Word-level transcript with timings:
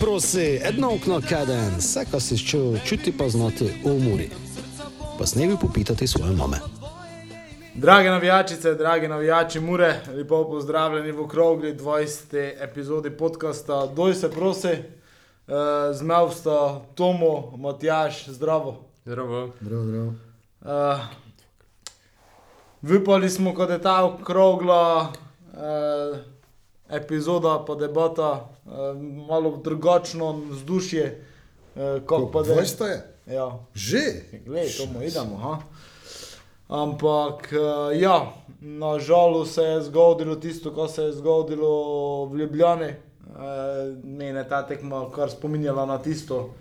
Prosi, 0.00 0.60
edno 0.62 0.94
okno 0.94 1.20
kaden, 1.28 1.76
vse, 1.78 2.04
kar 2.10 2.20
si 2.20 2.38
čutil, 2.38 2.78
čuti 2.84 3.12
pa 3.18 3.28
znati 3.28 3.64
v 3.64 3.90
umori. 3.90 4.30
Pa 5.18 5.26
snevi 5.26 5.56
popitati 5.60 6.06
svoje 6.06 6.32
mame. 6.32 6.56
Drage 7.74 8.10
navijačice, 8.10 8.74
dragi 8.74 9.08
navijači 9.08 9.60
Mure, 9.60 10.00
lepo 10.16 10.44
pozdravljeni 10.50 11.12
v 11.12 11.20
okrogli 11.20 11.74
20. 11.74 12.52
epizodi 12.60 13.10
podcasta 13.10 13.86
Doj 13.86 14.14
se 14.14 14.30
prosi. 14.30 14.68
Uh, 14.68 15.54
Zmev 15.92 16.30
sta 16.30 16.80
Tomo, 16.94 17.56
Matjaš, 17.56 18.28
zdravo. 18.28 18.84
Zdravo. 19.04 19.52
Zdravo, 19.60 19.84
zdravo. 19.84 20.14
Uh, 20.60 21.00
Vipali 22.82 23.30
smo, 23.30 23.54
kot 23.54 23.70
je 23.70 23.82
ta 23.82 24.04
okrogla 24.04 25.12
uh, 25.52 26.18
epizoda, 26.90 27.64
pa 27.66 27.74
debata, 27.74 28.48
uh, 28.66 29.02
malo 29.28 29.56
drugačno 29.64 30.32
vzdušje. 30.50 31.24
Uh, 31.74 32.06
kot 32.06 32.32
pa 32.32 32.42
da 32.42 32.52
je. 32.52 32.58
20 32.58 32.84
je. 32.84 33.16
Ja, 33.26 33.58
Že. 33.74 34.22
Glej, 34.46 34.68
to 34.76 34.86
mu 34.86 35.02
idemo. 35.02 35.36
Ha? 35.36 35.58
Ampak, 36.68 37.52
uh, 37.52 38.00
ja, 38.00 38.32
nažalost 38.60 39.54
se 39.54 39.62
je 39.62 39.82
zgodilo 39.82 40.36
tisto, 40.36 40.74
kar 40.74 40.88
se 40.88 41.02
je 41.02 41.12
zgodilo 41.12 42.24
v 42.24 42.36
Ljubljani. 42.36 42.94
Uh, 43.26 44.04
Mene 44.04 44.48
ta 44.48 44.62
tekma 44.66 45.10
kar 45.14 45.30
spominjala 45.30 45.86
na 45.86 45.98
tisto. 45.98 46.54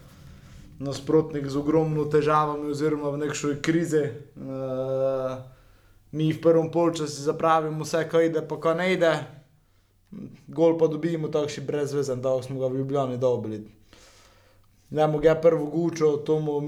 Nasprotnik 0.80 1.48
z 1.48 1.58
ogromno 1.58 2.06
težavami, 2.06 2.70
oziroma 2.70 3.10
v 3.10 3.18
nekšoj 3.18 3.62
krizi. 3.62 4.10
Uh, 4.36 5.38
mi 6.12 6.34
v 6.34 6.42
prvem 6.42 6.72
polčasu 6.72 7.22
zapravimo 7.22 7.84
vse, 7.84 8.08
kar 8.10 8.26
ide, 8.26 8.42
pa 8.42 8.60
kar 8.60 8.76
ne 8.76 8.94
ide. 8.94 9.14
Gol 10.48 10.78
pa 10.78 10.88
dobimo 10.88 11.28
takšni 11.28 11.64
brezvezen, 11.64 12.22
da 12.22 12.42
smo 12.44 12.60
ga 12.60 12.68
v 12.68 12.78
Ljubljani 12.78 13.18
dobili. 13.18 13.66
Ne 14.90 15.08
mogu 15.08 15.24
ga 15.24 15.36
prvo 15.36 15.66
gučo, 15.66 16.18
to 16.18 16.40
mu 16.40 16.62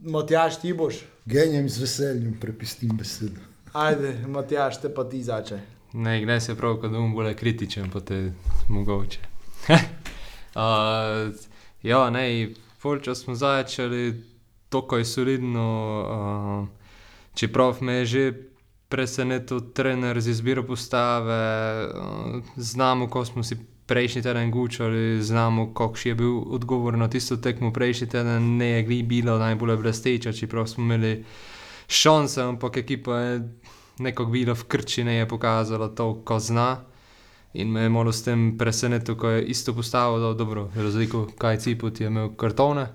Matjaš 0.00 0.60
ti 0.60 0.72
boš. 0.72 0.94
Genjem 1.24 1.68
z 1.68 1.80
veseljem 1.80 2.36
prepustim 2.40 2.96
besedo. 2.96 3.40
Ajde, 3.72 4.14
Matjaš, 4.28 4.80
te 4.80 4.94
pa 4.94 5.04
ti 5.04 5.22
začne. 5.22 5.62
Ne, 5.92 6.18
gledaj 6.18 6.40
se 6.40 6.54
prav, 6.54 6.76
da 6.82 6.88
bom 6.88 7.14
bolj 7.14 7.34
kritičen, 7.34 7.90
pa 7.90 8.00
te 8.00 8.32
mogoče. 8.68 9.20
uh, 9.68 11.34
ja, 11.90 12.10
ne, 12.10 12.48
polčas 12.82 13.22
smo 13.22 13.34
začeli, 13.34 14.22
tako 14.68 14.96
je 14.96 15.04
solidno, 15.04 15.68
uh, 16.02 16.68
čeprav 17.34 17.76
me 17.80 17.92
je 17.92 18.06
že 18.06 18.32
presenetil 18.94 19.72
trener 19.74 20.20
z 20.22 20.30
izbiro 20.30 20.62
postave, 20.62 21.38
uh, 21.90 22.42
znamo, 22.56 23.08
ko 23.10 23.24
smo 23.26 23.42
si 23.42 23.58
prejšnji 23.86 24.22
teden 24.22 24.50
gučali, 24.50 25.22
znamo, 25.22 25.72
kakšen 25.74 26.10
je 26.10 26.14
bil 26.14 26.38
odgovor 26.54 26.94
na 26.98 27.08
tisto 27.10 27.36
tekmo 27.36 27.72
prejšnji 27.72 28.08
teden, 28.08 28.56
ne 28.56 28.68
je 28.70 29.02
bilo 29.02 29.38
najbolj 29.38 29.76
blesteča, 29.76 30.32
čeprav 30.32 30.66
smo 30.70 30.84
imeli 30.84 31.24
šanse, 31.88 32.42
ampak 32.42 32.76
ekipa 32.76 33.18
je 33.18 33.42
nekako 33.98 34.30
bila 34.30 34.54
v 34.54 34.64
krči, 34.64 35.04
ne 35.04 35.18
je 35.18 35.28
pokazala 35.28 35.88
to, 35.88 36.22
ko 36.24 36.38
zna. 36.38 36.84
In 37.54 37.70
me 37.70 37.82
je 37.82 37.88
malo 37.88 38.12
s 38.12 38.22
tem 38.24 38.54
presenetil, 38.58 39.14
ko 39.18 39.28
je 39.30 39.44
isto 39.44 39.74
postavil, 39.74 40.22
da 40.22 40.34
dobro, 40.34 40.70
razliko, 40.74 41.26
kaj 41.38 41.58
cipot 41.58 42.00
je 42.00 42.06
imel 42.06 42.34
kartone. 42.36 42.88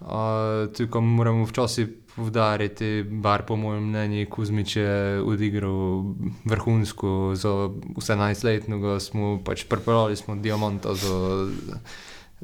Uh, 0.00 0.70
Tukaj 0.76 1.02
moramo 1.02 1.44
včasih 1.44 1.88
povdariti, 2.16 3.04
bar 3.04 3.44
po 3.46 3.56
mojem 3.56 3.88
mnenju, 3.88 4.26
Kuzmič 4.30 4.76
je 4.76 5.20
odigral 5.20 6.16
vrhunsko 6.44 7.36
za 7.36 7.52
18-letnega, 8.00 9.00
smo 9.00 9.36
pač 9.44 9.66
pripeljali 9.68 10.16
smo 10.16 10.36
diamanta 10.36 10.94
za, 10.94 11.48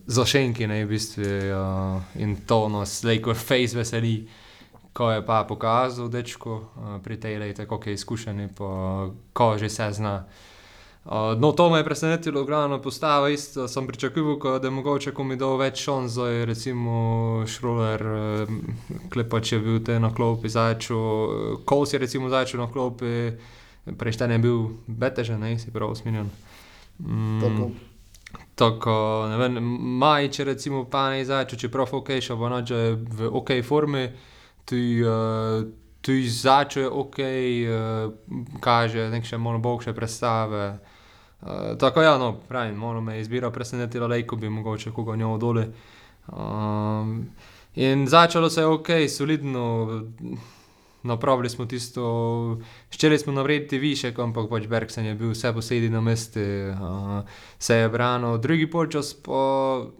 za 0.06 0.25
šenki, 0.28 0.66
ne 0.66 0.84
v 0.84 0.88
bistvu. 0.93 1.25
Uh, 1.25 2.05
in 2.21 2.37
to 2.47 2.69
nas 2.69 3.00
Laker 3.05 3.34
Face 3.34 3.77
veseli, 3.77 4.28
ko 4.93 5.10
je 5.10 5.25
pa 5.25 5.43
pokazal 5.49 6.12
dečko 6.12 6.53
uh, 6.54 6.97
pri 7.00 7.16
tej 7.16 7.39
leti, 7.41 7.65
kako 7.65 7.89
je 7.89 7.94
izkušen, 7.94 8.49
pa 8.53 9.09
ko 9.33 9.56
že 9.59 9.72
se 9.72 9.93
zna. 9.93 10.16
Uh, 10.21 10.52
no, 11.39 11.53
to 11.53 11.71
me 11.71 11.79
je 11.79 11.85
presenetilo, 11.85 12.45
glavno 12.45 12.83
postavo. 12.83 13.29
Isto 13.29 13.69
sem 13.69 13.87
pričakoval, 13.87 14.59
da 14.59 14.67
je 14.67 14.71
mogoče 14.71 15.13
komi 15.15 15.37
dal 15.37 15.57
več 15.57 15.83
šans, 15.83 16.15
da 16.15 16.29
je 16.29 16.47
recimo 16.47 16.93
Šroler, 17.47 18.07
uh, 18.07 18.49
klepač 19.13 19.53
je 19.53 19.59
bil 19.59 19.83
te 19.85 19.99
na 20.01 20.13
klopi 20.15 20.49
začel, 20.49 21.59
Kous 21.65 21.93
je 21.93 21.99
recimo 21.99 22.31
začel 22.31 22.61
na 22.61 22.71
klopi, 22.71 23.33
prejšten 23.99 24.31
je 24.31 24.39
bil 24.39 24.63
betežen, 24.87 25.41
ne, 25.41 25.59
si 25.59 25.75
prav 25.75 25.91
usminjen. 25.91 26.31
Mm, 26.99 27.41
Tako. 27.41 27.71
Tako, 28.55 28.97
ne 29.29 29.37
vem, 29.37 29.59
Majič 29.99 30.39
je 30.39 30.45
recimo 30.45 30.84
pa 30.84 31.11
ne 31.11 31.25
začel, 31.25 31.59
čeprav 31.59 31.91
ok, 31.91 32.15
še 32.23 32.39
bo 32.39 32.49
noče 32.53 32.83
v 32.95 33.31
ok 33.33 33.57
formi, 33.67 34.07
tu 34.65 34.79
uh, 35.03 35.67
tu 36.03 36.13
začel 36.29 36.83
je 36.83 36.89
ok, 36.91 37.19
uh, 37.19 38.59
kaže 38.61 39.07
nek 39.11 39.25
še 39.25 39.39
malo 39.39 39.59
boljše 39.63 39.95
predstave. 39.95 40.79
Uh, 41.42 41.78
tako 41.78 42.03
ja, 42.03 42.19
no, 42.19 42.36
pravim, 42.48 42.75
malo 42.75 43.00
me 43.00 43.14
je 43.14 43.20
izbira 43.20 43.50
presenetila, 43.50 44.06
lejko 44.06 44.36
bi 44.36 44.48
mogoče 44.48 44.92
koga 44.92 45.16
njo 45.16 45.38
dole. 45.38 45.66
Um, 46.28 47.26
in 47.75 48.06
začelo 48.06 48.50
se 48.50 48.60
je 48.60 48.66
ok, 48.66 48.86
solidno, 49.08 49.88
napravili 51.03 51.50
smo 51.50 51.66
tisto, 51.66 52.60
ščeli 52.91 53.19
smo 53.19 53.32
navrediti 53.32 53.78
više, 53.78 54.12
ampak 54.16 54.47
pač 54.50 54.69
Bergsen 54.70 55.06
je 55.06 55.14
bil 55.14 55.32
vse 55.34 55.53
posedi 55.53 55.91
na 55.91 56.00
mestu, 56.00 56.41
uh, 56.41 57.26
se 57.59 57.76
je 57.76 57.88
branil. 57.88 58.38
Drugi 58.38 58.70
polčas 58.70 59.14
po 59.14 59.91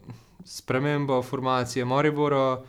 spremembo 0.44 1.22
formacije 1.22 1.84
Maribora, 1.84 2.60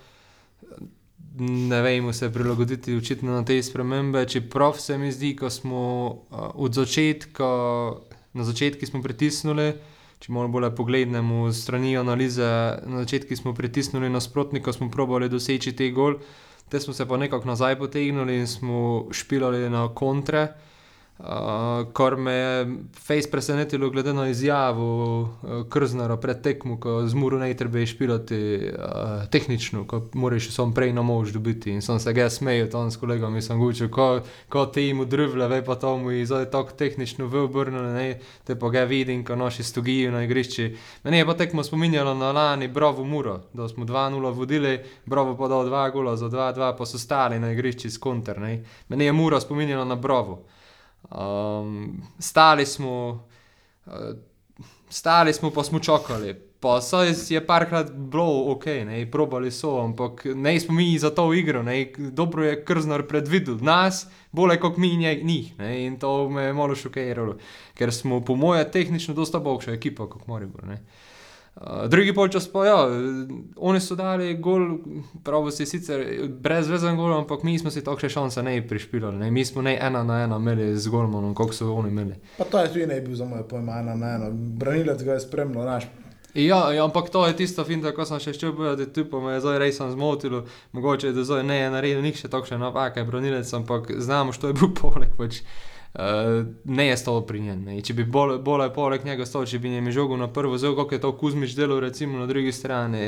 ne 1.37 1.81
vemo 1.81 2.13
se 2.13 2.33
prilagoditi 2.33 2.97
očitno 2.97 3.31
na 3.31 3.45
te 3.45 3.63
spremembe, 3.63 4.25
čeprav 4.25 4.73
se 4.77 4.97
mi 4.97 5.11
zdi, 5.11 5.35
ko 5.35 5.49
smo 5.49 6.07
uh, 6.07 6.49
od 6.55 6.73
začetka, 6.73 7.45
na 8.33 8.43
začetku 8.43 8.85
smo 8.85 9.01
pritisnili. 9.01 9.73
Če 10.23 10.31
malo 10.31 10.47
bolj 10.47 10.69
pogledamo 10.77 11.51
strani 11.51 11.97
analize, 11.99 12.47
na 12.87 13.03
začetku 13.03 13.35
smo 13.35 13.53
pritisnili 13.53 14.09
nasprotnika, 14.09 14.71
smo 14.73 14.87
probali 14.91 15.27
doseči 15.29 15.73
te 15.75 15.89
gol, 15.91 16.15
te 16.71 16.79
smo 16.79 16.93
se 16.93 17.05
pa 17.05 17.17
nekako 17.17 17.47
nazaj 17.47 17.75
potegnili 17.79 18.37
in 18.39 18.47
smo 18.47 19.07
špilali 19.11 19.69
na 19.69 19.89
kontre. 19.93 20.47
Uh, 21.23 21.93
kar 21.93 22.15
me 22.15 22.31
je 22.31 22.77
face 22.99 23.31
presenetilo, 23.31 23.89
glede 23.89 24.13
na 24.13 24.27
izjavo 24.27 25.21
uh, 25.21 25.29
Krznara 25.69 26.17
pred 26.17 26.41
tekmo, 26.41 26.79
ko 26.79 27.07
z 27.07 27.13
Muro 27.13 27.37
ne 27.39 27.53
treba 27.53 27.85
špilati 27.85 28.59
uh, 28.59 29.29
tehnično, 29.31 29.85
ko 29.87 30.01
moraš 30.13 30.49
samo 30.51 30.73
prej 30.73 30.91
na 30.93 31.01
mož 31.01 31.31
dobiti. 31.31 31.71
In 31.71 31.81
sem 31.81 31.99
se 31.99 32.13
ga 32.13 32.29
smejal 32.29 32.67
tam 32.67 32.91
s 32.91 32.99
kolegom 32.99 33.35
in 33.35 33.41
sem 33.41 33.59
govoril, 33.59 33.87
ko, 33.89 34.19
ko 34.49 34.65
ti 34.65 34.81
jim 34.81 34.99
udrvle, 34.99 35.47
ve 35.47 35.61
pa 35.63 35.75
to 35.75 35.97
mu 35.97 36.11
je 36.11 36.25
zdaj 36.25 36.49
tako 36.51 36.75
tehnično 36.75 37.27
v 37.27 37.45
obrnjeno, 37.47 37.93
ne, 37.93 38.19
te 38.43 38.59
pa 38.59 38.69
ga 38.69 38.83
vidim, 38.83 39.23
ko 39.23 39.35
naši 39.39 39.63
stogijo 39.63 40.11
na 40.11 40.25
igrišči. 40.27 40.75
Meni 41.03 41.17
je 41.17 41.25
pa 41.25 41.37
tekmo 41.39 41.63
spominjalo 41.63 42.13
na 42.13 42.31
lani 42.31 42.67
Bravo 42.67 43.03
Muro, 43.03 43.39
da 43.53 43.69
smo 43.69 43.85
2-0 43.85 44.33
vodili, 44.35 44.79
Bravo 45.05 45.37
pa 45.39 45.47
dal 45.47 45.71
2 45.71 45.91
gola 45.91 46.17
za 46.17 46.27
2-2, 46.27 46.77
pa 46.77 46.85
so 46.85 46.99
stali 46.99 47.39
na 47.39 47.51
igrišči 47.51 47.89
s 47.89 47.97
konter. 47.97 48.41
Ne. 48.41 48.59
Meni 48.89 49.05
je 49.05 49.13
Muro 49.13 49.39
spominjalo 49.39 49.85
na 49.85 49.95
Bravo. 49.95 50.43
Um, 51.11 52.01
stali 52.19 52.65
smo, 52.65 53.25
uh, 53.85 53.93
stali 54.89 55.33
smo, 55.33 55.51
pa 55.51 55.63
smo 55.63 55.79
čakali. 55.79 56.35
Pa 56.59 56.81
so 56.81 57.01
je 57.29 57.45
parkrat 57.45 57.91
bilo 57.91 58.51
ok, 58.51 58.65
ne, 58.65 59.11
probali 59.11 59.51
so, 59.51 59.81
ampak 59.83 60.25
ne 60.35 60.59
smo 60.59 60.73
mi 60.73 60.97
za 60.99 61.09
to 61.09 61.33
igro, 61.33 61.63
ne, 61.63 61.91
dobro 61.97 62.45
je 62.45 62.65
krznar 62.65 63.03
predvidel 63.07 63.57
nas, 63.61 64.07
bolje 64.31 64.59
kot 64.59 64.77
mi 64.77 64.95
njih, 64.97 65.59
ne, 65.59 65.85
in 65.85 65.99
to 65.99 66.29
me 66.29 66.43
je 66.43 66.53
malo 66.53 66.75
šokiralo, 66.75 67.35
ker 67.73 67.93
smo 67.93 68.21
po 68.23 68.35
moje 68.35 68.71
tehnično 68.71 69.13
dosta 69.13 69.39
boljša 69.39 69.71
ekipa 69.71 70.07
kot 70.09 70.27
Moribor, 70.27 70.63
ne. 70.67 70.79
Uh, 71.55 71.87
drugi 71.87 72.13
polčas 72.13 72.47
pa 72.47 72.65
ja, 72.65 72.77
oni 73.55 73.79
so 73.79 73.95
dali 73.95 74.33
gol, 74.33 74.77
pravi 75.23 75.51
si 75.51 75.65
sicer 75.65 76.01
brezvezen 76.27 76.97
gol, 76.97 77.13
ampak 77.13 77.43
mi 77.43 77.59
smo 77.59 77.71
si 77.71 77.83
takšne 77.85 78.09
šanse 78.09 78.43
ne 78.43 78.55
prišpilali, 78.67 79.17
ne, 79.17 79.31
mi 79.31 79.45
smo 79.45 79.61
ne 79.61 79.77
ena 79.81 80.01
na 80.03 80.23
ena 80.23 80.39
imeli 80.41 80.71
z 80.77 80.89
golmanom, 80.89 81.35
koliko 81.37 81.53
so 81.53 81.73
oni 81.73 81.89
imeli. 81.89 82.15
Pa 82.37 82.43
to 82.43 82.59
je 82.59 82.71
tudi 82.73 82.87
ne 82.87 83.01
bil 83.01 83.15
za 83.15 83.25
moje 83.25 83.43
pojma, 83.47 83.77
ena 83.79 83.95
na 83.95 84.15
eno. 84.15 84.31
Branilec 84.33 85.03
ga 85.03 85.13
je 85.13 85.19
spremljal, 85.19 85.65
naš. 85.65 85.85
Ja, 86.33 86.71
ja, 86.73 86.83
ampak 86.83 87.09
to 87.09 87.27
je 87.27 87.35
tisto 87.37 87.63
finta, 87.63 87.91
ko 87.93 88.05
sem 88.05 88.17
še 88.19 88.33
šel 88.33 88.55
povedati, 88.57 88.89
tu 88.93 89.05
pa 89.05 89.21
me 89.21 89.35
je 89.35 89.43
zdaj 89.45 89.59
res 89.61 89.77
zmotilo, 89.77 90.47
mogoče 90.71 91.11
je, 91.11 91.13
da 91.13 91.23
zdaj 91.23 91.43
ne 91.43 91.59
je 91.59 91.69
naredil 91.69 92.01
nič 92.01 92.25
še 92.25 92.33
takšne 92.33 92.57
napake, 92.57 93.05
branilec, 93.05 93.53
ampak 93.53 93.93
znamo, 94.01 94.33
što 94.33 94.49
je 94.49 94.57
bil 94.57 94.73
poleg, 94.73 95.13
pač 95.19 95.43
uh, 95.43 95.72
ne 96.63 96.87
je 96.87 96.97
stalo 96.97 97.21
pri 97.21 97.39
njem. 97.39 97.63
Ne. 97.63 97.81
Če 97.81 97.93
bi 97.93 98.03
bolj, 98.03 98.39
bolj 98.41 98.71
poleg 98.73 99.05
njega 99.05 99.25
stal, 99.29 99.45
če 99.45 99.59
bi 99.61 99.69
njem 99.69 99.91
žogo 99.93 100.17
na 100.17 100.27
prvo, 100.27 100.57
zelo 100.57 100.75
kako 100.75 100.95
je 100.95 101.01
to 101.01 101.11
Kuzmič 101.17 101.53
delal, 101.53 101.79
recimo 101.79 102.17
na 102.17 102.25
drugi 102.25 102.51
strani, 102.51 103.03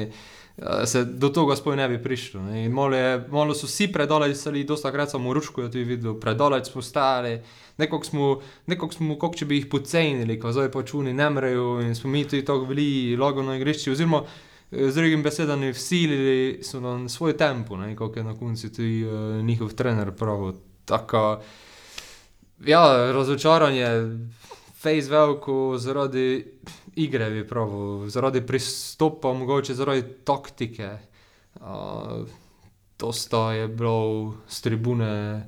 eh, 0.57 0.85
se 0.85 1.01
do 1.05 1.31
tega 1.33 1.57
sploh 1.57 1.75
ne 1.75 1.87
bi 1.89 1.97
prišlo. 2.01 2.43
Ne. 2.45 2.67
Malo, 2.69 2.95
je, 2.95 3.23
malo 3.31 3.57
so 3.57 3.65
vsi 3.65 3.89
predolali, 3.91 4.37
dosta 4.67 4.91
krat 4.91 5.11
smo 5.11 5.33
v 5.33 5.39
Rušku 5.39 5.65
jo 5.65 5.69
tudi 5.69 5.83
videl, 5.83 6.19
predolali 6.19 6.65
smo 6.65 6.81
stari. 6.81 7.39
Nekako 7.77 8.05
smo, 8.05 8.29
nekako 8.67 8.93
smo, 8.93 9.17
kot 9.19 9.35
če 9.35 9.49
bi 9.49 9.57
jih 9.57 9.69
pocenili, 9.71 10.37
ko 10.39 10.53
zdaj 10.53 10.69
počuni 10.71 11.13
ne 11.13 11.29
mrejo 11.29 11.81
in 11.81 11.95
smo 11.95 12.09
mi 12.09 12.23
tudi 12.23 12.45
tako 12.45 12.69
bili 12.69 13.17
logo 13.17 13.43
na 13.43 13.57
igrišču. 13.57 13.97
Oziroma, 13.97 14.21
eh, 14.71 14.91
z 14.91 14.95
drugim 14.95 15.23
besedami, 15.25 15.73
vsilili 15.73 16.61
so 16.63 16.79
nam 16.79 17.09
svoj 17.09 17.33
tempo, 17.33 17.81
kot 17.97 18.17
je 18.17 18.23
na 18.23 18.37
koncu 18.37 18.69
tudi 18.69 19.05
uh, 19.05 19.41
njihov 19.41 19.73
trener 19.73 20.11
prav. 20.11 20.53
Tako, 20.85 21.41
ja, 22.63 23.12
razočaranje, 23.12 23.88
fejs 24.80 25.10
veliko 25.10 25.78
zaradi 25.78 26.46
igre, 26.96 27.30
bi 27.30 27.48
pravil, 27.48 28.07
zaradi 28.10 28.42
pristopa, 28.46 29.34
mogoče 29.34 29.74
zaradi 29.74 30.04
taktike. 30.24 30.90
Uh, 31.56 32.28
to 32.98 33.12
sta 33.13 33.52
je 33.54 33.68
bilo 33.68 34.34
z 34.48 34.62
tribune, 34.62 35.44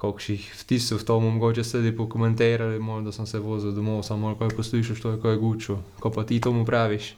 kakšnih 0.00 0.40
vtisov 0.64 1.04
to, 1.04 1.20
mogoče 1.20 1.64
sedi 1.64 1.92
pokomentirali, 1.96 2.80
malo, 2.80 3.02
da 3.04 3.12
sem 3.12 3.26
se 3.26 3.38
vozil 3.38 3.72
domov, 3.72 4.02
samo 4.02 4.26
malo 4.26 4.38
kaj 4.38 4.56
poslušaš, 4.56 5.00
to 5.00 5.10
je 5.10 5.20
kaj 5.20 5.36
gučo. 5.36 5.82
Ko 6.00 6.10
pa 6.10 6.24
ti 6.24 6.40
tomu 6.40 6.64
praviš. 6.64 7.14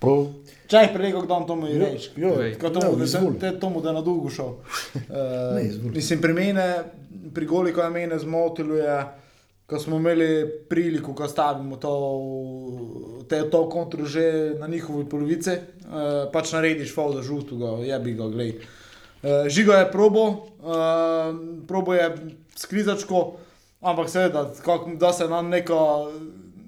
Prav, 0.00 0.26
Čaj 0.70 0.92
prej, 0.94 1.12
kako 1.12 1.26
dam 1.26 1.46
tomu 1.46 1.66
Povej. 2.14 2.54
Kot 2.60 2.72
tomu, 2.72 2.96
da 2.96 3.06
sem 3.06 3.38
te 3.40 3.50
tomu, 3.60 3.80
da 3.82 3.92
na 3.92 4.00
dolgo 4.00 4.30
šel. 4.30 4.46
Uh, 4.46 5.00
Ne, 5.56 5.64
izvoli. 5.66 5.94
mislim, 5.94 6.20
pri 6.20 6.32
mene, 6.32 6.66
pri 7.34 7.46
goli, 7.46 7.72
ko 7.74 7.82
je 7.82 7.90
mene 7.90 8.18
zmotilo, 8.18 8.76
je, 8.78 9.00
ko 9.66 9.78
smo 9.78 9.96
imeli 9.96 10.46
priliko, 10.68 11.14
ko 11.14 11.28
stavimo 11.28 11.76
to, 11.76 11.94
te, 13.28 13.42
to 13.50 13.68
kontro 13.68 14.06
že 14.06 14.54
na 14.60 14.66
njihovi 14.66 15.08
polovici, 15.10 15.50
uh, 15.50 16.30
pač 16.32 16.52
narediš 16.52 16.94
fol 16.94 17.12
za 17.18 17.26
žutega, 17.26 17.76
je 17.82 17.98
bi 17.98 18.14
ga, 18.14 18.30
glej. 18.30 18.54
Uh, 19.20 19.50
žigo 19.50 19.74
je 19.74 19.90
probo, 19.92 20.24
uh, 20.62 21.34
probo 21.68 21.94
je 21.94 22.08
skrizačko, 22.56 23.26
ampak 23.80 24.08
seveda, 24.08 24.52
kako 24.64 24.94
da 24.94 25.12
se 25.12 25.28
nam 25.28 25.50
neko 25.50 26.12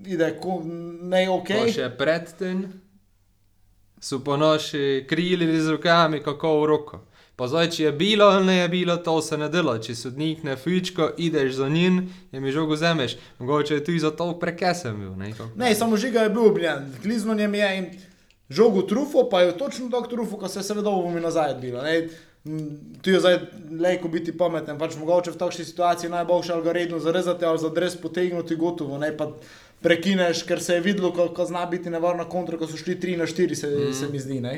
ide, 0.07 0.35
ko, 0.43 0.61
ne 1.01 1.29
ok. 1.31 1.49
Okay. 1.49 1.71
Še 1.71 1.93
predtem 1.97 2.82
so 4.03 4.19
pa 4.19 4.37
naši 4.37 5.07
krili 5.07 5.47
z 5.57 5.71
rokami, 5.71 6.19
kako 6.21 6.61
v 6.61 6.67
roko. 6.67 7.01
Pa 7.37 7.47
zdaj, 7.49 7.71
če 7.71 7.83
je 7.83 7.93
bilo 7.93 8.25
ali 8.27 8.45
ne 8.45 8.57
je 8.57 8.69
bilo, 8.69 8.97
to 8.99 9.23
se 9.23 9.39
ne 9.39 9.49
dela. 9.49 9.79
Če 9.79 9.95
sodnik 9.95 10.43
ne 10.43 10.57
fičko, 10.57 11.11
ideš 11.17 11.53
za 11.55 11.69
njim 11.69 12.03
in 12.29 12.43
mi 12.43 12.53
žogo 12.53 12.77
zemeš. 12.77 13.17
Mogoče 13.39 13.75
je 13.75 13.85
tudi 13.85 13.99
zato 13.99 14.27
prekesen 14.35 14.97
bil. 14.97 15.15
Ne, 15.17 15.33
kako- 15.33 15.57
Ne, 15.57 15.75
samo 15.75 15.97
žiga 15.97 16.21
je 16.21 16.31
bil 16.31 16.45
obljen, 16.45 16.93
klizno 17.03 17.35
njem 17.35 17.55
je 17.55 17.79
in 17.79 17.87
žogo 18.51 18.83
trufo, 18.83 19.29
pa 19.31 19.41
je 19.41 19.59
točno 19.59 19.89
tako 19.89 20.07
trufo, 20.07 20.37
ko 20.37 20.49
se 20.49 20.59
je 20.59 20.65
seveda 20.65 20.91
mi 21.09 21.21
nazaj 21.21 21.55
bilo. 21.55 21.83
Ne. 21.83 22.09
Mm, 22.45 22.69
Tu 23.03 23.11
je 23.11 23.21
zdaj 23.21 23.39
lejko 23.81 24.09
biti 24.09 24.33
pameten, 24.33 24.79
pač 24.79 24.97
mogoče 24.97 25.31
v 25.31 25.37
takšni 25.37 25.65
situaciji 25.65 26.11
najboljše 26.11 26.53
redno 26.65 26.99
zarezati 26.99 27.45
ali 27.45 27.59
za 27.59 27.69
dres 27.69 27.97
potegnuti 27.97 28.57
gotovo, 28.57 28.99
ne 28.99 29.17
pa 29.17 29.31
prekineš, 29.83 30.45
ker 30.49 30.63
se 30.63 30.75
je 30.75 30.81
videlo, 30.81 31.13
ko, 31.13 31.29
ko 31.35 31.45
zna 31.45 31.67
biti 31.67 31.91
nevarna 31.91 32.29
kontra, 32.29 32.59
ko 32.59 32.67
so 32.67 32.79
šli 32.79 32.97
3 33.01 33.19
na 33.19 33.27
4, 33.27 33.55
se, 33.55 33.69
mm. 33.69 33.93
se 33.95 34.09
mi 34.13 34.19
zdi. 34.19 34.41
Ne. 34.41 34.55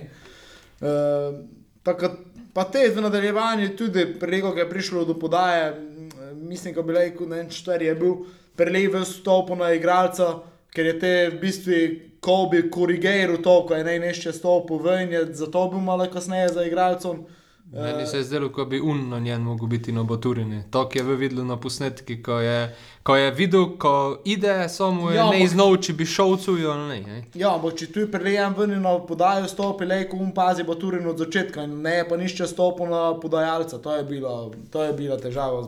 Uh, 0.80 1.40
tako, 1.82 2.10
pa 2.54 2.64
te 2.70 2.86
v 2.88 3.04
nadaljevanju 3.04 3.76
tudi 3.76 4.06
preko, 4.20 4.54
je 4.58 4.70
prišlo 4.70 5.04
do 5.04 5.18
podaje, 5.18 5.70
mm, 5.70 6.48
mislim, 6.48 6.74
da 6.74 6.82
bi 6.82 6.98
rekel, 6.98 7.28
ne 7.28 7.42
vem, 7.42 7.50
četiri 7.50 7.86
je 7.86 7.94
bil 7.94 8.16
prelev 8.56 9.00
stopil 9.04 9.56
na 9.56 9.72
igralca, 9.74 10.42
ker 10.74 10.86
je 10.86 10.98
te 10.98 11.14
v 11.32 11.40
bistvu, 11.40 11.80
ko 12.24 12.48
bi 12.50 12.62
korigiral 12.70 13.36
to, 13.42 13.54
ko 13.68 13.76
je 13.76 13.84
najnešče 13.84 14.32
stopil 14.32 14.78
ven, 14.82 15.12
je 15.12 15.24
zato 15.36 15.68
bil 15.70 15.80
malo 15.84 16.06
kasneje 16.10 16.48
za 16.56 16.64
igralcem. 16.64 17.24
Meni 17.64 18.06
se 18.06 18.16
je 18.16 18.24
zdelo, 18.24 18.48
kot 18.48 18.68
bi 18.68 18.80
un 18.80 19.08
na 19.08 19.18
njem 19.18 19.42
mogel 19.42 19.66
biti 19.66 19.92
na 19.92 20.02
Baturini. 20.02 20.62
To, 20.70 20.88
je 20.94 21.02
v 21.02 21.16
videlu 21.16 21.44
na 21.44 21.56
posnetki, 21.56 22.22
ko 22.22 22.38
je, 22.38 22.74
ko 23.02 23.16
je 23.16 23.30
videl, 23.30 23.78
ko 23.78 23.92
ide, 24.24 24.68
samo 24.68 25.10
je 25.10 25.16
Ja, 25.16 25.24
ne 25.24 25.30
ampak- 25.30 25.44
iznov, 25.44 25.76
če 25.76 25.92
bi 25.92 26.06
šel 26.06 26.36
cujo 26.36 26.70
ali 26.70 26.88
ne. 26.90 27.00
ne. 27.02 27.24
Ja, 27.34 27.54
ampak 27.54 27.74
če 27.74 27.86
tu 27.86 28.00
je 28.00 28.10
prelejem 28.10 28.54
ven 28.54 28.70
in 28.70 28.82
na 28.82 28.98
podajo 28.98 29.48
stopil, 29.48 29.88
lejko 29.88 30.16
um 30.16 30.32
pazi 30.32 30.62
Baturin 30.62 31.06
od 31.06 31.18
začetka 31.18 31.66
ne 31.66 31.90
je 31.90 32.08
pa 32.08 32.16
nišče 32.16 32.46
stopil 32.46 32.86
na 32.86 33.14
podajalca. 33.14 33.78
To 33.78 33.96
je 33.96 34.04
bila, 34.04 34.34
to 34.70 34.82
je 34.82 34.92
bila 34.92 35.16
težava 35.16 35.62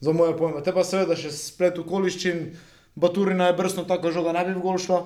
za, 0.00 0.12
moje 0.12 0.36
pojme. 0.36 0.62
Te 0.62 0.72
pa 0.72 0.84
seveda 0.84 1.16
še 1.16 1.30
splet 1.30 1.78
okoliščin, 1.78 2.50
Baturina 2.96 3.46
je 3.46 3.52
brstno 3.52 3.84
tako 3.84 4.10
žoga 4.10 4.32
ne 4.32 4.44
bi 4.44 4.52
v 4.52 4.60
gol 4.60 4.78
šlo. 4.78 5.00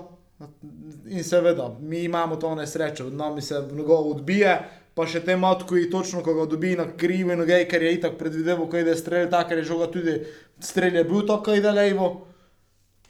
In 1.06 1.24
seveda, 1.24 1.76
mi 1.80 1.98
imamo 2.00 2.36
to 2.36 2.54
nesrečo, 2.54 3.10
nami 3.10 3.42
se 3.42 3.60
mnogo 3.72 3.94
odbije, 3.96 4.58
pa 4.94 5.06
še 5.06 5.22
te 5.24 5.36
matko 5.38 5.78
in 5.78 5.90
točno, 5.90 6.22
ko 6.26 6.34
ga 6.34 6.46
dobi 6.50 6.74
na 6.76 6.88
krivi 6.98 7.36
noge, 7.38 7.62
ker 7.70 7.82
je 7.82 7.92
itak 7.96 8.18
predvideval, 8.18 8.68
ko 8.68 8.80
ide 8.80 8.96
strelj, 8.98 9.28
tako 9.32 9.58
je 9.58 9.66
žoga 9.68 9.90
tudi 9.92 10.16
strelj 10.60 10.96
je 10.96 11.04
bil 11.04 11.26
to, 11.26 11.42
ko 11.42 11.54
ide 11.54 11.72
levo. 11.72 12.10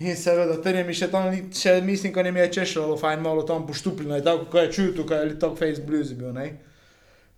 In 0.00 0.16
seveda, 0.16 0.56
ter 0.64 0.78
je 0.78 0.84
mi 0.88 0.94
še 0.96 1.10
tam, 1.12 1.28
še 1.52 1.74
mislim, 1.84 2.12
ko 2.14 2.22
ne 2.24 2.32
mi 2.32 2.40
je 2.40 2.48
češalo, 2.56 2.96
fajn 2.96 3.20
malo 3.20 3.44
tam 3.44 3.66
poštupljeno, 3.68 4.16
je 4.16 4.24
tako, 4.24 4.46
ko 4.48 4.62
je 4.62 4.72
čutil, 4.72 5.04
ko 5.04 5.18
je 5.18 5.34
tako 5.36 5.58
face 5.60 5.84
blues 5.84 6.14
bil, 6.16 6.32
ne. 6.32 6.46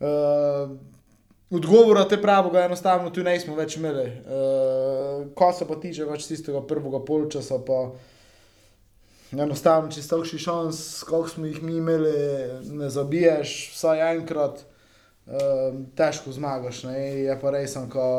Uh, 0.03 0.77
odgovora 1.51 2.05
te 2.09 2.21
pravega 2.23 2.63
enostavno 2.69 3.11
tu 3.11 3.25
nismo 3.27 3.57
več 3.59 3.77
imeli. 3.81 4.07
Uh, 4.23 5.27
ko 5.35 5.51
se 5.51 5.67
pa 5.67 5.79
tiče 5.83 6.07
več 6.07 6.29
tistega 6.31 6.63
prvega 6.67 7.03
polčasa, 7.03 7.59
pa 7.67 7.89
enostavno, 9.41 9.89
če 9.93 10.03
si 10.03 10.11
takšni 10.11 10.39
šans, 10.43 10.83
koliko 11.09 11.29
smo 11.29 11.47
jih 11.49 11.63
mi 11.63 11.79
imeli, 11.81 12.13
ne 12.77 12.91
zabiješ 12.93 13.55
vsaj 13.73 14.05
enkrat, 14.11 14.65
uh, 15.27 15.81
težko 15.97 16.35
zmagaš, 16.37 16.85
ne, 16.91 16.99
je 17.25 17.39
pa 17.41 17.55
res, 17.57 17.79
ko 17.93 18.11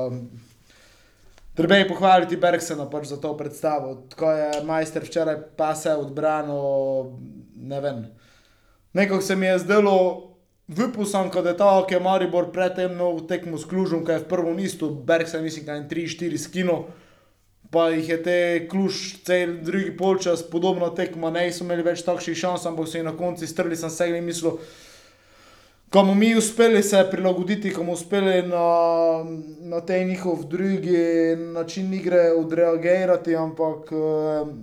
Treba 1.54 1.76
je 1.76 1.86
pohvaliti 1.88 2.38
Bergsena 2.38 2.88
pač 2.90 3.12
za 3.14 3.20
to 3.22 3.36
predstavo. 3.38 3.94
Tako 4.10 4.32
je 4.32 4.64
majster 4.66 5.04
včeraj 5.06 5.36
pa 5.58 5.76
se 5.76 5.94
odbranil, 5.94 7.14
ne 7.56 7.82
vem. 7.82 8.06
Nekako 8.94 9.22
se 9.22 9.36
mi 9.36 9.46
je 9.46 9.60
zdelo, 9.60 9.98
vypusam, 10.68 11.30
kot 11.30 11.46
je 11.46 11.54
to, 11.58 11.70
ki 11.88 11.94
je 11.94 12.00
Maribor 12.00 12.50
predtem 12.52 12.98
tekmo 13.28 13.58
s 13.58 13.70
Klužom, 13.70 14.06
ki 14.06 14.12
je 14.12 14.24
v 14.26 14.28
prvem 14.30 14.60
istu, 14.60 14.90
Bergsen 14.90 15.44
mislim, 15.44 15.66
da 15.66 15.74
je 15.74 15.88
3-4 15.90 16.38
skino. 16.38 16.86
Pa 17.74 17.88
jih 17.90 18.10
je 18.10 18.18
te 18.24 18.38
kluž 18.70 19.00
cel 19.26 19.56
drugi 19.66 19.96
polčas, 19.98 20.44
podobno 20.46 20.92
tekmo, 20.94 21.32
ne 21.34 21.48
so 21.50 21.66
imeli 21.66 21.86
več 21.88 22.04
takšnih 22.06 22.38
šans, 22.38 22.68
ampak 22.70 22.86
so 22.88 23.00
jih 23.00 23.08
na 23.08 23.16
koncu 23.18 23.48
strli, 23.50 23.78
sem 23.78 23.90
se 23.90 24.08
jim 24.12 24.26
mislil, 24.26 24.60
ko 25.90 26.04
bomo 26.04 26.14
mi 26.14 26.36
uspeli 26.38 26.84
se 26.86 27.02
prilagoditi, 27.10 27.72
ko 27.74 27.82
bomo 27.82 27.98
uspeli 27.98 28.44
na, 28.46 28.68
na 29.74 29.82
te 29.82 30.04
njihov 30.06 30.46
drugi 30.52 31.36
način 31.54 31.94
igre 31.94 32.30
odreagirati, 32.38 33.36
ampak 33.36 33.90
eh, 33.92 34.54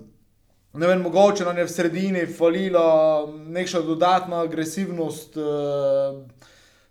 ne 0.78 0.86
vem, 0.86 1.02
mogoče 1.02 1.44
nam 1.44 1.58
je 1.58 1.66
v 1.66 1.74
sredini 1.74 2.26
falila 2.26 3.26
neka 3.26 3.82
dodatna 3.82 4.44
agresivnost. 4.46 5.36
eh, 5.36 6.39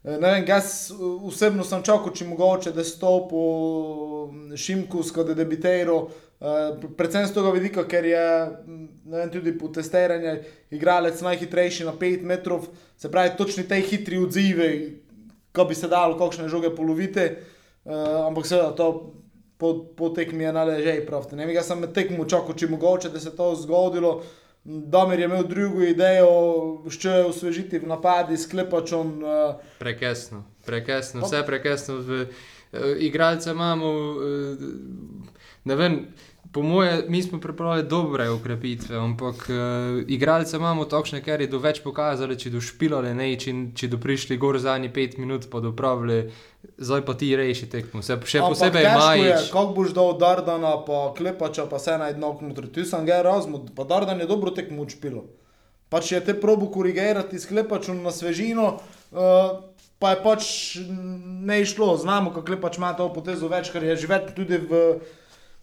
Ne 0.03 0.31
vem, 0.31 0.45
jaz 0.47 0.91
osebno 1.27 1.65
sem 1.67 1.81
čakal, 1.83 2.13
če 2.15 2.27
mogoče, 2.29 2.71
da 2.71 2.85
stopi 2.87 4.55
Šimkus, 4.55 5.11
kot 5.11 5.27
je 5.27 5.35
debiteral. 5.35 6.07
Uh, 6.39 6.77
predvsem 6.95 7.25
z 7.27 7.35
tega 7.35 7.51
vidika, 7.51 7.83
ker 7.83 8.05
je 8.07 8.23
m, 8.63 8.85
ne 9.03 9.17
vem, 9.17 9.31
tudi 9.33 9.51
po 9.59 9.67
testiranju 9.75 10.37
igralec 10.71 11.19
najhitrejši 11.19 11.83
na 11.83 11.91
5 11.99 12.23
metrov, 12.23 12.69
se 12.95 13.11
pravi, 13.11 13.33
točni 13.35 13.65
te 13.67 13.75
hitri 13.83 14.21
odzivi, 14.23 14.69
ko 15.51 15.65
bi 15.67 15.75
se 15.75 15.91
dalo 15.91 16.15
kakšne 16.15 16.47
žoge 16.47 16.71
poloviti, 16.71 17.25
uh, 17.27 18.29
ampak 18.29 18.47
seveda 18.47 18.71
to 18.79 18.87
po, 19.59 19.73
po 19.99 20.13
tekmi 20.15 20.47
je 20.47 20.55
naležej 20.55 21.03
prav. 21.09 21.27
Ne 21.35 21.43
vem, 21.43 21.57
jaz 21.59 21.67
sem 21.73 21.83
med 21.83 21.91
tekmo 21.91 22.23
čakal, 22.23 22.55
če 22.55 22.71
mogoče, 22.71 23.11
da 23.11 23.19
se 23.19 23.35
to 23.35 23.51
zgodilo. 23.59 24.21
Damir 24.63 25.19
je 25.19 25.25
imel 25.25 25.43
drugo 25.47 25.81
idejo, 25.81 26.31
še 26.91 27.23
osvežiti 27.29 27.79
v 27.79 27.87
napadi, 27.87 28.37
sklepačom. 28.37 29.13
Uh, 29.23 29.61
Prekesno, 29.79 30.43
prekesno, 30.65 31.21
Pa- 31.21 31.27
vse 31.27 31.43
prekesno. 31.47 31.95
Uh, 31.95 32.25
igralce 32.99 33.51
imamo, 33.51 33.87
uh, 33.89 34.57
ne 35.63 35.75
vem, 35.75 35.95
po 36.51 36.61
moje, 36.61 37.05
mi 37.07 37.23
smo 37.23 37.39
pripravili 37.39 37.87
dobre 37.87 38.29
ukrepitve, 38.29 38.97
ampak 38.97 39.35
uh, 39.35 40.03
igralce 40.07 40.57
imamo 40.57 40.85
takšne, 40.85 41.21
ker 41.21 41.41
je 41.41 41.47
do 41.47 41.59
več 41.61 41.83
pokazali, 41.85 42.37
če 42.39 42.49
do 42.49 42.61
špilali, 42.61 43.13
ne, 43.13 43.29
če, 43.37 43.53
če 43.77 43.89
do 43.91 43.99
prišli 44.01 44.37
gor 44.41 44.57
zadnji 44.57 44.89
pet 44.93 45.19
minut, 45.21 45.45
pa 45.51 45.61
dopravili, 45.61 46.31
zdaj 46.77 47.05
pa 47.05 47.13
ti 47.13 47.29
reši 47.37 47.69
tekmo. 47.69 48.01
Se, 48.01 48.17
še 48.17 48.41
Ampak 48.41 48.55
posebej 48.55 48.89
Majič. 48.89 49.51
Kako 49.53 49.75
boš 49.77 49.93
dal 49.97 50.15
Dardana, 50.21 50.73
pa 50.87 51.11
Klepača, 51.17 51.67
pa 51.69 51.81
se 51.81 51.97
naj 52.01 52.17
dno 52.17 52.33
knutri. 52.41 52.71
Tu 52.73 52.87
sem 52.89 53.05
ga 53.05 53.21
razmud, 53.25 53.69
pa 53.77 53.85
Dardan 53.85 54.21
je 54.21 54.29
dobro 54.29 54.55
tekmo 54.55 54.81
učpilo. 54.87 55.27
Pa 55.89 56.01
če 56.05 56.17
je 56.17 56.25
te 56.31 56.37
probo 56.37 56.69
korigirati 56.73 57.37
s 57.37 57.49
Klepačem 57.49 58.01
na 58.01 58.13
svežino, 58.13 58.79
uh, 59.13 59.61
pa 60.01 60.15
je 60.15 60.21
pač 60.25 60.43
ne 61.45 61.61
išlo. 61.61 61.93
Znamo, 62.01 62.33
kako 62.33 62.49
Klepač 62.49 62.81
ima 62.81 62.95
to 62.97 63.11
potezo 63.13 63.53
več, 63.53 63.69
ker 63.69 63.85
je 63.85 64.01
živeti 64.01 64.33
tudi 64.33 64.57
v 64.57 64.83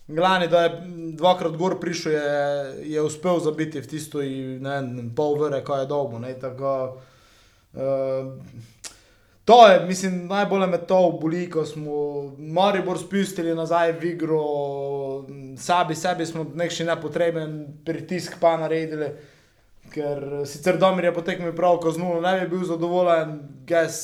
Glani, 0.07 0.49
da 0.49 0.63
je 0.63 0.71
dvakrat 1.19 1.57
gor 1.57 1.81
prišel, 1.81 2.13
je, 2.13 2.93
je 2.93 3.03
uspel 3.03 3.41
zabiti 3.43 3.81
v 3.81 3.89
tisto 3.91 4.23
in, 4.23 4.63
ne 4.63 5.07
pol 5.17 5.35
vere, 5.41 5.65
ko 5.65 5.81
je 5.81 5.87
dolgo. 5.87 6.19
ne, 6.19 6.35
Tako, 6.39 6.97
Uh, 7.77 8.33
to 9.45 9.67
je, 9.69 9.81
mislim, 9.87 10.27
najbolj 10.27 10.67
me 10.67 10.79
to 10.79 11.19
boli, 11.21 11.51
ko 11.51 11.65
smo 11.67 11.93
Maribor 12.39 12.99
spustili 12.99 13.55
nazaj 13.55 13.93
v 13.93 14.05
igro, 14.05 14.41
sami 15.59 15.95
sebi 15.95 16.27
smo 16.27 16.47
nekši 16.55 16.85
nepotreben 16.85 17.67
pritisk 17.85 18.39
pa 18.41 18.57
naredili. 18.57 19.11
Ker 19.93 20.25
sicer 20.49 20.81
Domir 20.81 21.05
je 21.05 21.15
potekal 21.15 21.53
prav, 21.53 21.77
ko 21.85 21.93
z 21.93 22.01
nulo 22.01 22.21
ne 22.25 22.41
bi 22.41 22.49
bil 22.57 22.65
zadovoljen, 22.65 23.37
ges, 23.69 24.01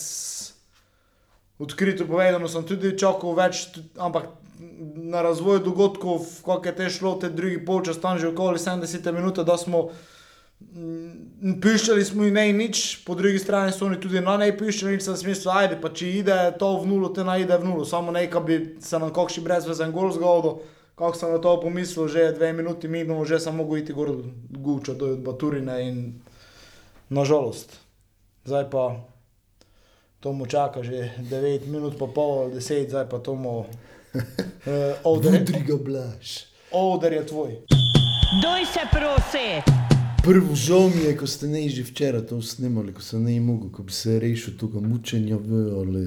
odkrito 1.58 2.04
povedano, 2.06 2.48
sem 2.48 2.68
tudi 2.68 2.92
čakal 2.98 3.32
več, 3.40 3.64
ampak 3.96 4.28
na 4.94 5.22
razvoj 5.22 5.58
dogodkov, 5.58 6.26
kako 6.44 6.68
je 6.68 6.76
te 6.76 6.90
šlo, 6.90 7.14
te 7.20 7.30
drugi 7.30 7.64
polčas, 7.64 8.00
tam 8.00 8.18
že 8.18 8.28
okoli 8.28 8.58
70 8.58 9.12
minut, 9.12 9.38
da 9.38 9.56
smo 9.58 9.90
mm, 10.60 11.60
piščali 11.62 12.04
smo 12.04 12.24
in 12.24 12.34
ne 12.34 12.46
nič, 12.52 13.04
po 13.06 13.14
drugi 13.14 13.38
strani 13.38 13.72
so 13.72 13.86
oni 13.86 14.00
tudi 14.00 14.20
na 14.20 14.36
nej 14.36 14.56
piščali, 14.58 14.96
nič 14.96 15.06
sem 15.06 15.16
smisel, 15.16 15.52
ajde, 15.52 15.80
pa 15.82 15.92
če 15.92 16.10
ide 16.22 16.38
to 16.58 16.76
v 16.80 16.88
nulo, 16.90 17.12
te 17.12 17.24
naj 17.24 17.46
ide 17.46 17.58
v 17.58 17.68
nulo, 17.68 17.84
samo 17.84 18.14
nekaj 18.14 18.46
bi 18.46 18.60
se 18.80 18.98
nam 18.98 19.12
kakšni 19.12 19.44
brezvezen 19.44 19.92
gol 19.92 20.12
zgodil. 20.14 20.62
Kako 20.92 21.16
sem 21.16 21.30
na 21.32 21.38
to 21.40 21.56
pomislil, 21.56 22.04
že 22.04 22.34
dve 22.36 22.52
minuti 22.52 22.88
minilo, 22.88 23.24
že 23.24 23.40
sem 23.40 23.56
mogel 23.56 23.80
iti 23.80 23.96
gor 23.96 24.12
gučo 24.52 24.92
do 24.94 25.16
Baturine 25.16 25.78
in 25.88 25.96
nažalost. 27.08 27.80
Zdaj 28.44 28.68
pa 28.70 29.00
to 30.20 30.32
mu 30.32 30.46
čaka 30.46 30.86
že 30.86 31.10
9 31.18 31.66
minut, 31.66 31.98
pa 31.98 32.06
pol, 32.06 32.54
10, 32.54 32.92
zdaj 32.92 33.08
pa 33.10 33.18
to 33.18 33.34
mu. 33.34 33.66
Uh, 34.14 34.20
Oder, 35.04 35.30
Vudriga 35.30 35.76
blaš. 35.76 36.46
oder 36.72 37.12
je 37.12 37.26
tvoj. 37.26 37.50
Doj 38.42 38.64
se 38.72 38.80
prosi! 38.90 39.72
Prvo 40.24 40.54
žal 40.54 40.88
mi 40.88 41.02
je, 41.04 41.16
ko 41.16 41.26
ste 41.26 41.46
ne 41.46 41.68
že 41.68 41.82
včeraj 41.82 42.26
to 42.26 42.42
snemali, 42.42 42.92
ko 42.92 43.02
sem 43.02 43.24
ne 43.24 43.40
mogel, 43.40 43.70
ko 43.72 43.82
bi 43.82 43.92
se 43.92 44.18
rešil 44.20 44.54
tega 44.60 44.80
mučenja, 44.80 45.36
v, 45.36 45.52
ali 45.80 46.04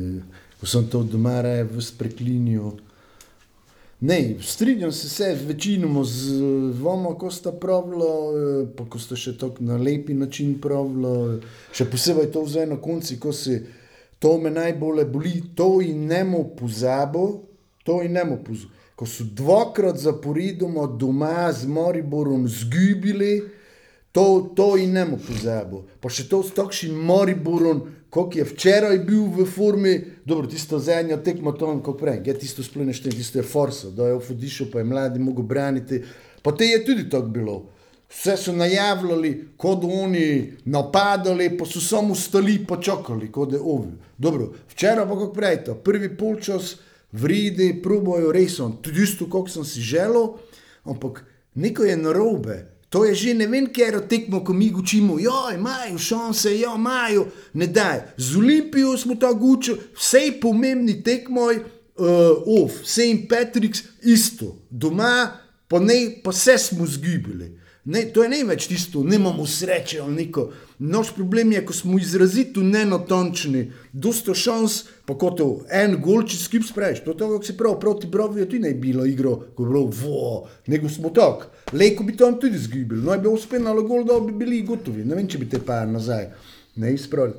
ko 0.60 0.66
sem 0.66 0.88
to 0.88 1.04
doma 1.04 1.42
raje 1.42 1.64
v 1.64 1.82
spreklinju. 1.82 2.72
Ne, 4.02 4.36
strinjam 4.42 4.92
se, 4.92 5.10
se 5.10 5.38
večinoma 5.48 6.04
z 6.04 6.40
vama, 6.82 7.16
ko 7.18 7.32
sta 7.32 7.52
pravila, 7.52 8.06
eh, 8.06 8.68
pa 8.78 8.86
ko 8.86 9.00
sta 9.00 9.16
še 9.16 9.38
tako 9.38 9.64
na 9.66 9.78
lepi 9.78 10.14
način 10.14 10.60
pravila, 10.62 11.40
še 11.74 11.90
posebej 11.90 12.32
to 12.32 12.46
zdaj 12.46 12.70
na 12.70 12.78
konci, 12.78 13.20
ko 13.20 13.34
se 13.34 13.64
to 14.20 14.38
me 14.38 14.50
najbolj 14.52 15.06
boli, 15.06 15.42
to 15.56 15.82
in 15.82 16.06
nemo 16.08 16.44
pozabo, 16.56 17.45
to 17.86 18.02
in 18.04 18.18
nemo 18.18 18.42
pozabo. 18.42 18.74
Ko 18.96 19.06
so 19.06 19.26
dvakrat 19.28 20.00
zaporedoma 20.00 20.88
doma 20.88 21.52
z 21.52 21.68
Mariborom 21.68 22.48
zgubili, 22.48 23.44
to, 24.16 24.52
to 24.56 24.78
in 24.78 24.94
ne 24.96 25.04
mu 25.06 25.18
pozabo. 25.20 25.84
Pa 26.00 26.08
še 26.08 26.24
to 26.32 26.40
s 26.40 26.56
takšnim 26.56 26.96
Mariborom, 27.04 27.82
kot 28.08 28.38
je 28.40 28.46
včeraj 28.48 29.02
bil 29.04 29.28
v 29.28 29.44
formi, 29.44 29.96
dobro, 30.24 30.48
tisto 30.48 30.80
zadnjo 30.80 31.18
tekmo, 31.20 31.52
to 31.52 31.68
vam 31.68 31.82
kot 31.84 32.00
prej, 32.00 32.22
je 32.24 32.38
tisto 32.40 32.64
sploh 32.64 32.88
nešteje, 32.88 33.18
tisto 33.20 33.42
je 33.42 33.44
forsa, 33.44 33.92
da 33.92 34.08
je 34.08 34.16
v 34.16 34.24
Fodišu, 34.24 34.70
pa 34.72 34.80
je 34.80 34.88
mladi 34.88 35.20
mogo 35.20 35.44
braniti. 35.44 36.00
Pa 36.40 36.56
te 36.56 36.70
je 36.72 36.80
tudi 36.88 37.10
tako 37.12 37.34
bilo. 37.36 37.58
Vse 38.08 38.38
so 38.40 38.56
najavljali, 38.56 39.34
kot 39.60 39.84
da 39.84 39.92
oni 39.92 40.26
napadali, 40.72 41.52
pa 41.60 41.68
so 41.68 41.84
samo 41.84 42.16
stali 42.16 42.56
in 42.62 42.66
počakali, 42.70 43.28
kot 43.28 43.52
da 43.52 43.60
je 43.60 43.68
ovi. 43.68 43.92
Dobro, 44.16 44.54
včeraj 44.72 45.04
pa 45.04 45.20
kako 45.20 45.34
prej, 45.36 45.64
prvi 45.84 46.14
polčas, 46.16 46.78
vridi, 47.12 47.74
probojo 47.84 48.32
resom, 48.32 48.78
tudi 48.82 49.04
isto, 49.04 49.30
kot 49.30 49.52
sem 49.52 49.66
si 49.66 49.82
želel, 49.82 50.36
ampak 50.84 51.24
nekaj 51.56 51.90
je 51.90 51.98
narobe. 51.98 52.58
To 52.90 53.06
je 53.06 53.16
že 53.16 53.34
ne 53.34 53.48
vem, 53.48 53.68
ker 53.68 53.98
tekmo, 54.08 54.44
ko 54.44 54.54
mi 54.54 54.72
učimo, 54.72 55.20
ja, 55.20 55.52
imajo 55.56 55.98
šanse, 55.98 56.60
ja, 56.60 56.76
imajo, 56.76 57.28
ne 57.54 57.68
daj. 57.68 58.16
Z 58.18 58.38
Olimpijo 58.38 58.98
smo 58.98 59.16
tako 59.16 59.58
učili, 59.58 59.80
vse 59.98 60.40
pomembni 60.42 61.04
tekmoj, 61.04 61.60
uh, 61.98 62.64
of, 62.64 62.72
St. 62.84 63.28
Patrick's, 63.30 63.84
isto, 64.04 64.56
doma, 64.70 65.32
pa 65.68 65.80
ne, 65.80 66.22
pa 66.24 66.32
vse 66.32 66.58
smo 66.58 66.86
zgubili. 66.86 67.65
Ne, 67.86 68.02
to 68.14 68.24
je 68.24 68.30
največ 68.30 68.66
tisto, 68.68 69.04
nimamo 69.04 69.46
sreče 69.46 70.00
ali 70.02 70.14
neko. 70.14 70.48
Naš 70.80 71.12
problem 71.16 71.52
je, 71.52 71.60
ko 71.66 71.74
smo 71.74 72.00
izrazito 72.00 72.64
nenotončni, 72.66 73.68
dosta 73.94 74.34
šans, 74.34 74.80
pa 75.06 75.14
kot 75.14 75.42
en 75.70 76.00
golči 76.02 76.38
skip 76.38 76.66
sprejš. 76.66 77.04
To 77.06 77.14
je 77.14 77.18
to, 77.18 77.30
kako 77.30 77.46
si 77.46 77.58
prav, 77.58 77.76
proti 77.80 78.08
Broviju 78.08 78.46
tudi 78.46 78.60
ne 78.60 78.72
bi 78.74 78.88
bilo 78.88 79.06
igro, 79.06 79.36
ko 79.56 79.64
je 79.64 79.70
bilo, 79.70 79.86
vo, 80.02 80.48
nego 80.68 80.90
smo 80.90 81.10
tak. 81.10 81.48
Lejko 81.74 82.04
bi 82.04 82.18
tam 82.18 82.40
tudi 82.40 82.58
zgubili, 82.58 83.04
no 83.04 83.14
je 83.14 83.20
bi 83.20 83.28
uspelo 83.28 83.84
gol, 83.84 84.04
da 84.04 84.20
bi 84.20 84.34
bili 84.34 84.64
gotovi. 84.66 85.06
Ne 85.06 85.16
vem, 85.16 85.28
če 85.28 85.38
bi 85.38 85.50
te 85.50 85.62
pa 85.62 85.84
nazaj 85.86 86.32
ne 86.76 86.94
izpravili. 86.94 87.38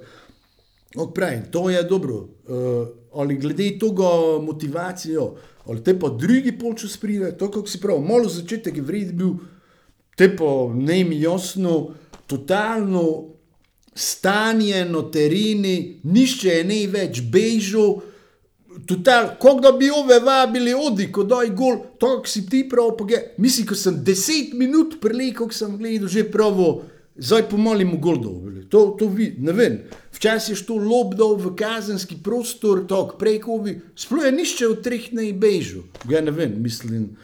Odpravim, 0.96 1.42
to 1.50 1.70
je 1.70 1.82
dobro. 1.82 2.14
Uh, 2.46 2.86
ali 3.12 3.36
glede 3.36 3.72
tega 3.78 4.38
motivacijo, 4.42 5.34
ali 5.66 5.84
te 5.84 5.98
pa 5.98 6.08
drugi 6.08 6.58
polčas 6.58 6.96
pride, 6.96 7.32
to 7.38 7.50
kako 7.50 7.66
si 7.66 7.80
prav, 7.80 8.00
malo 8.00 8.28
začetek 8.28 8.76
je 8.76 8.82
vred 8.82 9.12
bil, 9.12 9.34
te 10.16 10.30
pa 10.36 10.50
ne 10.74 11.04
mi 11.04 11.20
jasno, 11.20 11.94
totalno 12.26 13.36
stanje 13.94 14.84
na 14.84 15.02
terini, 15.12 16.00
nišče 16.02 16.48
je 16.48 16.64
ne 16.64 16.82
več 16.92 17.22
bežal, 17.32 18.00
kot 19.40 19.62
da 19.62 19.72
bi 19.72 19.88
ove 19.90 20.18
vabili, 20.20 20.74
odi, 20.74 21.08
ko 21.12 21.24
daj 21.24 21.52
gol, 21.56 21.78
to, 22.00 22.18
si 22.28 22.44
ti 22.48 22.66
prav, 22.68 22.92
pa 22.98 23.06
ge, 23.08 23.22
mislim, 23.40 23.68
ko 23.70 23.78
sem 23.78 24.02
deset 24.04 24.52
minut 24.54 24.98
prelej, 25.00 25.32
ko 25.38 25.48
sem 25.52 25.78
gledal 25.80 26.12
že 26.12 26.26
pravo, 26.32 26.82
zdaj 27.16 27.46
pomalim 27.48 27.94
v 27.96 28.00
gol 28.04 28.20
dobili. 28.20 28.66
To, 28.68 28.90
to 28.98 29.08
vi, 29.08 29.30
ne 29.40 29.52
vem. 29.56 29.78
Včasih 30.16 30.58
je 30.58 30.66
to 30.68 30.76
lobdal 30.76 31.36
v 31.40 31.54
kazenski 31.56 32.18
prostor, 32.24 32.84
tako 32.88 33.16
prekovi, 33.20 33.78
sploh 33.96 34.28
je 34.28 34.36
nišče 34.36 34.68
od 34.68 34.84
treh 34.84 35.08
ne 35.16 35.30
bežal. 35.32 35.86
Ja 36.10 36.20
ne 36.20 36.34
vem, 36.36 36.56
mislim. 36.60 37.14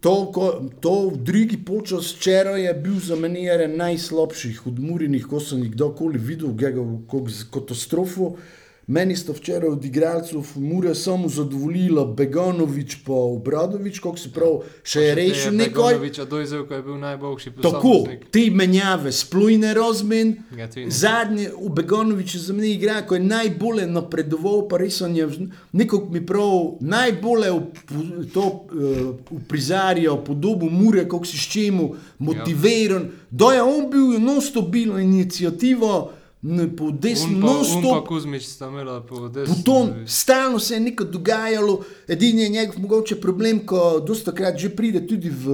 To, 0.00 0.28
ko, 0.34 0.68
to 0.84 1.08
v 1.08 1.18
drugi 1.24 1.56
polčas 1.64 2.10
včeraj 2.12 2.60
je 2.60 2.72
bil 2.76 2.98
za 3.00 3.16
mene 3.16 3.46
eden 3.48 3.78
najslabših 3.80 4.66
odmurjenih, 4.68 5.24
ko 5.24 5.40
sem 5.40 5.62
jih 5.64 5.72
kdorkoli 5.72 6.20
videl, 6.20 6.52
gega 6.52 6.84
kot 7.08 7.32
katastrofo. 7.54 8.34
Meni 8.86 9.16
sta 9.16 9.32
včeraj 9.32 9.68
od 9.68 9.84
igralcev 9.84 10.42
Mure 10.56 10.94
samo 10.94 11.28
zadovoljila 11.28 12.04
Beganovič 12.06 12.96
pa 13.06 13.12
Obradovič, 13.12 13.98
kako 13.98 14.16
se 14.16 14.32
pravi, 14.32 14.56
še 14.84 15.00
je 15.00 15.14
rešil 15.14 15.52
nekaj. 15.52 15.72
Begonoviča 15.72 16.24
dojzel, 16.24 16.66
ko 16.66 16.74
je 16.74 16.82
bil 16.82 16.98
najboljši 16.98 17.50
Tako, 17.52 17.80
posameznik. 17.80 18.26
te 18.30 18.50
menjave, 18.50 19.12
razmen. 19.74 20.34
Ja, 20.58 20.68
ne. 20.76 20.90
Zadnji, 20.90 21.46
v 21.58 21.70
Begonoviču 21.70 22.38
za 22.38 22.52
mene 22.52 22.70
igra, 22.70 23.02
ko 23.02 23.14
je 23.14 23.20
najbolje 23.20 23.86
napredoval, 23.86 24.68
pa 24.68 24.76
res 24.76 25.00
on 25.00 25.16
je 25.16 25.28
nekako 25.72 26.08
mi 26.10 26.26
prav 26.26 26.50
najbolje 26.80 27.50
v- 27.50 27.62
to 28.34 28.40
uh, 28.40 28.66
uprizarjal 29.30 30.24
podobo 30.24 30.66
Mure, 30.66 31.04
kako 31.04 31.24
si 31.24 31.38
s 31.38 31.46
čemu 31.46 31.94
motiviran. 32.18 33.02
Ja. 33.02 33.08
Da 33.30 33.52
je 33.52 33.62
on 33.62 33.90
bil 33.90 34.18
non-stabilno 34.20 34.98
inicijativo, 34.98 36.10
n- 36.42 36.76
po 36.76 36.90
desni 36.90 37.36
non-stop. 37.36 38.06
Kuzmič 38.08 38.46
sta 38.46 38.66
imela 38.66 39.00
po 39.00 39.28
desni. 39.28 39.54
Puton, 39.54 39.92
stalno 40.06 40.58
se 40.58 40.74
je 40.74 40.80
nekaj 40.80 41.06
dogajalo, 41.06 41.76
edini 42.08 42.42
je 42.42 42.48
njegov 42.48 42.80
mogoče 42.80 43.20
problem, 43.20 43.66
ko 43.66 44.00
dosta 44.00 44.32
krat 44.32 44.58
že 44.58 44.68
pride 44.68 45.06
tudi 45.06 45.30
v 45.30 45.46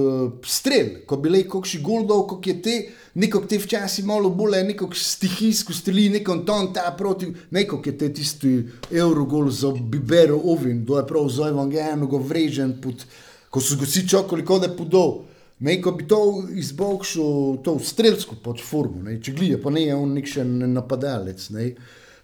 strel, 0.43 1.05
ko 1.05 1.17
bi 1.17 1.29
le 1.29 1.43
kakšni 1.43 1.81
goldov, 1.81 2.27
kot 2.27 2.47
je 2.47 2.61
te, 2.61 2.75
nekako 3.15 3.45
te 3.45 3.57
včasih 3.57 4.05
malo 4.05 4.29
bolj, 4.29 4.63
nekako 4.63 4.93
stihijsko 4.95 5.73
streli, 5.73 6.09
nekom 6.09 6.45
ton 6.45 6.73
ta 6.73 6.89
proti, 6.91 7.29
nekako 7.51 7.85
je 7.85 7.97
te 7.97 8.13
tisti 8.13 8.53
evrogol 8.91 9.49
za 9.49 9.71
Bibero 9.71 10.41
Ovin, 10.43 10.85
do 10.85 10.97
je 10.97 11.07
prav 11.07 11.29
za 11.29 11.47
evangelijo 11.47 12.07
ga 12.07 12.17
vrežen, 12.19 12.81
pod, 12.81 13.05
ko 13.49 13.61
so 13.61 13.75
ga 13.75 13.85
vsi 13.85 14.07
čakali, 14.09 14.45
kot 14.45 14.61
da 14.61 14.67
je 14.67 14.77
podol. 14.77 15.28
Neko 15.59 15.91
bi 15.91 16.07
to 16.07 16.47
izboljšal, 16.55 17.57
to 17.63 17.79
strelsko 17.83 18.37
pač 18.43 18.61
formo, 18.63 19.03
ne, 19.03 19.17
če 19.19 19.33
glije, 19.35 19.57
pa 19.61 19.73
ne 19.75 19.89
je 19.89 19.95
on 19.95 20.13
nek 20.15 20.29
še 20.31 20.45
napadalec. 20.47 21.49
Ne. 21.51 21.73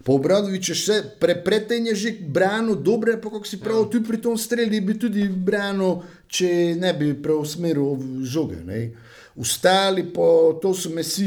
Pa 0.06 0.14
Obradovič 0.14 0.70
je 0.70 0.76
še 0.78 0.96
pre, 1.20 1.34
predtem 1.44 1.88
je 1.90 1.94
že 1.98 2.10
branil, 2.32 2.78
dobre, 2.78 3.16
pa 3.20 3.28
kako 3.28 3.48
si 3.48 3.58
prav, 3.60 3.88
tudi 3.90 4.06
pri 4.06 4.22
tom 4.22 4.38
streli 4.38 4.80
bi 4.80 4.94
tudi 4.94 5.26
branil, 5.28 6.00
če 6.30 6.78
ne 6.78 6.94
bi 6.96 7.10
preusmeril 7.18 8.24
žoge. 8.24 8.62
Ne. 8.64 8.80
Ostali 9.36 10.06
pa 10.14 10.56
to 10.62 10.72
so 10.72 10.88
me 10.94 11.02
vsi 11.02 11.26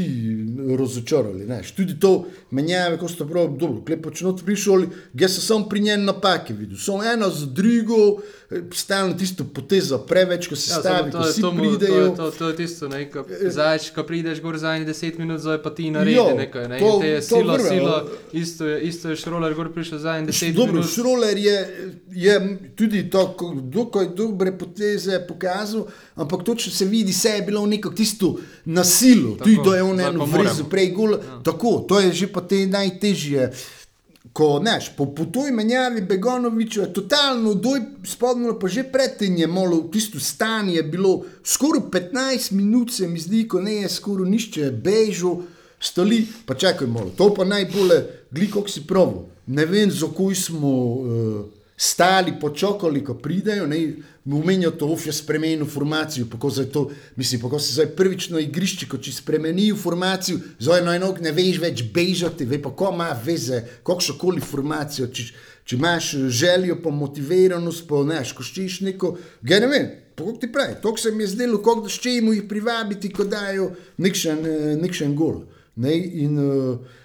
razočarali. 0.78 1.44
Ne. 1.46 1.60
Tudi 1.76 1.94
to 2.00 2.24
menjave, 2.50 2.98
ko 2.98 3.06
so 3.06 3.28
prav 3.28 3.52
dobro, 3.54 3.84
klepo 3.86 4.10
če 4.10 4.26
not 4.26 4.42
prišli, 4.42 4.88
jaz 5.14 5.36
sem 5.36 5.44
samo 5.44 5.68
pri 5.70 5.84
njen 5.84 6.08
napake 6.08 6.56
videl. 6.56 6.80
So 6.80 6.98
eno 7.04 7.30
z 7.30 7.52
drugo, 7.54 8.18
stalno 8.72 9.14
tisto 9.14 9.44
potezo 9.46 9.98
preveč, 10.00 10.48
ko 10.48 10.56
se 10.56 10.70
Ja, 10.70 10.76
stavi, 10.76 10.98
samo 11.00 11.12
ko 11.12 11.18
to, 11.18 11.24
vsi 11.24 11.40
to, 11.40 11.50
to, 11.50 11.56
pridejo. 11.56 12.02
je- 12.02 12.16
to, 12.16 12.30
to 12.32 12.48
je 12.48 12.56
tisto, 12.56 12.88
ne, 12.88 13.04
ko, 13.06 13.22
zač, 13.44 13.90
ko 13.90 14.02
prideš 14.02 14.40
gor 14.40 14.58
za 14.58 14.68
10 14.70 15.18
minut, 15.18 15.40
zdaj 15.40 15.58
pa 15.58 15.70
ti 15.70 15.90
naredi 15.90 16.16
Jo, 16.16 16.34
nekaj. 16.36 16.68
Ne, 16.68 16.78
to- 16.78 16.86
to, 16.88 16.98
te 16.98 17.08
je 17.08 17.20
to 17.20 17.26
sila, 17.28 17.54
vrve, 17.54 17.80
ali- 17.80 18.08
isto 18.34 18.66
je, 18.66 18.80
isto 18.82 19.08
je 19.08 19.16
šroler 19.16 19.54
gor 19.54 19.70
prišel 19.70 19.98
za 20.00 20.12
10 20.20 20.52
Dobro, 20.52 20.72
minut. 20.74 20.90
Šroler 20.90 21.38
je, 21.38 21.56
je 22.10 22.34
tudi 22.72 23.06
tako, 23.08 23.54
dokaj 23.56 24.08
dobre 24.10 24.50
poteze 24.54 25.20
pokazal, 25.20 25.86
ampak 26.16 26.42
točno 26.42 26.72
se 26.72 26.84
vidi, 26.86 27.12
se 27.12 27.28
je 27.30 27.42
bilo 27.42 27.66
nekako 27.66 27.94
tisto 27.94 28.34
na 28.66 28.84
silo, 28.84 29.32
Tako, 29.32 29.44
tudi 29.44 29.58
do 29.60 29.74
je 29.74 29.82
on 29.84 30.00
eno 30.00 30.26
moramo. 30.26 30.66
prej 30.66 30.90
gol. 30.90 31.14
Tako, 31.42 31.78
to 31.80 32.00
je 32.00 32.12
že 32.12 32.26
pa 32.28 32.40
te 32.42 32.66
najtežje. 32.66 33.52
Ko, 34.32 34.60
neš, 34.60 34.90
po, 34.96 35.06
po 35.16 35.24
toj 35.32 35.50
menjavi 35.50 36.02
Begonoviča 36.04 36.82
je 36.82 36.92
totalno 36.92 37.54
doj 37.54 37.80
spodnjo, 38.04 38.58
pa 38.60 38.68
že 38.68 38.84
predtem 38.92 39.36
je 39.36 39.46
malo 39.46 39.80
tisto 39.92 40.20
stanje 40.20 40.74
je 40.74 40.82
bilo, 40.82 41.24
skoraj 41.44 41.88
15 41.90 42.52
minut 42.52 42.92
se 42.92 43.08
mi 43.08 43.18
zdi, 43.18 43.46
ko 43.48 43.60
ne 43.60 43.80
je 43.80 43.88
skoraj 43.88 44.28
nišče 44.30 44.70
bežal, 44.70 45.40
stali, 45.80 46.26
pa 46.46 46.54
čakaj 46.54 46.86
malo, 46.86 47.10
to 47.16 47.34
pa 47.34 47.44
najbolje, 47.44 48.04
gliko 48.30 48.68
si 48.68 48.84
provo. 48.86 49.28
Ne 49.46 49.66
vem, 49.66 49.90
za 49.90 50.06
koj 50.06 50.34
smo 50.34 50.68
uh, 50.68 51.44
stali, 51.80 52.34
počakali, 52.40 53.00
ko 53.04 53.14
pridejo, 53.14 53.66
ne, 53.66 53.78
umenijo 54.24 54.70
to, 54.70 54.86
uf 54.92 55.06
je 55.06 55.12
spremenil 55.16 55.64
formacijo, 55.66 56.26
kako 56.32 56.50
se 56.50 56.66
to, 56.72 56.90
mislim, 57.16 57.40
kako 57.40 57.58
se 57.58 57.72
zdaj 57.72 57.86
prvič 57.96 58.28
na 58.28 58.40
igrišče, 58.40 58.88
ko 58.88 58.98
če 59.00 59.14
spremenijo 59.16 59.78
formacijo, 59.80 60.42
zdaj 60.58 60.82
eno 60.82 60.92
enog 60.92 61.22
ne 61.24 61.32
veš 61.32 61.56
več 61.62 61.80
bežati, 61.94 62.44
ve 62.44 62.60
pa 62.60 62.74
ko 62.76 62.90
ima 62.92 63.08
veze, 63.24 63.62
kakšno 63.86 64.18
koli 64.20 64.44
formacijo, 64.44 65.08
če, 65.08 65.24
če 65.64 65.80
imaš 65.80 66.10
željo 66.28 66.76
po 66.84 66.92
motiviranost, 66.92 67.86
po 67.88 68.04
neš, 68.04 68.36
ko 68.36 68.44
ščiš 68.44 68.82
neko, 68.90 69.14
ga 69.40 69.64
ne 69.64 69.72
vem, 69.72 69.90
to 70.20 70.36
ti 70.36 70.52
pravi, 70.52 70.82
to 70.84 70.92
se 71.00 71.16
mi 71.16 71.24
je 71.24 71.32
zdelo, 71.32 71.64
kako 71.64 71.88
da 71.88 71.96
ščemo 71.96 72.36
jih 72.36 72.44
privabiti, 72.48 73.08
ko 73.08 73.24
dajo 73.24 73.72
nekšen, 73.96 74.44
eh, 74.44 74.76
nekšen 74.84 75.16
gol. 75.16 75.46
Ne, 75.80 75.94
in, 75.96 76.36
uh, 76.36 76.99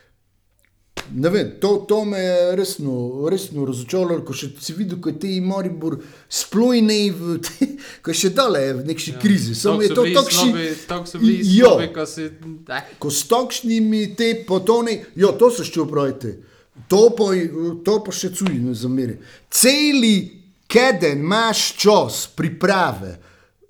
Ne 1.14 1.30
vem, 1.30 1.52
to, 1.62 1.86
to 1.88 2.06
me 2.06 2.20
je 2.20 2.56
resno, 2.56 3.28
resno 3.30 3.66
razočaralo, 3.66 4.24
ko 4.26 4.34
še 4.34 4.50
si 4.62 4.74
videl, 4.74 4.98
ko 5.02 5.12
je 5.12 5.20
te 5.22 5.34
Moribor 5.42 6.00
splojne, 6.30 6.98
v, 7.14 7.36
te, 7.46 7.68
ko 8.02 8.14
je 8.14 8.18
še 8.24 8.32
dole 8.34 8.64
v 8.80 8.86
neki 8.88 9.14
ja. 9.14 9.20
krizi. 9.22 9.54
Samo 9.56 9.86
je 9.86 9.92
to 9.94 10.06
takšni. 10.16 10.66
Tako 10.90 11.12
so 11.12 11.22
bili 11.22 11.44
slovi, 11.46 11.90
ko 11.94 12.06
si... 12.10 12.26
Eh, 12.26 12.90
Ko 13.00 13.12
s 13.14 13.28
takšnimi 13.30 14.02
te 14.18 14.32
potone, 14.48 14.98
jo, 15.16 15.36
to 15.38 15.52
so 15.54 15.66
še 15.68 15.84
upravite. 15.86 16.34
To 16.92 17.10
pa, 17.16 17.30
to 17.86 18.00
pa 18.04 18.14
še 18.14 18.34
cuji, 18.36 18.58
ne 18.64 18.74
zameri. 18.76 19.20
Celi 19.54 20.16
keden 20.68 21.22
imaš 21.22 21.68
čas 21.80 22.26
priprave, 22.36 23.16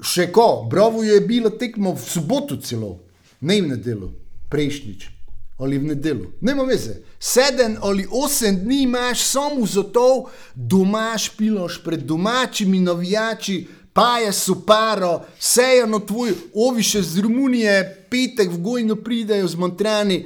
še 0.01 0.29
ko, 0.31 0.65
bravo 0.69 1.03
je 1.03 1.19
bilo 1.21 1.51
tekmo 1.59 1.93
v 1.95 2.01
soboto 2.01 2.57
celo, 2.63 2.95
ne 3.41 3.59
v 3.61 3.75
nedelo, 3.75 4.13
prejšnjič. 4.49 5.14
Ali 5.57 5.77
v 5.77 5.83
nedelu, 5.83 6.25
nema 6.41 6.63
veze. 6.63 6.97
Sedem 7.19 7.77
ali 7.81 8.07
osem 8.11 8.57
dni 8.63 8.81
imaš 8.81 9.23
samo 9.23 9.65
za 9.65 9.83
to, 9.83 10.29
doma 10.55 11.17
špiloš 11.17 11.83
pred 11.83 11.99
domačimi 11.99 12.79
navijači, 12.79 13.67
pa 13.93 14.17
je 14.17 14.33
suparo, 14.33 15.21
sejo 15.39 15.87
na 15.87 15.99
tvoj, 15.99 16.33
ovi 16.53 16.83
še 16.83 16.99
z 17.01 17.23
Romunije, 17.23 17.75
petek 18.11 18.51
v 18.51 18.59
gojno 18.59 18.97
pridejo 18.99 19.47
z 19.47 19.55
Montrani, 19.55 20.17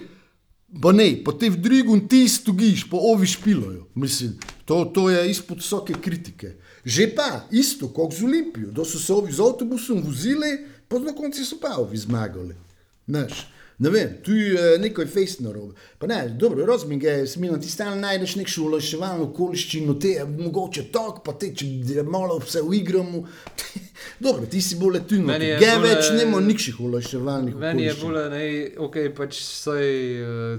pa 0.82 0.90
ne, 0.92 1.12
pa 1.22 1.36
te 1.38 1.52
v 1.54 1.62
drugem 1.62 2.02
ti 2.10 2.24
stogiš, 2.26 2.88
pa 2.90 2.98
ovi 2.98 3.30
špilojo. 3.30 3.86
Mislim, 3.94 4.34
to, 4.66 4.82
to 4.90 5.10
je 5.14 5.22
izpod 5.30 5.62
vsake 5.62 6.00
kritike. 6.02 6.56
Že 6.82 7.12
pa, 7.14 7.46
isto 7.54 7.92
kot 7.94 8.18
z 8.18 8.26
Olimpijo, 8.26 8.74
da 8.74 8.82
so 8.82 8.98
se 8.98 9.14
ovi 9.14 9.30
z 9.30 9.46
avtobusom 9.46 10.02
vozili, 10.02 10.66
pa 10.90 10.98
na 10.98 11.14
koncu 11.14 11.46
so 11.46 11.62
pa 11.62 11.78
ovi 11.78 12.02
zmagali. 12.02 12.58
Znaš. 13.06 13.46
Ne 13.80 13.90
vem, 13.90 14.10
tu 14.24 14.32
je 14.36 14.78
nekaj 14.80 15.06
fejsno 15.08 15.54
robe. 15.54 15.74
Pa 15.98 16.08
ne, 16.08 16.30
dobro, 16.30 16.66
razumem, 16.66 17.00
da 17.00 17.28
si 17.28 17.40
na 17.40 17.60
ti 17.60 17.70
stalno 17.72 17.96
najdeš 17.96 18.36
nek 18.36 18.48
šolaševalno 18.48 19.24
okoliščino, 19.24 19.94
te 19.94 20.08
je 20.18 20.26
mogoče 20.26 20.84
tok, 20.92 21.22
pa 21.24 21.32
te, 21.34 21.54
če 21.56 21.66
malo 22.04 22.42
se 22.42 22.62
uigramo. 22.62 23.24
dobro, 24.26 24.46
ti 24.46 24.62
si 24.62 24.76
bolj 24.76 25.00
tu, 25.08 25.16
je 25.16 25.22
ge 25.60 25.72
bolje- 25.72 25.80
več 25.86 26.12
nema 26.18 26.40
nikših 26.40 26.80
olaševalnih 26.80 27.56
Meni 27.56 27.84
je 27.84 27.94
okoliščin. 27.94 28.12
bolje, 28.12 28.30
da 28.30 28.84
ok, 28.84 28.98
pač 29.16 29.40
soj, 29.44 29.88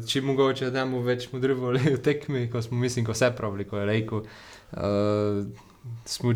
če 0.06 0.22
mogoče 0.22 0.70
da 0.70 0.84
mu 0.88 1.02
več 1.04 1.28
modrivali 1.32 1.78
v 1.90 1.98
tekmi, 2.00 2.46
ko 2.50 2.62
smo, 2.62 2.78
mislim, 2.80 3.04
ko 3.04 3.12
vse 3.12 3.34
pravili, 3.36 3.68
ko 3.68 3.82
je 3.82 3.86
rekel. 3.86 4.24
Uh, 4.72 5.44
smo, 6.04 6.32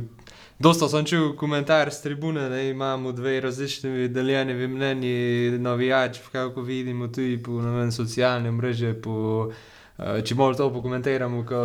dosta 0.58 0.88
sem 0.88 1.04
čul 1.04 1.34
komentar 1.36 1.92
z 1.92 2.02
tribune, 2.02 2.48
da 2.48 2.60
imamo 2.60 3.12
dve 3.12 3.40
različni 3.40 4.08
deljenimi 4.08 4.68
mnenji, 4.68 5.58
navijač, 5.58 6.18
kako 6.32 6.62
vidimo 6.62 7.08
tudi 7.08 7.42
po 7.42 7.52
vem, 7.52 7.92
socialnem 7.92 8.54
mreže, 8.56 8.94
po, 9.02 9.50
uh, 9.98 10.18
če 10.24 10.34
bolj 10.34 10.56
to 10.56 10.72
pokomentiramo. 10.72 11.44
Ko, 11.46 11.62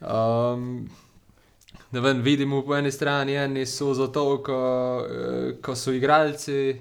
um, 0.00 0.88
Ne 1.90 2.00
vem, 2.00 2.22
vidimo 2.22 2.62
po 2.62 2.76
eni 2.76 2.92
strani, 2.92 3.34
eni 3.34 3.66
so 3.66 3.94
za 3.94 4.06
to, 4.14 4.38
ko, 4.46 4.58
eh, 5.10 5.56
ko 5.62 5.74
so 5.74 5.90
igralci, 5.90 6.76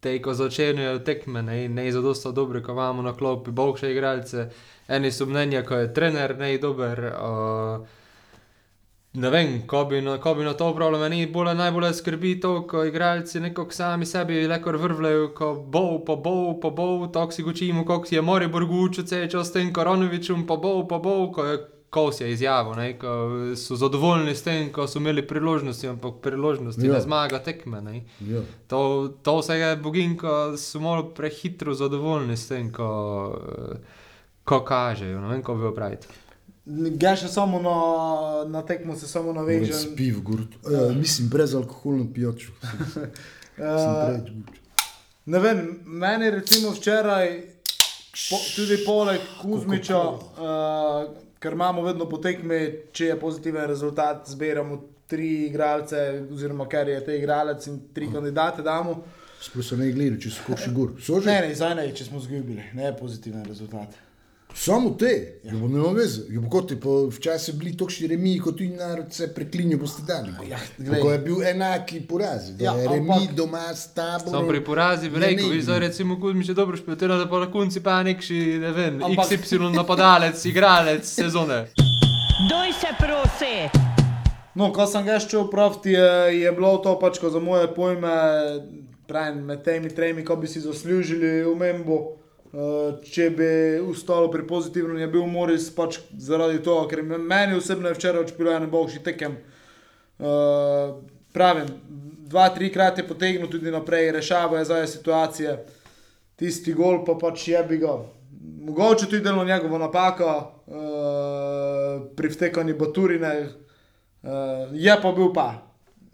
te, 0.00 0.12
ko 0.22 0.34
začenjajo 0.34 1.00
tekme, 1.02 1.42
ne, 1.42 1.68
ne 1.68 1.88
za 1.92 2.00
dosta 2.00 2.30
dobre, 2.30 2.62
ko 2.62 2.72
imamo 2.72 3.02
na 3.02 3.16
klopi 3.16 3.50
boljše 3.50 3.90
igralce. 3.90 4.46
Eni 4.88 5.10
so 5.12 5.26
mnenja, 5.26 5.64
ko 5.66 5.74
je 5.74 5.92
trener 5.94 6.36
ne 6.38 6.58
dober. 6.58 7.02
Uh, 7.18 8.03
ne 9.14 9.30
vem, 9.30 9.66
ko 9.66 9.84
bi, 9.84 10.00
na, 10.02 10.16
ko 10.18 10.34
bi 10.34 10.44
na 10.44 10.54
to 10.58 10.70
upravljal, 10.70 11.00
meni 11.00 11.26
bolj 11.30 11.52
najbolj 11.54 11.92
skrbi 11.94 12.40
to, 12.40 12.54
ko 12.66 12.84
igralci 12.84 13.40
nekako 13.40 13.72
sami 13.72 14.06
sebi 14.06 14.46
lekor 14.50 14.76
vrvljajo, 14.76 15.28
ko 15.34 15.52
bo, 15.54 16.00
pa 16.06 16.16
bo, 16.16 16.54
pa 16.60 16.70
bo, 16.70 17.06
tako 17.06 17.32
si 17.32 17.44
učimo, 17.44 17.84
kako 17.86 18.06
si 18.06 18.14
je 18.14 18.22
Moribor 18.22 18.66
gučil, 18.66 19.04
vse 19.04 19.28
čas 19.30 19.48
s 19.48 19.52
tem 19.52 19.72
Koronovičem, 19.72 20.46
pa 20.46 20.56
bo, 20.56 20.82
pa 20.88 20.98
bo, 20.98 21.30
ko 21.32 21.44
je 21.44 21.62
Kos 21.94 22.20
je 22.20 22.32
izjavil, 22.32 22.74
ne, 22.74 22.98
ko 22.98 23.08
so 23.54 23.76
zadovoljni 23.78 24.32
s 24.34 24.42
tem, 24.42 24.72
ko 24.74 24.88
so 24.90 24.98
imeli 24.98 25.22
priložnosti, 25.26 25.88
ampak 25.88 26.14
priložnosti 26.22 26.86
Ja. 26.86 26.92
ne 26.92 27.00
zmaga 27.00 27.38
tekme. 27.38 27.80
Ne. 27.80 28.00
Ja. 28.20 28.40
To, 28.66 29.14
to 29.22 29.36
vse 29.38 29.54
je 29.54 29.76
bogin, 29.76 30.16
ko 30.18 30.56
so 30.58 30.80
malo 30.80 31.04
prehitro 31.14 31.74
zadovoljni 31.74 32.36
s 32.36 32.48
tem, 32.48 32.72
ko, 32.72 32.88
ko 34.44 34.60
kažejo. 34.64 35.20
Ne 35.20 35.28
vem, 35.28 35.42
ko 35.42 35.54
bi 35.54 35.70
opraviti. 35.70 36.10
Ga 36.64 37.10
še 37.12 37.28
samo 37.28 37.58
na, 37.60 37.74
na 38.48 38.62
tekmo 38.64 38.96
se 38.96 39.08
samo 39.08 39.32
Moram 39.32 39.42
navežem. 39.44 39.76
Spiv, 39.76 40.20
gurt. 40.24 40.54
Uh, 40.64 40.94
mislim, 40.96 41.28
brez 41.28 41.54
alkoholno 41.54 42.06
pijačo. 42.14 42.54
Uh, 43.58 44.16
gut. 44.16 44.30
ne 45.26 45.38
vem, 45.44 45.60
meni 45.84 46.30
recimo 46.30 46.72
včeraj, 46.72 47.28
po, 48.30 48.38
tudi 48.56 48.78
poleg 48.86 49.20
Kuzmiča, 49.42 50.00
uh, 50.00 51.12
ker 51.38 51.52
imamo 51.52 51.84
vedno 51.84 52.08
po 52.08 52.16
tekmi, 52.24 52.62
če 52.96 53.12
je 53.12 53.18
pozitiven 53.20 53.68
rezultat, 53.68 54.24
zbiramo 54.32 54.80
tri 55.06 55.50
igralce, 55.50 56.00
oziroma 56.32 56.64
ker 56.68 56.88
je 56.88 57.04
te 57.04 57.18
igralec 57.18 57.68
in 57.68 57.76
tri 57.92 58.08
kandidate 58.12 58.64
damo. 58.64 59.02
Sploh 59.44 59.68
so 59.68 59.76
ne 59.76 59.90
gledali, 59.92 60.16
če 60.16 60.32
so 60.32 60.48
koši 60.48 60.72
gor. 60.72 60.96
So 60.96 61.20
že? 61.20 61.28
Ne, 61.28 61.42
ne, 61.44 61.52
zdaj 61.52 61.76
ne, 61.76 61.86
če 61.92 62.08
smo 62.08 62.24
izgubili, 62.24 62.64
ne 62.72 62.96
pozitiven 62.96 63.44
rezultat. 63.44 64.00
Samo 64.56 64.90
te, 64.90 65.10
ja. 65.42 65.52
bo 65.52 65.68
nema 65.68 65.88
veze. 65.90 66.22
Jo, 66.28 66.40
bo 66.40 66.48
kot 66.48 66.70
je 66.70 66.76
po 66.78 67.08
včasih 67.08 67.54
bili 67.54 67.72
tokšni 67.74 68.06
remiji, 68.06 68.38
kot 68.38 68.54
tudi 68.54 68.68
narod 68.70 69.10
se 69.10 69.26
preklinil 69.28 69.78
po 69.78 69.86
stedali. 69.86 70.30
Ja, 70.48 70.58
Ko 70.94 71.10
je 71.10 71.18
bil 71.18 71.42
enaki 71.44 72.00
poraz, 72.02 72.50
da 72.50 72.64
Ja, 72.64 72.72
je 72.72 72.88
ampak- 72.88 73.18
remi 73.18 73.36
doma 73.36 73.74
s 73.74 73.88
tabo. 73.88 74.30
Samo 74.30 74.48
pri 74.48 74.60
porazi 74.62 75.10
bi 75.10 75.18
rekel, 75.18 75.48
vi 75.48 75.60
zdaj 75.60 75.78
recimo 75.80 76.20
Kuzmič 76.20 76.48
je 76.48 76.54
dobro 76.54 76.76
špilotira, 76.76 77.16
da 77.16 77.26
pa 77.26 77.40
na 77.40 77.50
konci 77.50 77.80
pa 77.80 78.02
nekši, 78.02 78.34
ne 78.58 78.72
vem, 78.72 79.00
Ampak- 79.00 79.32
XY 79.32 79.72
napadalec, 79.72 80.44
igralec 80.44 81.04
sezone. 81.04 81.66
Doj 82.48 82.72
se 82.72 82.88
prosi. 82.98 83.82
No, 84.54 84.72
ko 84.72 84.86
sem 84.86 85.04
ga 85.04 85.18
šel 85.18 85.50
praviti, 85.50 85.90
je, 85.90 86.08
je 86.38 86.52
bilo 86.52 86.76
to 86.78 86.94
pač 86.96 87.18
ko 87.18 87.30
za 87.30 87.40
moje 87.40 87.66
pojme, 87.68 88.10
pravim, 89.04 89.42
med 89.42 89.64
temi 89.64 89.90
tremi, 89.90 90.24
ko 90.24 90.36
bi 90.36 90.46
si 90.46 90.60
zaslužili 90.60 91.42
umembo. 91.44 92.22
Uh, 92.54 93.00
če 93.02 93.32
bi 93.34 93.46
ustalo 93.82 94.28
pri 94.30 94.44
pozitivnem, 94.46 95.00
je 95.02 95.08
bil 95.10 95.24
Moris 95.26 95.64
pač 95.74 95.96
zaradi 96.22 96.60
tega, 96.62 96.84
ker 96.86 97.00
meni 97.02 97.56
osebno 97.58 97.90
je 97.90 97.96
včeraj 97.96 98.22
odšpilo 98.28 98.52
eno 98.54 98.68
boljši 98.70 99.00
tekem. 99.02 99.34
Uh, 100.22 101.00
pravim, 101.34 101.72
dva, 102.30 102.44
trikrat 102.54 103.00
je 103.02 103.06
potegnil 103.08 103.50
tudi 103.50 103.74
naprej, 103.74 104.12
rešava 104.14 104.60
je 104.60 104.68
zdaj 104.68 104.86
situacije. 104.92 105.56
Tisti 106.38 106.76
gol 106.78 107.00
pa 107.02 107.16
pač 107.18 107.48
je 107.50 107.64
bi 107.66 107.80
ga. 107.82 107.96
Mogoče 108.68 109.10
tudi 109.10 109.24
delo 109.26 109.42
njegovo 109.44 109.82
napako, 109.82 110.30
uh, 110.70 112.06
pri 112.14 112.30
vtekanju 112.36 112.78
Baturine, 112.78 113.34
je 114.72 114.94
pa 115.02 115.12
bil 115.12 115.34
pa, 115.34 115.48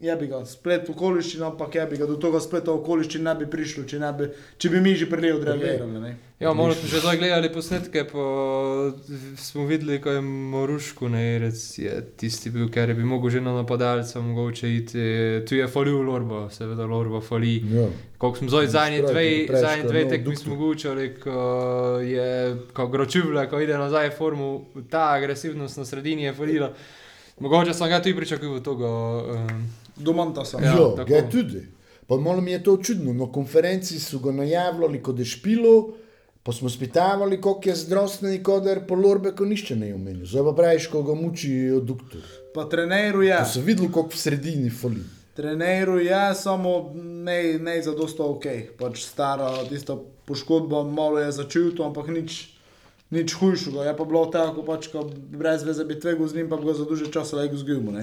je 0.01 0.17
bi 0.17 0.27
ga 0.33 0.41
splet 0.49 0.89
okoliščin, 0.89 1.45
ampak 1.53 1.77
je 1.77 1.87
bi 1.93 2.01
ga 2.01 2.09
do 2.09 2.17
tega 2.17 2.41
spleta 2.41 2.73
okoliščin 2.73 3.29
ne 3.29 3.37
bi 3.37 3.47
prišlo, 3.51 3.85
če, 3.85 4.01
ne 4.01 4.11
bi, 4.17 4.33
če 4.57 4.73
bi 4.73 4.81
mi 4.81 4.97
že 4.97 5.07
odreagirali. 5.07 6.17
Ja, 6.41 6.55
malo 6.55 6.75
smo 6.75 6.89
že 6.89 7.01
zdaj 7.01 7.17
gledali 7.17 7.53
posnetke, 7.53 8.05
pa 8.05 8.19
smo 9.37 9.67
videli, 9.67 10.01
ko 10.01 10.11
je 10.11 10.21
Moruško, 10.21 11.09
ne, 11.09 11.39
rec, 11.39 11.79
je 11.79 11.93
tisti 12.17 12.49
bil, 12.51 12.71
ker 12.73 12.95
bi 12.97 13.05
mogel 13.05 13.31
že 13.31 13.41
na 13.41 13.53
napadalca 13.53 14.21
mogoče 14.21 14.71
iti. 14.77 15.03
Tu 15.49 15.55
je 15.55 15.67
falil 15.69 16.01
Lorbo, 16.01 16.49
seveda 16.51 16.87
Lorbo 16.87 17.21
fali. 17.21 17.61
Ja. 17.69 17.85
Koliko 18.19 18.39
smo 18.39 18.49
zdaj 18.49 18.67
zadnji 18.67 19.03
dve, 19.03 19.27
zadnji 19.61 19.85
dve 19.89 20.01
je 20.01 20.09
tekmi 20.09 20.37
smo 20.37 20.57
gučali, 20.57 21.15
ko 21.21 21.37
je, 22.01 22.57
ko 22.73 22.87
gročivle, 22.89 23.45
ko 23.51 23.61
ide 23.61 23.77
nazaj 23.79 24.09
v 24.09 24.17
formu, 24.17 24.65
ta 24.91 25.11
agresivnost 25.13 25.77
na 25.77 25.85
sredini 25.85 26.23
je 26.23 26.33
falila. 26.35 26.73
Mogoče 27.41 27.75
sem 27.75 27.89
ga 27.89 28.01
tudi 28.03 28.17
pričakoval 28.17 28.61
toga. 28.61 28.89
Um, 28.89 29.69
Do 29.97 30.13
Montasa. 30.13 30.57
Ja, 30.59 30.73
Ja, 30.73 30.97
tako. 30.97 31.11
ga 31.11 31.21
tudi. 31.31 31.67
Pa 32.07 32.17
malo 32.17 32.41
mi 32.41 32.53
je 32.53 32.63
to 32.63 32.77
čudno. 32.77 33.13
Na 33.13 33.33
konferenci 33.33 34.01
so 34.01 34.19
ga 34.19 34.33
najavljali 34.33 35.03
kot 35.03 35.19
je 35.19 35.25
špilo, 35.25 35.93
pa 36.43 36.53
smo 36.53 36.71
spitavali, 36.71 37.41
koliko 37.41 37.69
je 37.69 37.77
zdravstveni 37.77 38.43
koder, 38.43 38.87
po 38.89 38.95
Lorbeku 38.95 39.45
nišče 39.45 39.77
ne 39.77 39.89
je 39.89 39.95
omenil. 39.95 40.27
Zdaj 40.27 40.45
pa 40.45 40.53
praviš, 40.57 40.87
ko 40.87 41.03
ga 41.03 41.15
muči 41.15 41.51
doktor. 41.83 42.21
Pa 42.55 42.65
treneru 42.69 43.23
je. 43.23 43.37
Pa 43.39 43.45
so 43.45 43.61
videli, 43.61 43.93
koliko 43.93 44.17
v 44.17 44.21
sredini 44.21 44.71
fali. 44.71 45.05
Treneru 45.37 45.99
je 46.01 46.35
samo 46.35 46.93
ne, 46.95 47.59
ne 47.59 47.83
za 47.83 47.93
dosto 47.95 48.25
ok. 48.25 48.47
Pač 48.79 49.05
stara, 49.05 49.53
tisto 49.69 50.01
poškodbo, 50.25 50.85
malo 50.85 51.19
je 51.19 51.33
začel 51.33 51.71
to, 51.77 51.85
ampak 51.85 52.09
nič, 52.09 52.41
nič 53.11 53.37
hujšega. 53.37 53.85
Je 53.85 53.95
pa 53.97 54.05
bilo 54.05 54.27
tako, 54.33 54.65
pač, 54.67 54.89
ko 54.93 55.05
brez 55.13 55.63
veze 55.65 55.85
bi 55.85 56.01
tvegel 56.01 56.29
z 56.29 56.41
njim, 56.41 56.51
pa 56.51 56.57
bi 56.57 56.67
ga 56.67 56.75
za 56.81 56.89
duže 56.89 57.13
časa 57.13 57.37
lahko 57.37 57.57
zgubimo. 57.57 57.95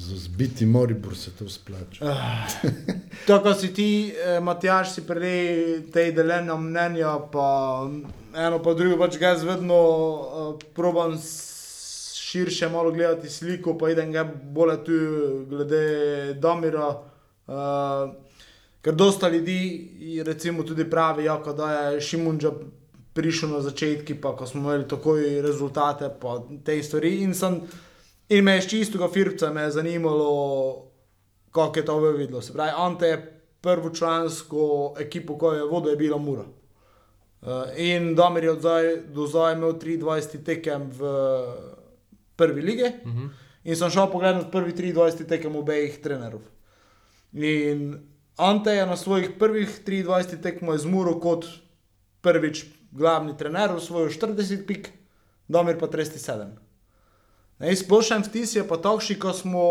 Za 0.00 0.16
zbiti 0.16 0.66
Moribor 0.66 1.16
se 1.16 1.30
to 1.30 1.48
splača. 1.48 2.16
To, 3.26 3.42
kar 3.42 3.54
si 3.54 3.74
ti, 3.74 4.14
eh, 4.16 4.40
Matjaš, 4.40 4.94
si 4.94 5.02
prej 5.06 5.82
te 5.92 6.06
deljena 6.12 6.56
mnenja, 6.56 7.18
pa 7.32 7.44
eno 8.34 8.62
pa 8.64 8.74
drugo, 8.74 8.96
pač 8.96 9.18
jaz 9.20 9.44
vedno 9.44 9.76
uh, 9.76 10.54
probam 10.74 11.18
širše 12.14 12.68
malo 12.68 12.90
gledati 12.90 13.28
sliko, 13.28 13.76
pa 13.78 13.90
idem 13.90 14.12
ga 14.12 14.24
bolj 14.24 14.76
tu 14.86 14.96
glede 15.50 15.84
Damira. 16.40 16.88
Uh, 17.46 18.14
ker 18.80 18.96
dosta 18.96 19.28
ljudi, 19.28 20.22
recimo 20.24 20.62
tudi 20.62 20.88
pravi, 20.90 21.24
ja, 21.28 21.36
da 21.56 21.72
je 21.72 22.00
Šimunča 22.00 22.54
prišel 23.12 23.52
na 23.52 23.60
začetki, 23.60 24.14
pa 24.14 24.32
ko 24.36 24.46
smo 24.46 24.60
imeli 24.64 24.88
takoj 24.88 25.42
rezultate, 25.42 26.08
pa 26.20 26.38
te 26.64 26.82
stvari. 26.82 27.18
In, 27.26 27.34
sem, 27.34 27.60
in 28.30 28.44
me 28.44 28.52
je 28.52 28.58
iz 28.58 28.68
čistega 28.70 29.08
firca 29.08 29.52
me 29.52 29.62
je 29.62 29.70
zanimalo, 29.70 30.30
kako 31.50 31.78
je 31.78 31.84
to 31.84 31.98
videlo. 31.98 32.42
Se 32.42 32.52
pravi, 32.52 32.70
Ante 32.76 33.06
je 33.06 33.42
prvo 33.60 33.90
člansko 33.90 34.94
ekipo, 34.98 35.38
ko 35.38 35.52
je 35.52 35.64
vodil, 35.64 35.90
je 35.90 35.96
bila 35.96 36.18
Mura. 36.18 36.44
Uh, 37.40 37.48
in 37.76 38.14
Damir 38.14 38.44
je 38.44 38.50
od 38.50 38.58
zdaj 38.58 38.96
do 39.14 39.26
zdaj 39.26 39.54
imel 39.54 39.72
23 39.72 40.44
tekem 40.44 40.90
v 40.92 41.00
prvi 42.36 42.62
lige. 42.62 42.92
Uh 43.04 43.12
-huh. 43.12 43.28
In 43.64 43.76
sem 43.76 43.90
šel 43.90 44.10
pogledat 44.12 44.52
prvi 44.52 44.72
23 44.72 45.28
tekem 45.28 45.56
obeh 45.56 46.00
trenerov. 46.00 46.40
In 47.32 48.10
Ante 48.36 48.70
je 48.70 48.86
na 48.86 48.96
svojih 48.96 49.30
prvih 49.38 49.68
23 49.86 50.40
tekmah 50.42 50.78
z 50.78 50.86
Muro 50.86 51.20
kot 51.20 51.46
prvič 52.20 52.64
glavni 52.90 53.36
trener 53.36 53.72
osvojil 53.72 54.08
40 54.08 54.66
pik, 54.66 54.90
Damir 55.48 55.78
pa 55.78 55.86
37. 55.86 56.69
Ne, 57.60 57.76
splošen 57.76 58.22
vtis 58.24 58.54
je 58.56 58.62
pa 58.68 58.76
takšni, 58.80 59.18
ko 59.20 59.32
smo 59.36 59.64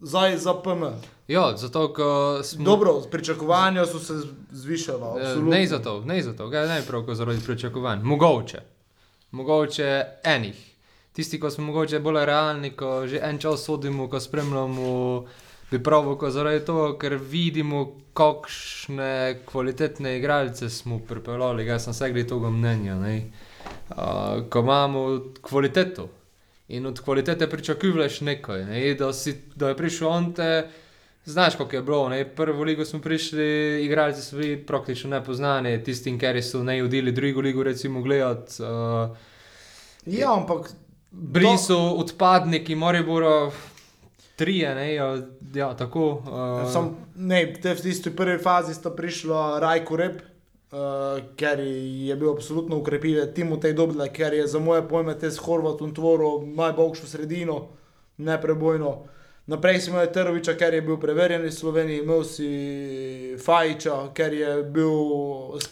zdaj 0.00 0.38
za 0.38 0.54
PM. 0.62 0.82
Ja, 1.28 1.56
zato, 1.56 1.94
smo. 2.42 2.64
Dobro, 2.64 3.00
pričakovanja 3.10 3.86
so 3.86 3.98
se 3.98 4.14
zvišala. 4.50 5.16
Eh, 5.18 5.22
absolutno. 5.22 5.50
Ne 5.50 5.66
zato, 5.66 6.00
ne 6.04 6.22
zato, 6.22 6.48
ga 6.48 6.66
ne 6.66 6.82
prav 6.82 7.14
zaradi 7.14 7.40
pričakovanj. 7.46 8.00
Mogoče. 8.02 8.60
Mogoče 9.30 10.02
enih. 10.24 10.74
Tisti, 11.12 11.40
ko 11.40 11.50
smo 11.50 11.64
mogoče 11.64 12.00
bolj 12.00 12.24
realni, 12.24 12.70
ko 12.70 13.06
že 13.06 13.20
en 13.22 13.38
čas 13.38 13.62
sodimo, 13.64 14.08
ko 14.10 14.20
spremljamo, 14.20 15.24
bi 15.70 15.82
pravi, 15.82 16.16
ko 16.18 16.30
zaradi 16.30 16.64
tega, 16.66 16.88
ker 16.98 17.14
vidimo, 17.14 17.92
kakšne 18.14 19.40
kvalitetne 19.46 20.18
igralce 20.18 20.70
smo 20.70 20.98
pripeljali, 20.98 21.66
jaz 21.66 21.84
sem 21.84 21.94
segli 21.94 22.26
tega 22.26 22.50
mnenja. 22.50 22.98
ne. 22.98 23.30
Uh, 23.90 24.50
ko 24.50 24.58
imamo 24.58 25.20
kvaliteto 25.42 26.08
in 26.76 26.86
od 26.86 27.00
kvalitete 27.00 27.50
pričakuješ 27.50 28.20
nekaj, 28.20 28.64
ne? 28.64 28.94
da, 28.94 29.12
si, 29.12 29.36
da 29.54 29.68
je 29.68 29.76
prišel 29.76 30.08
on 30.08 30.32
te. 30.32 30.66
Znaš, 31.24 31.54
kako 31.56 31.76
je 31.76 31.82
bilo. 31.82 32.08
Ne? 32.08 32.24
Prvo 32.24 32.64
ligo 32.64 32.84
smo 32.84 33.00
prišli, 33.00 33.44
igralci 33.84 34.22
so 34.22 34.36
bili 34.36 34.58
praktično 34.66 35.10
nepoznani, 35.10 35.78
tistim, 35.84 36.18
ki 36.18 36.42
so 36.42 36.62
ne 36.62 36.82
hodili 36.82 37.12
drugo 37.12 37.40
ligo, 37.40 37.62
recimo, 37.62 38.02
gledati. 38.02 38.62
Uh, 38.62 39.16
Ja, 40.06 40.34
ampak 40.34 40.70
bili 41.10 41.58
so 41.58 41.78
odpadniki, 41.78 42.74
Moriboro, 42.74 43.52
trije, 44.36 44.74
ne, 44.74 44.94
ja, 44.94 45.16
ja 45.54 45.76
tako. 45.76 46.08
Uh, 46.10 46.72
Sam, 46.72 46.96
ne, 47.16 47.54
te 47.62 47.74
v 47.74 47.80
tisti 47.80 48.12
prvi 48.16 48.38
fazi 48.42 48.74
sta 48.74 48.90
prišla 48.90 49.58
Rajko 49.60 49.96
Rep, 49.96 50.20
uh, 50.74 51.22
ker 51.36 51.60
je 51.60 52.16
bil 52.16 52.32
absolutno 52.32 52.78
ukrepive, 52.78 53.26
Timotej 53.34 53.72
Dobla, 53.72 54.08
ker 54.08 54.34
je 54.34 54.46
za 54.46 54.58
moje 54.58 54.82
pojme 54.88 55.14
te 55.18 55.30
s 55.30 55.38
Horvatom 55.38 55.94
tvoril 55.94 56.46
najboljšo 56.54 57.06
sredino, 57.06 57.68
neprebojno. 58.16 59.04
Naprej 59.46 59.76
si 59.78 59.90
imel 59.90 60.06
Teroviča, 60.08 60.54
ker 60.54 60.72
je 60.72 60.80
bil 60.80 60.96
preverjen 60.96 61.44
iz 61.44 61.54
Slovenije, 61.54 61.98
imel 61.98 62.24
si 62.24 62.48
Fajiča, 63.36 64.08
ker 64.14 64.32
je 64.32 64.62
bil 64.64 64.88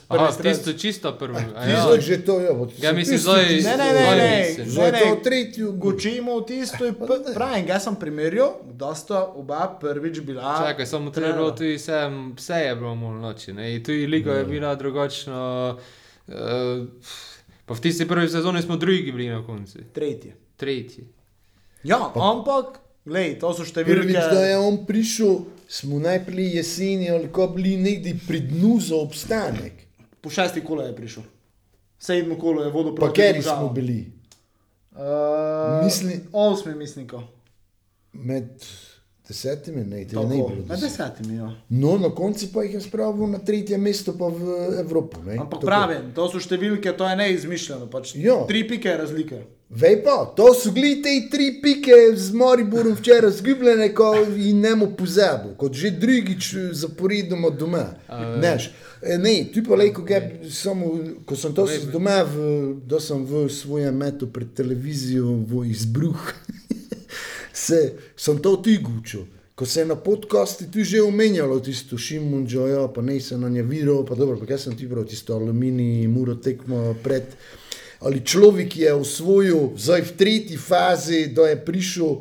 Aha, 0.09 0.29
tisto 0.35 0.73
čisto 0.75 1.13
prvo. 1.15 1.39
a 1.57 1.63
Ja. 1.63 1.71
Ja. 1.71 1.81
Zdaj 1.83 2.01
že 2.03 2.19
to 2.21 2.37
je. 2.39 2.51
Ja, 2.79 2.93
mislim, 2.93 3.19
zdaj- 3.19 3.63
Ne, 3.63 3.75
ne, 3.75 3.89
ne, 3.89 4.17
ne, 4.17 4.29
mislim. 4.41 4.67
Zdaj 4.69 4.87
je 4.87 4.93
ne, 4.93 4.99
to 5.01 5.07
ne. 5.07 5.23
tretji. 5.23 5.65
Gočimo 5.75 6.37
v 6.37 6.45
tisto, 6.45 6.85
in 6.85 6.95
pravim, 7.35 7.65
jaz 7.67 7.85
sem 7.85 7.97
primerjal, 7.97 8.51
da 8.67 8.95
sta 8.95 9.25
oba 9.27 9.79
prvič 9.81 10.21
bila. 10.21 10.53
Čakaj, 10.61 10.87
samo 10.87 11.11
treba 11.11 11.33
tudi 11.49 11.75
vse, 11.75 11.97
vse 12.37 12.55
je 12.59 12.77
bilo 12.77 12.95
malo 12.95 13.15
noči. 13.15 13.53
Ne? 13.53 13.75
In 13.75 13.83
tudi 13.83 14.07
liga 14.07 14.33
je 14.35 14.45
bila 14.47 14.75
drugačna. 14.75 15.77
Uh, 16.23 16.35
pa 17.65 17.73
v 17.73 17.81
tisti 17.81 18.05
prvi 18.05 18.29
sezoni 18.29 18.61
smo 18.61 18.77
drugi 18.77 19.09
bili 19.09 19.29
na 19.29 19.41
koncu, 19.41 19.79
Tretji. 19.93 20.33
tretji. 20.57 21.05
Ja, 21.83 21.99
ampak, 22.15 22.79
glej, 23.05 23.39
to 23.39 23.51
so 23.51 23.65
Prvič, 23.65 24.13
da 24.13 24.21
številke. 24.23 24.45
je 24.45 24.57
on 24.59 24.87
prišel, 24.87 25.33
smo 25.69 25.99
najprej 25.99 26.55
jeseni 26.55 27.11
ali 27.11 27.29
ko 27.29 27.47
bili 27.49 27.77
nekdi 27.77 28.15
pri 28.19 28.41
dnu 28.43 28.81
za 28.81 28.97
obstanek. 28.97 29.73
Po 30.21 30.31
šesti 30.31 30.61
kolo 30.61 30.83
je 30.83 30.93
prišel. 30.93 31.23
Sedmo 31.99 32.37
kolo 32.37 32.63
je 32.63 32.71
vodil 32.71 32.95
Pa 32.95 33.01
proti 33.01 33.17
keri 33.17 33.39
Domžalam. 33.39 33.59
smo 33.59 33.69
bili? 33.69 34.13
Uh, 34.93 34.99
Misli- 35.83 36.21
Osmi 36.33 36.75
misliko. 36.75 37.23
Med 38.13 38.51
desetimi, 39.33 39.85
ne, 39.85 40.05
te 40.05 40.17
ne 40.17 40.23
Tako, 40.23 40.29
bilo. 40.29 40.65
Deset. 40.69 40.85
desetimi, 40.85 41.37
ja. 41.37 41.49
No, 41.69 41.97
na 41.99 42.11
koncu 42.15 42.53
pa 42.53 42.67
jih 42.67 42.75
je 42.75 42.85
spravil 42.85 43.33
na 43.33 43.39
tretje 43.39 43.79
mesto, 43.79 44.13
pa 44.19 44.29
v 44.29 44.59
Evropo. 44.85 45.23
Ne? 45.25 45.41
Ampak 45.41 45.61
Tako. 45.61 45.67
pravim, 45.67 46.13
to 46.15 46.29
so 46.29 46.43
številke, 46.43 46.93
to 46.97 47.09
je 47.09 47.19
neizmišljeno. 47.25 47.89
Pač 47.93 48.15
Ja. 48.21 48.43
Tri 48.47 48.67
pike 48.69 48.93
je 48.93 48.97
razlike. 49.01 49.43
Vej 49.73 50.03
pa, 50.05 50.19
to 50.37 50.51
so 50.53 50.69
bili 50.71 50.99
te 51.01 51.15
tri 51.33 51.47
pike 51.63 51.97
z 52.13 52.35
Moriborom 52.37 52.93
včeraj 52.93 53.31
zgubljene, 53.39 53.87
ko 53.97 54.11
jih 54.21 54.53
ne 54.55 54.75
mu 54.77 54.91
pozabil, 54.97 55.55
kot 55.57 55.73
že 55.73 55.95
drugič 55.97 56.51
zaporedoma 56.77 57.49
doma. 57.49 57.87
Neš, 58.37 58.69
e, 59.01 59.17
ne, 59.17 59.33
ti 59.49 59.65
pa 59.65 59.79
lejko, 59.81 60.05
samo, 60.53 60.93
ko 61.25 61.39
sem 61.41 61.57
to 61.57 61.65
doma, 61.89 62.21
v, 62.21 62.51
da 62.85 63.01
sem 63.01 63.25
v 63.25 63.47
svojem 63.49 63.97
metu 63.97 64.29
pred 64.29 64.53
televizijo 64.53 65.41
v 65.41 65.65
izbruh, 65.73 66.21
se, 67.53 67.93
sem 68.17 68.39
to 68.39 68.57
ti 68.57 68.79
gučil. 68.83 69.27
Ko 69.55 69.67
se 69.67 69.81
je 69.81 69.87
na 69.87 69.97
podkasti 69.97 70.71
tu 70.73 70.85
že 70.85 71.03
omenjalo, 71.03 71.61
tisto 71.61 71.99
Šimunčo, 71.99 72.67
ja, 72.67 72.89
pa 72.89 73.03
ne 73.03 73.21
se 73.21 73.39
na 73.39 73.49
nje 73.49 73.63
viro, 73.63 74.05
pa 74.05 74.15
dobro, 74.15 74.39
pa 74.41 74.47
kaj 74.47 74.59
sem 74.59 74.77
ti 74.77 74.89
prav, 74.89 75.05
tisto 75.05 75.35
aluminij, 75.37 76.09
muro 76.09 76.35
tekmo 76.35 76.95
pred. 77.03 77.37
Ali 78.01 78.25
človek 78.25 78.77
je 78.77 78.95
osvojil, 78.95 79.77
zdaj 79.77 80.03
v 80.03 80.17
tretji 80.19 80.57
fazi, 80.57 81.27
da 81.37 81.53
je 81.53 81.61
prišel 81.65 82.17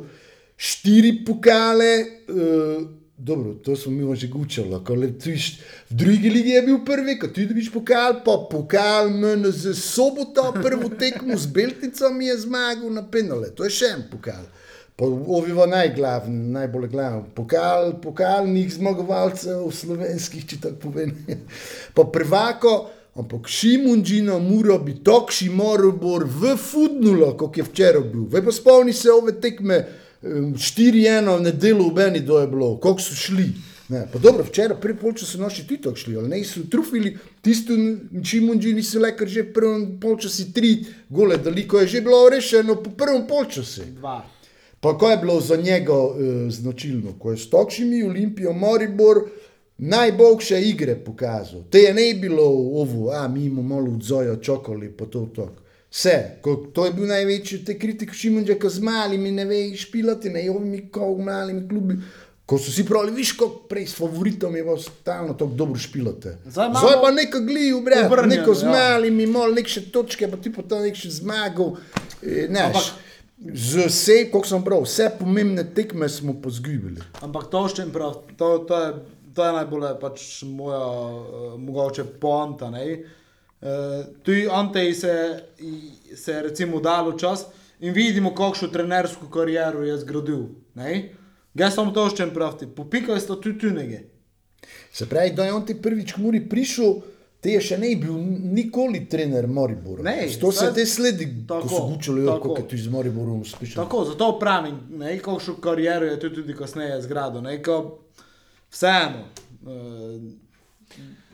štiri 0.56 1.24
pokale, 1.26 2.06
uh, 2.28 2.84
dobro, 3.16 3.54
to 3.54 3.76
smo 3.76 3.92
mi 3.92 4.16
že 4.16 4.28
gučali, 4.28 4.84
ko 4.84 4.94
le 4.94 5.10
tuš, 5.18 5.58
v 5.90 5.94
drugi 5.94 6.30
ligi 6.30 6.50
je 6.50 6.62
bil 6.62 6.78
prvi, 6.84 7.18
ko 7.18 7.28
ti 7.28 7.46
dobiš 7.46 7.72
pokal, 7.72 8.22
pa 8.24 8.46
pokal 8.50 9.10
meni 9.10 9.50
z 9.50 9.74
sobota, 9.74 10.52
prvo 10.52 10.88
tekmo 10.88 11.36
z 11.36 11.46
Belticami 11.46 12.26
je 12.26 12.38
zmagal 12.38 12.90
na 12.90 13.02
penale, 13.02 13.50
to 13.50 13.64
je 13.64 13.70
še 13.70 13.90
en 13.96 14.04
pokal. 14.10 14.44
Pa 14.96 15.06
oviva 15.08 15.66
najglavni, 15.66 16.50
najbolj 16.52 16.88
glavni. 16.92 17.22
Pokal, 17.34 17.94
pokalnih 18.02 18.68
zmagovalcev 18.74 19.64
slovenskih, 19.72 20.44
če 20.46 20.60
tako 20.66 20.88
povem. 20.88 21.14
Pa 21.96 22.04
prvako, 22.04 22.74
ampak 23.16 23.48
Šimunžino 23.48 24.38
mora 24.44 24.76
bi 24.78 24.98
tokši 25.04 25.48
morobor 25.48 26.26
v 26.28 26.54
Fudnulo, 26.60 27.32
kot 27.40 27.56
je 27.56 27.64
včeraj 27.64 28.04
bil. 28.12 28.28
Vej 28.32 28.44
pa 28.44 28.52
spomni 28.52 28.92
se 28.92 29.10
ove 29.12 29.34
tekme, 29.40 29.80
4-1 30.22 31.28
v 31.36 31.40
nedeljo 31.42 31.88
v 31.88 31.94
Beni, 31.94 32.20
do 32.20 32.38
je 32.38 32.46
bilo, 32.46 32.76
koliko 32.76 33.02
so 33.02 33.14
šli. 33.14 33.50
Ne, 33.88 34.06
pa 34.12 34.18
dobro, 34.18 34.44
včeraj 34.44 34.78
prvi 34.80 34.96
polčas 34.96 35.32
so 35.34 35.38
naši 35.40 35.66
tudi 35.66 35.82
tako 35.82 35.96
šli, 35.96 36.16
ali 36.16 36.28
ne 36.28 36.44
so 36.44 36.62
trufili, 36.70 37.16
tisto 37.42 37.74
Šimunžini 38.24 38.82
so 38.82 39.02
le, 39.02 39.10
ker 39.16 39.28
že 39.28 39.42
v 39.48 39.52
prvem 39.52 39.82
polčasi 40.00 40.52
tri 40.54 40.78
gole, 41.10 41.36
daliko 41.36 41.80
je 41.82 41.90
že 41.96 42.00
bilo 42.00 42.28
rešeno 42.28 42.78
po 42.82 42.94
prvem 42.96 43.26
polčasi. 43.28 43.90
Dva. 43.98 44.22
Pa 44.82 44.98
ko 44.98 45.10
je 45.10 45.16
bilo 45.16 45.40
za 45.40 45.56
njega 45.56 45.94
uh, 45.94 46.16
značilno, 46.50 47.12
ko 47.18 47.30
je 47.30 47.36
s 47.38 47.50
Tokšimi, 47.50 48.02
Olimpijo, 48.02 48.52
Moribor 48.52 49.16
najboljše 49.78 50.60
igre 50.60 50.96
pokazal. 50.96 51.62
Te 51.70 51.78
je 51.78 51.94
ne 51.94 52.14
bilo 52.14 52.42
ovo, 52.74 53.10
a 53.12 53.28
mi 53.28 53.44
imamo 53.44 53.62
malo 53.74 53.94
odzojo, 53.94 54.36
čokoli, 54.36 54.90
pa 54.90 55.06
to 55.06 55.28
tok. 55.34 55.50
Vse, 55.90 56.40
to 56.72 56.86
je 56.86 56.92
bil 56.92 57.06
največji 57.06 57.64
te 57.64 57.78
kritik 57.78 58.12
Šimunča, 58.12 58.54
ko 58.54 58.68
z 58.68 58.80
malimi 58.80 59.30
ne 59.30 59.44
ve 59.44 59.76
špilati, 59.76 60.30
ne 60.30 60.50
ovimi, 60.50 60.88
ko 60.90 61.14
v 61.14 61.20
malimi 61.20 61.68
klubi. 61.68 61.96
Ko 62.46 62.58
so 62.58 62.72
si 62.72 62.84
pravili, 62.84 63.12
viš, 63.12 63.32
kako 63.32 63.66
prej 63.68 63.86
s 63.86 63.94
favoritom 63.94 64.56
je 64.56 64.64
stalno 64.80 65.34
tako 65.34 65.52
dobro 65.54 65.78
špilate. 65.78 66.36
Zdaj 66.46 66.68
Zdaj 66.70 66.96
pa 67.02 67.10
neko 67.10 67.40
gliju, 67.40 67.80
brat, 67.80 68.26
neko 68.26 68.50
ja. 68.50 68.54
zmali, 68.54 69.10
mi 69.10 69.26
mol, 69.26 69.54
nek 69.54 69.68
še 69.68 69.84
točke, 69.90 70.28
pa 70.28 70.36
ti 70.36 70.52
pa 70.52 70.62
to 70.62 70.80
nek 70.80 70.96
še 70.96 71.10
zmagal. 71.12 71.76
Eh, 72.22 72.48
Ne, 72.48 72.60
Ampak- 72.60 73.11
z 73.54 73.86
vse, 73.86 74.30
kako 74.30 74.46
sem 74.46 74.64
prav, 74.64 74.84
vse 74.86 75.08
pomembne 75.18 75.64
tekme 75.74 76.08
smo 76.08 76.34
pozgubili. 76.42 77.02
Ampak 77.22 77.48
to 77.50 77.64
še 77.68 77.86
prav, 77.92 78.22
to, 78.36 78.50
to, 78.68 78.78
je, 78.78 78.92
to 79.34 79.46
je 79.46 79.56
najbolj 79.58 79.88
pač 80.00 80.26
moja 80.46 80.82
uh, 80.82 81.48
mogoče 81.58 82.06
poanta. 82.22 82.70
Uh, 82.70 84.06
tu 84.22 84.36
Antej 84.52 84.94
se, 84.94 85.14
se 86.14 86.32
je 86.32 86.42
recimo 86.42 86.80
dalo 86.80 87.16
čas 87.18 87.46
in 87.80 87.94
vidimo, 87.94 88.34
kakšno 88.34 88.70
trenersko 88.70 89.26
kariero 89.30 89.82
je 89.82 89.98
zgradil. 90.04 90.46
Jaz 91.54 91.74
sem 91.74 91.92
to 91.92 92.08
še 92.10 92.30
prav, 92.34 92.60
popikali 92.76 93.20
ste 93.20 93.38
tu 93.42 93.56
tunege. 93.58 94.06
Se 94.92 95.08
pravi, 95.08 95.32
da 95.34 95.44
je 95.44 95.52
on 95.52 95.66
ti 95.66 95.74
prvič 95.74 96.14
k 96.14 96.22
Muri 96.22 96.40
prišel, 96.48 97.00
te 97.42 97.50
je 97.50 97.60
še 97.60 97.76
ne 97.76 97.88
bil 97.98 98.14
nikoli 98.52 99.00
trener 99.04 99.46
Moribora. 99.46 100.02
Ne, 100.02 100.28
to 100.40 100.52
se 100.52 100.68
te 100.74 100.84
sledi, 100.86 101.26
ko 101.42 101.56
Tako, 101.56 101.68
so 101.68 101.86
gučali, 101.88 102.26
tako. 102.26 102.40
kako 102.48 102.56
je 102.56 102.68
tu 102.68 102.76
z 102.76 102.88
Moriborom 102.88 103.40
uspešno. 103.40 103.82
Tako, 103.82 104.04
zato 104.04 104.38
pravim, 104.38 104.76
ne, 104.90 105.16
kakšno 105.18 105.56
kariero 105.58 106.06
je 106.06 106.20
tu 106.20 106.30
tudi 106.30 106.54
kasneje 106.54 107.00
zgradil. 107.02 107.42
Ne, 107.42 107.56
ko, 107.62 107.98
vseeno, 108.70 109.24
uh, 109.62 110.22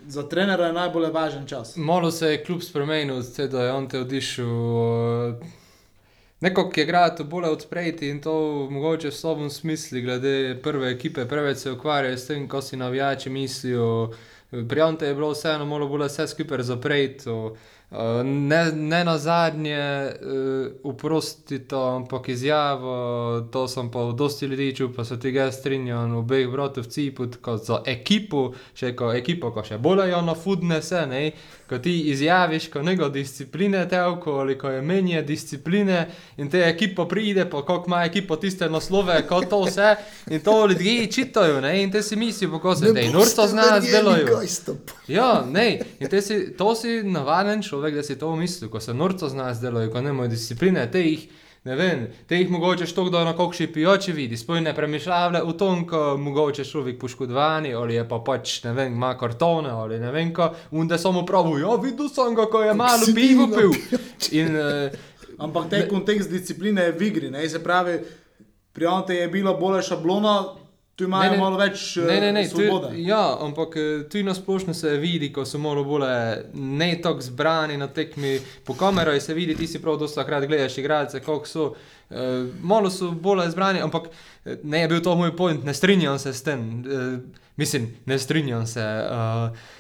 za 0.07 0.23
trenera 0.25 0.67
je 0.67 0.73
najbolj 0.73 1.11
važen 1.11 1.47
čas. 1.47 1.77
Malo 1.77 2.11
se 2.11 2.27
je 2.27 2.45
kljub 2.45 2.63
spremenil, 2.63 3.21
da 3.51 3.63
je 3.63 3.73
on 3.73 3.89
te 3.89 4.01
odišel. 4.01 4.47
eh, 4.47 5.47
Neko, 6.41 6.71
ki 6.71 6.81
je 6.81 6.87
gradil 6.87 7.27
bolj 7.27 7.45
odpreti 7.45 8.09
in 8.09 8.21
to 8.21 8.33
mogoče 8.71 9.09
v 9.09 9.15
slabem 9.15 9.51
smislu, 9.51 10.01
glede 10.01 10.61
prve 10.63 10.91
ekipe, 10.91 11.25
preveč 11.27 11.59
se 11.59 11.73
ukvarjajo 11.73 12.17
s 12.17 12.27
tem, 12.27 12.49
ko 12.49 12.63
si 12.63 12.77
navijači 12.77 13.31
mislijo. 13.31 14.13
Pri 14.51 14.81
Ante 14.81 15.07
je 15.07 15.15
bilo 15.15 15.31
vseeno 15.31 15.67
malo 15.67 15.89
bolj 15.89 16.07
vse 16.07 16.27
skupaj 16.27 16.63
zapreti. 16.63 17.31
Ne, 18.25 18.73
ne 18.73 19.05
na 19.05 19.19
zadnje, 19.19 20.13
uprosti 20.83 21.59
to, 21.69 21.83
ampak 21.97 22.29
izjavo, 22.29 22.95
to 23.53 23.69
sem 23.69 23.91
pa 23.91 24.03
v 24.05 24.13
dosti 24.13 24.47
ljudi 24.47 24.71
čutil, 24.77 24.95
pa 24.97 25.05
se 25.05 25.21
tega 25.21 25.51
strinjam, 25.53 26.17
obeh 26.17 26.49
bratov 26.53 26.85
Ciput, 26.85 27.37
kot 27.41 27.65
za 27.65 27.83
ekipo, 27.87 28.51
še 28.77 28.93
ko 28.97 29.13
ekipo, 29.13 29.53
ko 29.53 29.65
še 29.65 29.79
bolj 29.81 30.05
jo 30.11 30.21
na 30.25 30.35
fudne 30.37 30.83
se, 30.83 31.07
ne, 31.07 31.23
ko 31.69 31.79
ti 31.79 32.01
izjaviš, 32.01 32.71
ko 32.71 32.83
nego 32.83 33.09
discipline 33.09 33.89
telko, 33.89 34.33
ali 34.33 34.59
ko 34.59 34.69
je 34.69 34.83
menje 34.83 35.23
discipline 35.23 36.07
in 36.37 36.51
te 36.51 36.59
ekipo 36.59 37.09
pride, 37.09 37.45
pa 37.51 37.65
koliko 37.65 37.85
ima 37.87 38.05
ekipo 38.05 38.37
tiste 38.37 38.69
naslove, 38.71 39.27
kot 39.29 39.49
to 39.51 39.63
vse, 39.63 39.95
in 40.31 40.41
to 40.41 40.67
ljudje 40.67 41.07
čitajo, 41.07 41.61
ne, 41.61 41.83
in 41.83 41.93
te 41.93 42.03
si 42.03 42.17
mislijo, 42.17 42.51
kako 42.51 42.77
se 42.77 42.95
te 42.95 43.09
norco 43.13 43.47
z 43.47 43.55
nas 43.55 43.85
delajo. 43.85 44.41
Ja, 45.09 45.45
ne, 45.51 45.81
in 46.01 46.09
te 46.09 46.23
si, 46.23 46.57
to 46.57 46.75
si 46.75 47.03
navaden 47.03 47.63
človek, 47.63 47.95
da 47.95 48.03
si 48.03 48.19
to 48.19 48.37
misli, 48.37 48.71
ko 48.71 48.81
se 48.81 48.95
norco 48.95 49.29
z 49.29 49.35
nas 49.35 49.61
delajo, 49.61 49.93
ko 49.93 50.01
nimajo 50.01 50.29
discipline, 50.29 50.91
te 50.91 51.03
jih, 51.05 51.29
ne 51.65 51.77
vem, 51.77 52.07
te 52.27 52.39
jih 52.39 52.51
mogoče 52.51 52.87
štok 52.87 53.11
do 53.11 53.25
na 53.25 53.35
kokši 53.37 53.67
pijoči 53.73 54.13
vidi, 54.13 54.37
spoj 54.37 54.61
ne 54.61 54.75
premišljavlja 54.75 55.43
v 55.45 55.57
tom, 55.59 55.85
ko 55.89 56.17
mogoče 56.21 56.65
človek 56.65 57.01
poškodovani, 57.01 57.75
ali 57.75 57.99
je 57.99 58.07
pa 58.09 58.21
pač, 58.25 58.63
ne 58.65 58.73
vem, 58.73 58.93
ima 58.93 59.15
kartone, 59.19 59.71
ali 59.71 59.99
ne 59.99 60.13
vem, 60.15 60.33
ko, 60.35 60.53
in 60.73 60.89
da 60.89 60.99
samo 60.99 61.27
pravi, 61.27 61.61
ja, 61.63 61.77
videl 61.83 62.09
sem 62.13 62.35
ga, 62.39 62.47
ko 62.51 62.63
je 62.63 62.75
malo 62.75 63.13
pivo 63.15 63.49
pil. 63.53 63.75
In, 64.39 64.57
uh, 64.57 65.07
Ampak 65.39 65.69
te 65.71 65.85
kontekst 65.87 66.31
discipline 66.31 66.83
je 66.83 66.93
v 66.93 67.03
igri, 67.07 67.29
ne? 67.31 67.49
se 67.49 67.63
pravi, 67.63 68.01
pri 68.75 68.87
Ante 68.87 69.15
je 69.15 69.29
bila 69.29 69.53
bolj 69.55 69.85
šablona, 69.87 70.58
tu 70.99 71.05
imajo 71.05 71.37
malo 71.39 71.59
več 71.61 71.97
eh, 71.97 72.07
ne, 72.09 72.17
ne, 72.21 72.33
ne, 72.33 72.43
svobode. 72.49 72.91
Tu, 72.91 73.05
ja, 73.07 73.23
ampak 73.41 73.77
eh, 73.79 74.01
tu 74.11 74.23
na 74.27 74.35
splošno 74.35 74.75
se 74.75 74.97
vidi, 74.99 75.31
ko 75.33 75.45
so 75.47 75.61
malo 75.63 75.85
bolj 75.87 76.07
eh, 76.09 76.41
ne 76.55 76.89
tako 77.03 77.23
zbrani 77.23 77.77
na 77.79 77.87
tekmi. 77.87 78.35
Po 78.67 78.75
kameru 78.75 79.15
se 79.23 79.35
vidi, 79.35 79.55
ti 79.55 79.69
si 79.71 79.79
prav 79.83 80.01
dosta 80.03 80.27
krat 80.27 80.49
gledaš 80.51 80.79
igralce, 80.83 81.23
kako 81.23 81.47
so. 81.47 81.71
Uh, 82.09 82.49
malo 82.65 82.89
so 82.89 83.11
bolj 83.13 83.51
zbrani, 83.53 83.83
ampak 83.85 84.07
ne 84.63 84.79
je 84.81 84.89
bil 84.89 85.03
to 85.05 85.13
moj 85.13 85.35
point, 85.37 85.65
ne 85.65 85.75
strinjam 85.77 86.17
se 86.19 86.33
s 86.33 86.41
tem. 86.43 86.63
Uh, 86.81 87.19
mislim, 87.61 87.91
ne 88.07 88.19
strinjam 88.19 88.67
se. 88.67 88.87
Uh, 89.13 89.77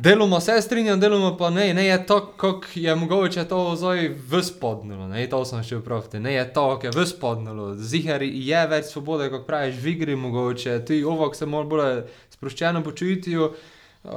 Deloma 0.00 0.40
se 0.40 0.62
strinjam, 0.62 1.00
deloma 1.00 1.36
pa 1.36 1.50
ne, 1.50 1.74
ne 1.74 1.86
je 1.86 2.06
to, 2.06 2.26
kako 2.26 2.66
je 2.74 2.94
mogoče 2.94 3.44
to 3.44 3.76
zdaj 3.76 4.14
vzpodnilo, 4.30 5.08
ne, 5.08 5.24
to 5.26 5.40
sem 5.44 5.64
še 5.66 5.80
vpraviti, 5.80 6.20
ne 6.22 6.36
je 6.36 6.44
to, 6.54 6.66
kako 6.78 7.00
je 7.00 7.06
vzpodnilo, 7.08 7.64
zihar 7.74 8.22
je 8.22 8.60
več 8.70 8.92
svobode, 8.92 9.26
kot 9.32 9.42
praviš, 9.48 9.80
v 9.82 9.90
igri 9.96 10.14
mogoče, 10.14 10.76
ti 10.86 11.00
ovok 11.02 11.34
se 11.34 11.50
malo 11.50 11.66
bolj 11.66 12.04
sproščeno 12.30 12.84
počutijo, 12.86 13.50
uh, 13.50 14.14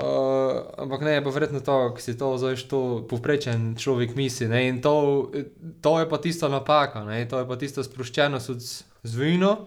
ampak 0.86 1.08
ne 1.10 1.18
je 1.18 1.26
pa 1.26 1.34
verjetno 1.34 1.64
to, 1.66 1.80
ki 1.98 2.06
si 2.06 2.18
to 2.20 2.30
zdaj 2.38 2.62
što 2.62 2.84
povprečen 3.10 3.72
človek 3.74 4.14
misli, 4.14 4.52
ne, 4.54 4.68
in 4.70 4.86
to, 4.86 4.96
to 5.82 5.98
je 5.98 6.10
pa 6.14 6.22
tisto 6.22 6.54
napaka, 6.54 7.08
ne, 7.10 7.24
to 7.26 7.42
je 7.42 7.50
pa 7.50 7.58
tisto 7.58 7.82
sproščenost 7.82 8.54
od 8.54 8.72
zvino, 9.02 9.58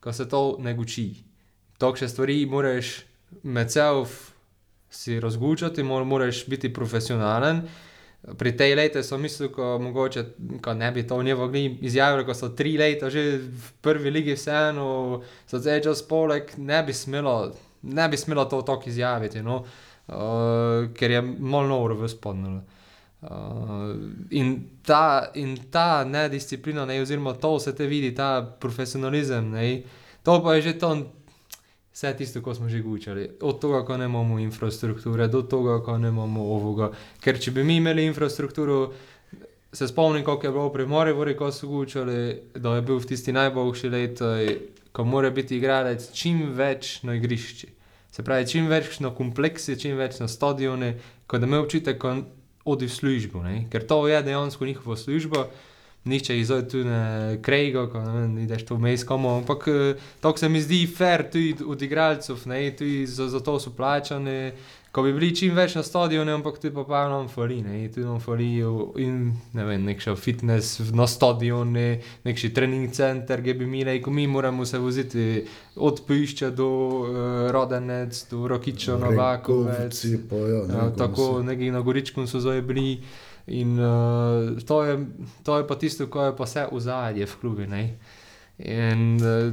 ko 0.00 0.16
se 0.16 0.24
to 0.24 0.46
ne 0.64 0.72
guči. 0.72 1.10
Tokše 1.76 2.08
stvari 2.08 2.40
moraš 2.48 3.02
med 3.44 3.68
self 3.68 4.31
si 4.92 5.20
razgučati, 5.20 5.82
mor, 5.82 6.04
moraš 6.04 6.46
biti 6.46 6.72
profesionalen. 6.72 7.62
Pri 8.38 8.56
tej 8.56 8.74
leti 8.74 9.02
so 9.02 9.18
mislili, 9.18 9.52
ko 9.52 9.78
mogoče 9.82 10.24
ko 10.62 10.74
ne 10.74 10.92
bi 10.92 11.06
to 11.06 11.16
v 11.16 11.24
njego 11.24 11.50
izjavili, 11.80 12.26
ko 12.26 12.34
so 12.34 12.48
tri 12.48 12.76
leta 12.78 13.10
že 13.10 13.38
v 13.38 13.72
prvi 13.80 14.10
ligi 14.10 14.36
vseeno, 14.36 15.22
so 15.46 15.58
zdaj 15.58 15.80
čas 15.82 16.02
poleg, 16.08 16.52
ne 16.56 16.82
bi 16.82 16.92
smelo, 16.92 17.52
ne 17.82 18.08
bi 18.08 18.16
smelo 18.16 18.44
to 18.44 18.62
tako 18.62 18.82
izjaviti, 18.86 19.42
no? 19.42 19.64
uh, 20.06 20.92
ker 20.94 21.10
je 21.10 21.22
malo 21.22 21.66
noro 21.66 22.06
vzpodnilo. 22.06 22.62
Uh, 23.22 23.28
in, 24.30 24.68
ta, 24.82 25.30
in 25.34 25.56
ta 25.70 26.04
nedisciplina, 26.04 26.86
ne, 26.86 27.00
oziroma 27.02 27.32
to 27.32 27.58
se 27.58 27.74
te 27.74 27.86
vidi, 27.86 28.14
ta 28.14 28.42
profesionalizem, 28.60 29.50
ne, 29.50 29.82
to 30.22 30.42
pa 30.42 30.54
je 30.54 30.62
že 30.62 30.78
to, 30.78 30.94
vse 31.92 32.14
tisto, 32.16 32.42
ko 32.42 32.54
smo 32.54 32.68
že 32.68 32.80
gučali. 32.80 33.28
Od 33.40 33.60
tega, 33.60 33.84
ko 33.84 33.96
ne 33.96 34.04
imamo 34.04 34.38
infrastrukture, 34.38 35.28
do 35.28 35.42
tega, 35.42 35.80
ko 35.84 35.98
ne 35.98 36.08
imamo 36.08 36.44
ovoga. 36.54 36.90
Ker 37.20 37.40
če 37.40 37.50
bi 37.50 37.64
mi 37.64 37.76
imeli 37.76 38.06
infrastrukturo, 38.06 38.92
se 39.72 39.88
spomnim, 39.88 40.24
kako 40.24 40.46
je 40.46 40.52
bilo 40.52 40.72
pri 40.72 40.86
Morivori, 40.86 41.36
ko 41.36 41.52
so 41.52 41.68
gučali, 41.68 42.40
da 42.54 42.76
je 42.76 42.82
bil 42.82 42.98
v 43.00 43.08
tisti 43.08 43.32
najboljši 43.32 43.88
let, 43.88 44.20
ko 44.92 45.04
mora 45.04 45.30
biti 45.30 45.56
igralec 45.56 46.10
čim 46.12 46.50
več 46.52 47.00
na 47.02 47.16
igrišči. 47.16 47.68
Se 48.12 48.22
pravi, 48.22 48.48
čim 48.48 48.68
več 48.68 48.98
na 49.00 49.08
kompleksi, 49.16 49.78
čim 49.80 49.96
več 49.96 50.18
na 50.20 50.28
stadioni, 50.28 50.92
ko 51.26 51.40
da 51.40 51.48
me 51.48 51.62
občutek, 51.62 51.96
ko 51.96 52.16
odi 52.68 52.86
v 52.86 52.92
službo, 52.92 53.40
ne? 53.42 53.64
ker 53.72 53.86
to 53.88 54.04
je 54.08 54.20
dejansko 54.22 54.68
njihova 54.68 54.96
služba. 54.96 55.46
Nihče 56.04 56.34
jih 56.34 56.46
zdaj 56.46 56.62
tu 56.68 56.80
ne 56.84 57.38
krejga, 57.42 57.86
ko 57.86 58.00
ne 58.02 58.12
vem, 58.16 58.38
ideš 58.42 58.64
tu 58.66 58.74
vmes 58.74 59.04
komu, 59.06 59.36
ampak 59.38 59.68
to 60.20 60.36
se 60.36 60.48
mi 60.48 60.60
zdi 60.60 60.86
fair 60.86 61.22
tudi 61.30 61.62
od 61.62 61.82
igralcev, 61.82 62.42
ne, 62.50 62.70
tudi 62.76 63.06
za, 63.06 63.28
za 63.28 63.40
to 63.40 63.60
so 63.60 63.70
plačani. 63.70 64.52
Ko 64.92 65.00
bi 65.02 65.12
bili 65.16 65.30
čim 65.32 65.54
več 65.56 65.72
na 65.78 65.82
stadionu, 65.86 66.34
ampak 66.34 66.58
tudi 66.60 66.74
pa 66.74 66.82
pa 66.84 67.06
nam 67.08 67.28
fali, 67.32 67.62
ne, 67.64 67.86
tudi 67.88 68.04
nam 68.04 68.18
falijo 68.20 68.90
in 69.00 69.30
ne 69.56 69.64
vem, 69.64 69.86
nek 69.88 70.02
še 70.04 70.12
fitness 70.20 70.82
na 70.92 71.06
stadionu, 71.08 71.86
nek 72.26 72.36
še 72.42 72.50
trening 72.52 72.92
center, 72.92 73.40
ki 73.40 73.54
bi 73.62 73.70
mi 73.70 73.86
rekel, 73.88 74.12
mi 74.12 74.26
moramo 74.28 74.66
se 74.68 74.82
voziti 74.82 75.46
od 75.80 76.04
pišča 76.04 76.50
do 76.52 76.68
uh, 76.68 77.48
Rodenec, 77.54 78.26
do 78.28 78.44
Rokiča, 78.52 78.98
Novakovec. 79.00 80.04
Ja, 80.04 80.90
tako, 80.98 81.38
neki 81.46 81.72
na 81.72 81.80
Goričku 81.80 82.26
so 82.28 82.42
zdaj 82.42 82.60
bili. 82.60 82.98
In 83.46 83.78
uh, 83.80 84.60
to, 84.62 84.82
je, 84.84 85.06
to 85.42 85.58
je 85.58 85.66
pa 85.66 85.74
tisto, 85.74 86.06
ko 86.06 86.24
je 86.24 86.36
pa 86.36 86.44
vse 86.44 86.66
v 86.72 86.80
zadnje 86.80 87.26
v 87.26 87.36
klubi. 87.40 87.66
Ne? 87.66 87.98
In 88.58 89.16
uh, 89.16 89.52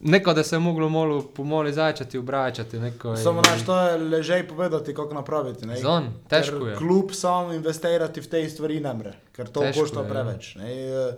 neko, 0.00 0.32
da 0.34 0.42
se 0.42 0.56
je 0.56 0.60
moglo 0.60 0.88
malo 0.88 1.22
pomoli 1.22 1.72
začeti 1.72 2.18
obračati. 2.18 2.78
Neko 2.78 3.16
Samo 3.16 3.42
naš 3.42 3.66
to 3.66 3.80
je 3.80 3.98
ležaj 3.98 4.48
povedati, 4.48 4.94
kako 4.94 5.14
napraviti. 5.14 5.66
ne. 5.66 5.76
Zon, 5.76 6.08
težko 6.28 6.58
Ker 6.58 6.68
je. 6.68 6.76
Kljub 6.76 7.12
sam 7.12 7.52
investirati 7.52 8.20
v 8.20 8.28
te 8.28 8.48
stvari 8.48 8.80
ne 8.80 8.94
more, 8.94 9.12
ker 9.32 9.48
to 9.48 9.60
Težko 9.60 9.80
košta 9.80 10.00
je, 10.00 10.04
ja. 10.06 10.10
preveč. 10.10 10.54
Ne. 10.56 10.72
Eh, 10.88 11.14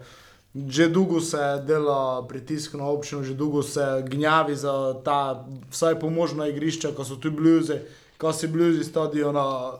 Že 0.54 0.88
dolgo 0.88 1.20
se 1.20 1.62
dela 1.62 2.26
pritisk 2.28 2.74
na 2.74 2.88
občino, 2.90 3.22
že 3.22 3.34
dolgo 3.38 3.62
se 3.62 4.02
gnjavi 4.02 4.56
za 4.56 4.98
ta 5.04 5.46
vsaj 5.70 5.94
pomožna 6.00 6.48
igrišča, 6.50 6.90
ko 6.90 7.04
so 7.06 7.14
tu 7.22 7.30
bluzi, 7.30 7.76
ko 8.18 8.32
si 8.32 8.48
bluzi 8.50 8.82
stadiona. 8.84 9.78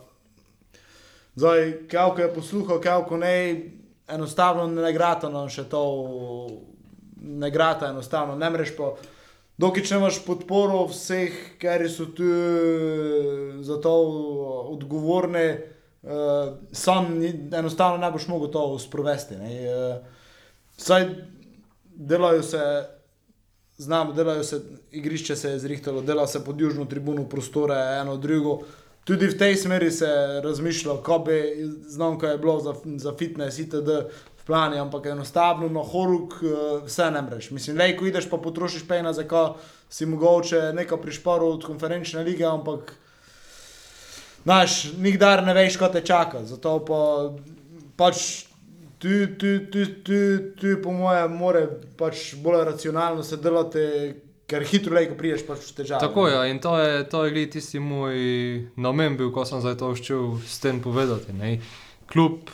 Zdaj, 1.41 1.89
kako 1.89 2.21
je 2.21 2.35
posluhal, 2.35 2.81
kako 2.81 3.17
ne, 3.17 3.71
enostavno 4.09 4.67
ne 4.67 4.93
grata 4.93 5.29
nam 5.33 5.47
še 5.49 5.65
to, 5.73 5.81
ne 7.17 7.49
grata 7.51 7.89
enostavno, 7.95 8.35
ne 8.37 8.51
mreš 8.53 8.75
pa. 8.77 8.91
Dokaj 9.61 9.87
če 9.89 9.97
imaš 9.97 10.19
podporo 10.27 10.83
vseh, 10.91 11.39
ker 11.63 11.87
so 11.89 12.11
tu 12.13 12.29
za 13.65 13.79
to 13.81 13.93
odgovorni, 14.75 15.47
uh, 16.05 16.51
sam 16.77 17.09
enostavno 17.25 17.97
ne 18.05 18.13
boš 18.13 18.29
mogel 18.29 18.53
to 18.53 18.67
sprovesti. 18.85 19.41
Ne. 19.41 19.55
Uh, 19.65 20.29
saj 20.77 21.09
delajo 22.13 22.45
se 22.51 22.67
znamo, 23.81 24.13
delajo 24.13 24.45
se, 24.45 24.61
igrišče 24.93 25.37
se 25.37 25.57
je 25.57 25.65
zrihtalo, 25.65 26.05
dela 26.05 26.27
se 26.27 26.45
pod 26.45 26.61
južno 26.61 26.85
tribuno, 26.85 27.25
prostore, 27.29 27.81
eno 28.03 28.21
drugo. 28.21 28.59
Tudi 29.05 29.27
v 29.27 29.39
tej 29.39 29.57
smeri 29.57 29.91
se 29.91 30.05
je 30.05 30.41
razmišljalo, 30.41 31.03
ko 31.03 31.19
bi 31.19 31.41
znam, 31.89 32.19
kaj 32.19 32.31
je 32.31 32.39
bilo 32.39 32.61
za, 32.61 32.75
za 32.97 33.15
fitness, 33.19 33.59
itd. 33.59 33.89
v 34.41 34.45
plani, 34.47 34.79
ampak 34.79 35.07
enostavno 35.07 35.69
na 35.69 35.83
horuk 35.85 36.35
eh, 36.43 36.81
vse 36.87 37.11
ne 37.11 37.23
mreš. 37.23 37.51
Mislim, 37.51 37.79
lej, 37.79 37.97
ko 37.97 38.07
ideš 38.07 38.29
pa 38.31 38.39
potrošiš 38.39 38.87
pejna, 38.89 39.13
zakaj 39.13 39.55
si 39.91 40.07
mogoče 40.07 40.73
nekaj 40.75 41.01
prišparil 41.03 41.49
od 41.49 41.65
konferenčne 41.65 42.23
lige, 42.23 42.45
ampak 42.45 42.95
znaš, 44.45 44.93
nikdar 44.99 45.45
ne 45.47 45.55
veš, 45.55 45.77
kaj 45.77 45.93
te 45.93 46.05
čaka. 46.07 46.45
Zato 46.45 46.79
pa 46.85 47.01
pač 47.97 48.47
tu, 48.99 49.27
tu, 49.39 49.59
tu, 49.73 49.85
tu, 50.05 50.21
tu 50.61 50.77
po 50.83 50.93
mojem, 50.93 51.37
mora 51.37 51.67
pač 51.97 52.35
bolj 52.37 52.65
racionalno 52.65 53.23
se 53.23 53.37
delati, 53.37 54.15
ker 54.51 54.65
hitro 54.67 54.97
lej, 54.99 55.11
ko 55.13 55.19
priješ 55.19 55.45
pač 55.47 55.69
v 55.69 55.77
težave. 55.79 56.03
Tako 56.03 56.27
je, 56.29 56.41
in 56.51 56.59
to 56.63 56.75
je, 56.79 57.05
to 57.11 57.23
je 57.25 57.35
glih 57.37 57.51
tisti 57.53 57.83
moj 57.83 58.17
namen 58.77 59.19
bil, 59.21 59.31
ko 59.35 59.47
sem 59.47 59.63
zdaj 59.63 59.79
to 59.79 59.93
ščil 59.99 60.27
s 60.43 60.59
tem 60.63 60.83
povedati. 60.83 61.37
Ne. 61.37 61.55
Kljub 62.11 62.51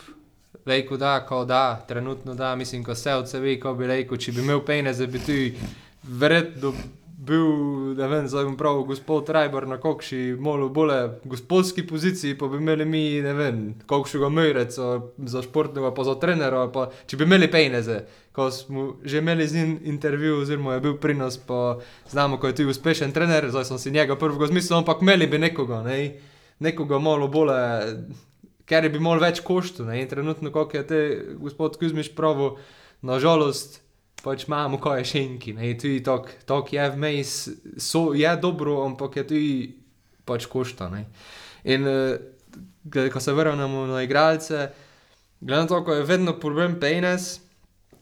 rekel 0.66 1.00
da, 1.00 1.20
ko 1.26 1.44
da, 1.48 1.80
trenutno 1.88 2.34
da, 2.34 2.54
mislim, 2.56 2.84
ko 2.84 2.92
vse 2.92 3.14
od 3.14 3.30
sebe, 3.30 3.56
ko 3.62 3.74
bi 3.78 3.88
rekel, 3.88 4.18
če 4.18 4.36
bi 4.36 4.44
imel 4.44 4.60
pejne, 4.66 4.92
da 4.92 5.06
bi 5.06 5.22
ti 5.22 5.40
verjetno 6.02 6.74
bil, 7.26 7.46
ne 7.98 8.08
vem, 8.10 8.28
zdaj 8.30 8.46
bom 8.46 8.56
prav, 8.58 8.80
gospod 8.88 9.28
Rajbor 9.34 9.66
na 9.68 9.78
kokši, 9.82 10.36
malo 10.40 10.68
bolje 10.68 11.18
gospodski 11.24 11.86
poziciji, 11.86 12.38
pa 12.38 12.48
bi 12.52 12.60
imeli 12.62 12.84
mi, 12.84 13.02
ne 13.22 13.32
vem, 13.34 13.62
kokšega 13.86 14.30
mejreca 14.32 15.00
za 15.18 15.42
športnega, 15.42 15.90
pa 15.94 16.06
za 16.06 16.14
trenera, 16.22 16.66
pa 16.72 16.88
če 17.06 17.18
bi 17.20 17.26
imeli 17.28 17.50
pejne, 17.50 17.82
ko 18.36 18.50
smo 18.52 18.86
že 19.04 19.18
imeli 19.18 19.48
z 19.48 19.58
njim 19.58 19.74
intervju, 19.94 20.40
oziroma 20.44 20.76
je 20.76 20.84
bil 20.86 20.96
pri 21.00 21.16
nas, 21.18 21.38
pa 21.38 21.78
znamo, 22.10 22.38
ko 22.38 22.50
je 22.50 22.60
tudi 22.60 22.70
uspešen 22.70 23.12
trener, 23.16 23.50
zdaj 23.50 23.68
sem 23.72 23.82
si 23.82 23.94
njega 23.94 24.16
prvega 24.16 24.50
zmislil, 24.52 24.78
ampak 24.78 25.02
imeli 25.02 25.26
bi 25.26 25.42
nekoga, 25.42 25.82
ne, 25.82 25.98
nekoga 26.58 26.98
malo 26.98 27.28
bolje 27.28 27.60
ker 28.66 28.88
bi 28.90 29.00
malo 29.02 29.22
več 29.22 29.40
koštu. 29.46 29.86
Ne? 29.86 30.00
In 30.02 30.10
trenutno, 30.10 30.50
kot 30.54 30.74
je 30.74 30.82
te 30.86 31.00
gospod 31.38 31.78
Kuzmiš 31.78 32.12
pravi, 32.18 32.54
nažalost, 33.06 33.80
pač 34.26 34.48
imamo 34.48 34.80
kaj 34.82 35.04
še 35.06 35.22
enki. 35.22 35.54
Tu 35.78 35.94
je 35.94 36.02
tok, 36.02 36.32
tok 36.48 36.72
je 36.74 36.86
vmes, 36.96 37.34
so, 37.78 38.10
je 38.18 38.32
dobro, 38.42 38.80
ampak 38.82 39.20
je 39.22 39.24
tu 39.30 39.42
pač 40.26 40.48
košta. 40.50 40.90
Ne? 40.90 41.06
In 41.70 41.86
uh, 41.86 42.18
ko 43.12 43.22
se 43.22 43.34
vrnemo 43.34 43.86
na 43.86 44.02
igralce, 44.02 44.66
gledano 45.40 45.70
to, 45.70 45.82
ko 45.86 45.94
je 45.94 46.08
vedno 46.08 46.34
problem 46.42 46.80
penis, 46.82 47.36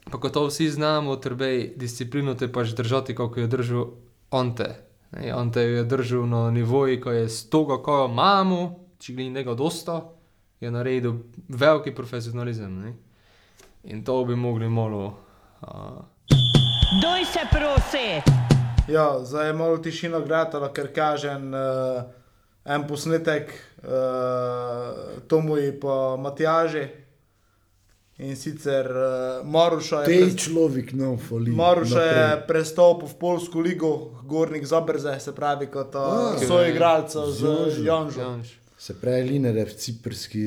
pa 0.08 0.20
ko 0.20 0.32
to 0.32 0.46
vsi 0.48 0.70
znamo, 0.72 1.18
treba 1.20 1.50
disciplino 1.76 2.32
te 2.34 2.48
pač 2.48 2.72
držati, 2.76 3.16
kako 3.16 3.44
jo 3.44 3.52
držal 3.52 3.84
on 4.32 4.54
te. 4.56 4.70
Ne? 5.12 5.28
On 5.36 5.52
te 5.52 5.60
je 5.60 5.84
držal 5.84 6.24
na 6.28 6.48
nivoju, 6.54 7.02
ko 7.04 7.12
je 7.12 7.28
s 7.28 7.44
toga, 7.52 7.82
ko 7.84 8.04
jo 8.04 8.08
imamo, 8.08 8.62
če 8.96 9.12
gli 9.12 9.28
njega 9.28 9.52
dosta 9.52 10.00
je 10.64 10.72
naredil 10.72 11.20
veliki 11.52 11.92
profesionalizem. 11.92 12.80
Ne? 12.80 12.96
In 13.92 14.00
to 14.04 14.16
bi 14.24 14.36
mogli 14.36 14.72
malo. 14.72 15.12
Uh, 15.60 16.13
Doj 17.04 17.24
se 17.24 17.40
prosi! 17.50 18.32
Ja, 18.88 19.18
zdaj 19.24 19.46
je 19.46 19.52
malo 19.52 19.76
tišina 19.78 20.20
gledala, 20.20 20.70
ker 20.72 20.88
kažem 20.88 21.50
uh, 21.52 21.58
en 22.64 22.86
posnetek 22.88 23.52
uh, 23.52 23.90
Tomu 25.28 25.58
in 25.60 25.76
pa 25.80 26.16
Matjaži. 26.16 26.86
In 28.24 28.36
sicer 28.40 28.88
uh, 28.88 29.44
Maruša 29.44 30.00
je. 30.00 30.06
Tej 30.06 30.36
človek 30.46 30.96
nam 30.96 31.18
fali. 31.20 31.52
Maruša 31.52 32.02
je 32.02 32.16
naprej. 32.24 32.46
prestopil 32.48 33.08
v 33.08 33.18
Polsko 33.20 33.60
ligo, 33.60 33.92
Gornik 34.24 34.64
Zabrze, 34.64 35.20
se 35.20 35.36
pravi, 35.36 35.68
kot 35.68 35.92
uh, 35.94 36.00
A, 36.00 36.40
so 36.40 36.64
igralca 36.64 37.28
z 37.28 37.52
Janžo. 37.84 38.20
Janžom. 38.20 38.63
Se 38.84 38.94
pravi, 38.94 39.22
Linar 39.22 39.56
je 39.56 39.64
v 39.64 39.74
ciprski 39.74 40.40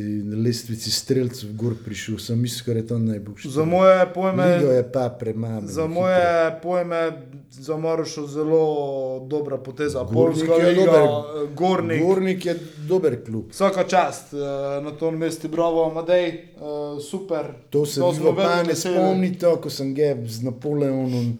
lestvici 0.45 0.91
streljcev 0.91 1.55
gor 1.57 1.73
prišel, 1.85 2.17
sem 2.17 2.43
je 2.45 2.87
to 2.87 2.97
najboljši. 2.99 3.49
Za 3.49 3.65
moje 3.65 4.05
pojme, 4.13 4.57
Ligo 4.57 4.71
je 4.71 4.91
pa 4.91 5.09
premalo. 5.09 5.65
za 5.65 5.87
moje 5.87 6.59
pojme, 6.61 7.11
za 7.51 7.77
Marušo 7.77 8.27
zelo 8.27 9.25
dobra 9.27 9.57
poteza. 9.57 10.03
Gornik 10.03 10.45
Polska 10.45 10.53
je 10.53 10.69
liga, 10.69 10.85
dober. 10.85 11.01
eh, 11.01 11.55
Gornik. 11.55 12.01
Gornik 12.01 12.45
je 12.45 12.59
dober 12.87 13.25
klub. 13.25 13.49
Vsaka 13.49 13.83
čast 13.83 14.33
uh, 14.33 14.39
na 14.83 14.91
tom 14.91 15.17
mestu, 15.17 15.47
bravo, 15.47 15.89
Amadej, 15.91 16.53
uh, 16.55 17.01
super. 17.01 17.45
To 17.69 17.85
se 17.85 17.99
To 17.99 18.13
smo 18.13 18.35
pa 18.35 18.63
ne 18.63 18.75
spomnite, 18.75 19.47
ko 19.61 19.69
sem 19.69 19.95
ga 19.95 20.13
z 20.25 20.43
Napoleonom 20.43 21.37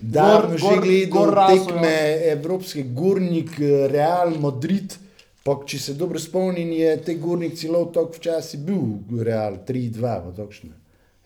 davno 0.00 0.56
že 0.56 0.64
gor- 0.64 0.80
gledal 0.80 1.10
gor 1.10 1.34
tekme 1.48 2.22
Evropske 2.24 2.82
Gornik, 2.82 3.50
Real 3.90 4.32
Madrid. 4.40 5.07
Pa, 5.42 5.58
če 5.64 5.78
se 5.80 5.94
dobro 5.94 6.18
spomnim, 6.18 6.72
je 6.72 6.96
te 6.98 7.14
Gornik 7.16 7.54
celo 7.54 7.84
tako 7.86 8.12
včasih 8.12 8.60
bil 8.60 8.82
Real 9.20 9.56
3-2, 9.62 10.00
pa 10.00 10.32
točno. 10.34 10.70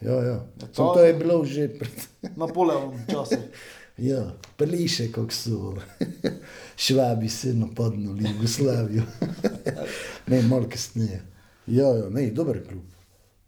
Ja, 0.00 0.12
ja. 0.22 0.36
to- 0.58 0.66
To, 0.68 0.92
to 0.92 1.04
je 1.04 1.14
bilo 1.14 1.44
že 1.44 1.68
pred. 1.70 2.06
Napoleon 2.36 2.94
časa. 3.06 3.38
Ja, 3.98 4.22
preliše, 4.56 5.12
kako 5.12 5.30
so 5.30 5.74
švabi 6.76 7.28
se 7.28 7.54
napadnili 7.54 8.24
Jugoslavijo. 8.26 9.02
ne, 10.26 10.42
malo 10.42 10.66
kasneje. 10.66 11.22
Ja, 11.66 11.86
ja, 11.88 12.08
ne, 12.08 12.26
dober 12.28 12.62
klub. 12.62 12.82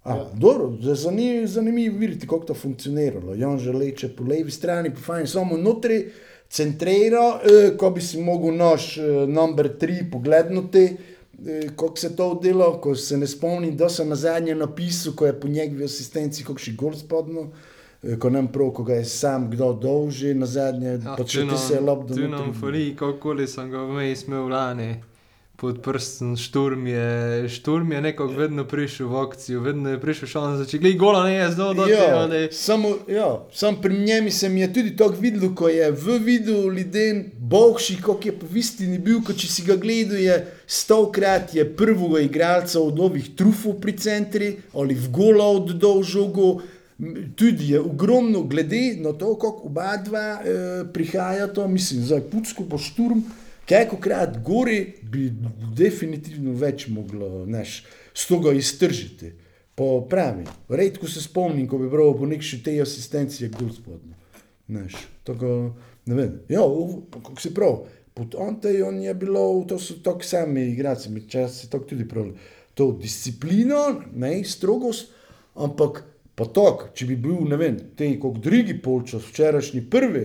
A, 0.03 0.11
ja. 0.12 0.27
dobro, 0.35 0.77
za- 0.81 0.94
zanimivo 0.96 1.46
zanimiv 1.48 1.96
videti, 1.96 2.27
kako 2.27 2.44
to 2.44 2.55
funkcioniralo. 2.55 3.35
Jan 3.35 3.59
že 3.59 3.72
leče 3.72 4.09
po 4.11 4.24
levi 4.24 4.50
strani, 4.50 4.90
pa 4.90 5.00
fajn, 5.03 5.27
samo 5.27 5.57
notri 5.57 6.11
centrira, 6.55 7.40
eh, 7.43 7.77
ko 7.77 7.90
bi 7.90 8.01
si 8.01 8.21
mogel 8.23 8.55
naš 8.57 8.99
eh, 8.99 9.27
number 9.27 9.69
3 9.81 10.11
pogledati. 10.12 10.97
Eh, 11.47 11.69
Kako 11.77 11.97
se 11.97 12.17
to 12.17 12.35
dela, 12.43 12.81
ko 12.81 12.95
se 12.95 13.17
ne 13.19 13.27
spomnim, 13.27 13.77
da 13.77 13.88
sem 13.88 14.09
na 14.09 14.17
zadnje 14.17 14.55
napisal, 14.55 15.12
ko 15.12 15.27
je 15.27 15.40
po 15.40 15.49
njegovi 15.49 15.85
asistenci 15.85 16.45
kakšen 16.45 16.77
gol 16.77 16.95
spodno, 16.95 17.49
eh, 18.03 18.19
ko 18.19 18.31
nam 18.31 18.49
prav, 18.53 18.71
ko 18.71 18.85
ga 18.85 18.95
je 18.95 19.05
sam 19.05 19.51
kdo 19.51 19.73
dolži, 19.73 20.35
na 20.35 20.47
zadnje, 20.47 20.88
ja, 20.88 21.17
pa 21.19 21.25
če 21.25 21.49
ti 21.51 21.59
se 21.59 21.75
je 21.75 21.81
lob 21.81 22.07
Tu 22.09 22.29
nam 22.29 22.55
fali, 22.61 22.95
kakorkoli 22.97 23.47
sem 23.47 23.71
ga 23.71 23.83
vmes 23.83 24.27
imel 24.29 24.49
lani. 24.49 24.95
Pod 25.57 25.77
prstom 25.83 26.37
šturm 26.37 26.87
je, 26.87 27.49
šturm 27.49 27.93
je 27.93 28.01
nekako 28.01 28.33
vedno 28.33 28.64
prišel 28.67 29.07
v 29.07 29.21
akcijo, 29.21 29.61
vedno 29.62 29.90
je 29.90 30.01
prišel 30.03 30.29
šan, 30.29 30.57
da 30.59 30.64
če 30.67 30.81
glej 30.83 30.97
gola 30.99 31.21
ne 31.29 31.37
je 31.37 31.45
zdaj 31.55 31.75
do 31.79 31.85
tega, 31.87 32.25
ne. 32.27 32.40
Ja, 32.40 32.49
samo, 32.53 32.90
ja, 33.09 33.29
sam 33.55 33.79
pri 33.83 33.99
njemi 33.99 34.33
se 34.35 34.49
mi 34.49 34.64
je 34.64 34.73
tudi 34.75 34.97
tako 34.97 35.21
videl, 35.23 35.53
ko 35.55 35.71
je 35.71 35.93
v 35.95 36.17
videu 36.19 36.73
ljudi 36.75 37.05
boljši, 37.38 38.01
kot 38.03 38.27
je 38.27 38.35
po 38.38 38.51
istini 38.51 38.99
bil, 38.99 39.21
kot 39.23 39.38
če 39.38 39.53
si 39.53 39.62
ga 39.62 39.77
gledal, 39.79 40.19
je 40.19 40.40
stokrat 40.67 41.55
je 41.55 41.69
prvega 41.77 42.25
igralca 42.27 42.83
od 42.83 42.99
ovih 43.01 43.31
trufov 43.38 43.79
pri 43.81 43.95
centri 43.95 44.51
ali 44.75 44.99
v 44.99 45.12
gola 45.14 45.47
oddal 45.55 46.03
žogo. 46.03 46.57
Tudi 47.38 47.73
je 47.73 47.81
ogromno, 47.81 48.43
glede 48.47 48.97
na 49.03 49.12
to, 49.12 49.33
kako 49.35 49.71
oba 49.71 49.97
dva 50.03 50.27
eh, 50.38 50.85
prihajata, 50.93 51.67
mislim, 51.67 52.03
za 52.07 52.21
Putsko 52.31 52.67
po 52.71 52.79
šturm, 52.79 53.23
kajkokrat 53.68 54.38
gori 54.44 54.79
bi 55.03 55.31
definitivno 55.77 56.55
več 56.59 56.88
moglo, 56.92 57.44
znaš, 57.46 57.83
s 58.14 58.27
toga 58.29 58.53
iztržiti. 58.53 59.33
Po 59.74 60.05
pravi, 60.07 60.44
redko 60.68 61.09
se 61.11 61.22
spomnim, 61.22 61.66
ko 61.68 61.81
bi 61.81 61.88
bral 61.90 62.12
po 62.14 62.29
nekši 62.31 62.61
tej 62.62 62.85
asistenci, 62.85 63.42
je 63.42 63.50
kdo 63.50 63.72
spodnjo. 63.74 64.14
Znaš, 64.68 64.94
tako, 65.27 65.48
ne 66.07 66.14
vem. 66.14 66.37
Ja, 66.48 66.62
kako 67.11 67.40
si 67.42 67.50
prav, 67.55 67.81
pod 68.14 68.37
Antej 68.38 68.83
on 68.87 69.03
je 69.03 69.14
bilo, 69.18 69.64
to 69.68 69.79
so 69.83 69.98
tako 70.03 70.22
sami 70.22 70.68
igrači, 70.70 71.11
mi 71.11 71.24
čas 71.29 71.64
je 71.64 71.70
tako 71.70 71.90
tudi 71.90 72.07
prav. 72.09 72.31
To 72.74 72.92
disciplino, 72.92 74.03
ne, 74.14 74.37
strogost, 74.44 75.11
ampak 75.55 76.05
pa 76.35 76.46
tako, 76.46 76.92
če 76.94 77.07
bi 77.11 77.18
bil, 77.18 77.42
ne 77.50 77.59
vem, 77.59 77.77
te 77.98 78.09
kot 78.22 78.38
drugi 78.42 78.79
polčas, 78.83 79.27
včerajšnji 79.27 79.85
prvi, 79.90 80.25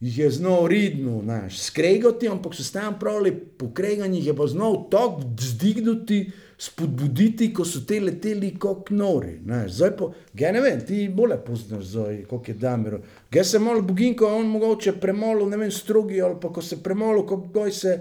jih 0.00 0.18
je 0.18 0.30
znal 0.30 0.66
redno, 0.66 1.20
znaš, 1.22 1.58
skregati, 1.58 2.28
ampak 2.28 2.54
so 2.54 2.64
tam 2.72 2.98
pravili, 3.00 3.34
po 3.34 3.70
kreganjih 3.74 4.26
je 4.26 4.36
pa 4.36 4.46
znal 4.46 4.90
tako 4.90 5.22
vzdigniti, 5.38 6.30
spodbuditi, 6.58 7.52
ko 7.54 7.64
so 7.64 7.80
te 7.86 8.00
leteli 8.00 8.54
kot 8.58 8.90
nori. 8.90 9.38
Znaš. 9.44 9.72
Zdaj 9.72 9.96
pa, 9.96 10.10
ga 10.34 10.52
ne 10.52 10.60
vem, 10.60 10.80
ti 10.86 11.08
bolje 11.08 11.38
poznaš, 11.46 11.84
zdaj, 11.84 12.22
kot 12.30 12.48
je 12.48 12.54
Damiro. 12.54 13.00
Ga 13.30 13.44
se 13.44 13.58
malo 13.58 13.82
boginko, 13.82 14.26
on 14.26 14.46
mogoče 14.46 14.92
premalo, 15.00 15.48
ne 15.48 15.56
vem, 15.56 15.70
strogi, 15.70 16.22
ali 16.22 16.36
pa 16.42 16.52
ko 16.52 16.62
se 16.62 16.82
premalo, 16.82 17.26
kot 17.26 17.48
goj 17.52 17.72
se 17.72 17.98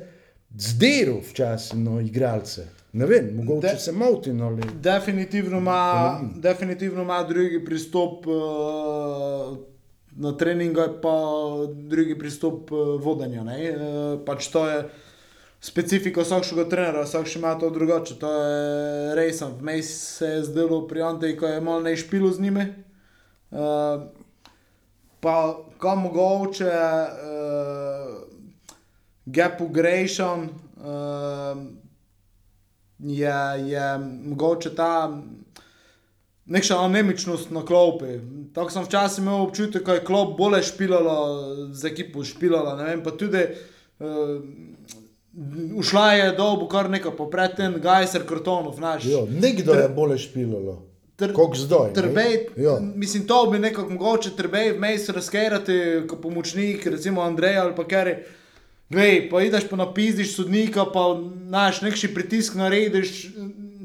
zderu 0.57 1.19
včasih 1.29 1.79
na 1.79 2.01
igralce. 2.01 2.67
Ne 2.93 3.05
vem, 3.09 3.31
mogoče 3.35 3.73
De... 3.73 3.79
se 3.79 3.91
motim, 3.91 4.41
ali... 4.41 4.61
Definitivno 4.81 5.57
ima, 5.57 6.21
definitivno 6.35 7.01
ima 7.01 7.23
drugi 7.23 7.65
pristop 7.65 8.27
uh, 8.27 9.57
na 10.15 10.31
treningu, 10.37 10.81
pa 11.01 11.15
drugi 11.73 12.17
pristop 12.19 12.71
uh, 12.71 13.01
vodenja. 13.01 13.41
Uh, 13.41 14.19
pač 14.25 14.47
to 14.53 14.67
je 14.69 14.83
specifika 15.63 16.21
vsakega 16.21 16.65
trenera, 16.69 17.03
vsak 17.03 17.35
ima 17.35 17.55
to 17.59 17.69
drugače. 17.69 18.19
To 18.19 18.33
je 18.33 19.15
resen. 19.15 19.55
Vmes 19.59 20.17
se 20.17 20.27
je 20.27 20.43
zdelo 20.43 20.87
pri 20.87 21.01
Anteju, 21.01 21.37
ko 21.39 21.47
je 21.47 21.61
malo 21.61 21.81
ne 21.81 21.95
špilo 21.97 22.31
z 22.31 22.41
njimi. 22.41 22.65
Uh, 23.51 24.03
pa 25.19 25.59
kam 25.79 26.01
mogoče 26.01 26.67
uh, 26.67 28.23
gap 29.25 29.61
ugration, 29.61 30.49
uh, 30.77 31.63
je, 32.99 33.35
je 33.69 33.97
mogoče 34.25 34.75
ta 34.75 35.21
neka 36.45 36.77
anemičnost 36.79 37.51
na 37.51 37.65
klopi. 37.65 38.19
Tako 38.53 38.69
sem 38.69 38.83
včasih 38.83 39.23
imel 39.23 39.41
občutek, 39.47 39.85
da 39.85 39.93
je 39.93 40.05
klop 40.05 40.37
bolje 40.37 40.63
špilala, 40.63 41.17
z 41.73 41.85
ekipo 41.85 42.23
špilala, 42.23 42.75
vem, 42.83 43.03
pa 43.03 43.11
tudi. 43.11 43.47
Uh, 43.99 44.41
Ušla 45.75 46.11
je 46.13 46.25
dolgo, 46.37 46.67
kar 46.69 46.89
nekaj 46.93 47.15
popred 47.17 47.55
ten 47.57 47.79
gajser 47.81 48.21
kartonov, 48.29 48.75
znaš. 48.77 49.05
Ja, 49.09 49.23
nekdo 49.25 49.73
je 49.73 49.87
bolje 49.89 50.17
špilalo. 50.27 50.75
Kot 51.33 51.57
zdaj. 51.57 51.93
Trbej, 51.93 52.37
mislim, 52.95 53.25
to 53.27 53.45
bi 53.51 53.59
nekako 53.59 53.89
mogoče 53.89 54.35
trbej 54.37 54.71
vmes 54.77 55.09
razkerati, 55.09 55.73
kot 56.09 56.21
pomočnik, 56.21 56.85
recimo 56.85 57.21
Andrej 57.21 57.57
ali 57.57 57.75
pa 57.75 57.87
kar. 57.87 58.09
Glej, 58.89 59.29
pa 59.29 59.41
ideš 59.41 59.65
pa 59.69 59.75
napizdiš 59.75 60.35
sodnika, 60.35 60.85
pa 60.93 61.17
znaš 61.47 61.81
nekši 61.81 62.13
pritisk 62.13 62.55
narediš. 62.55 63.27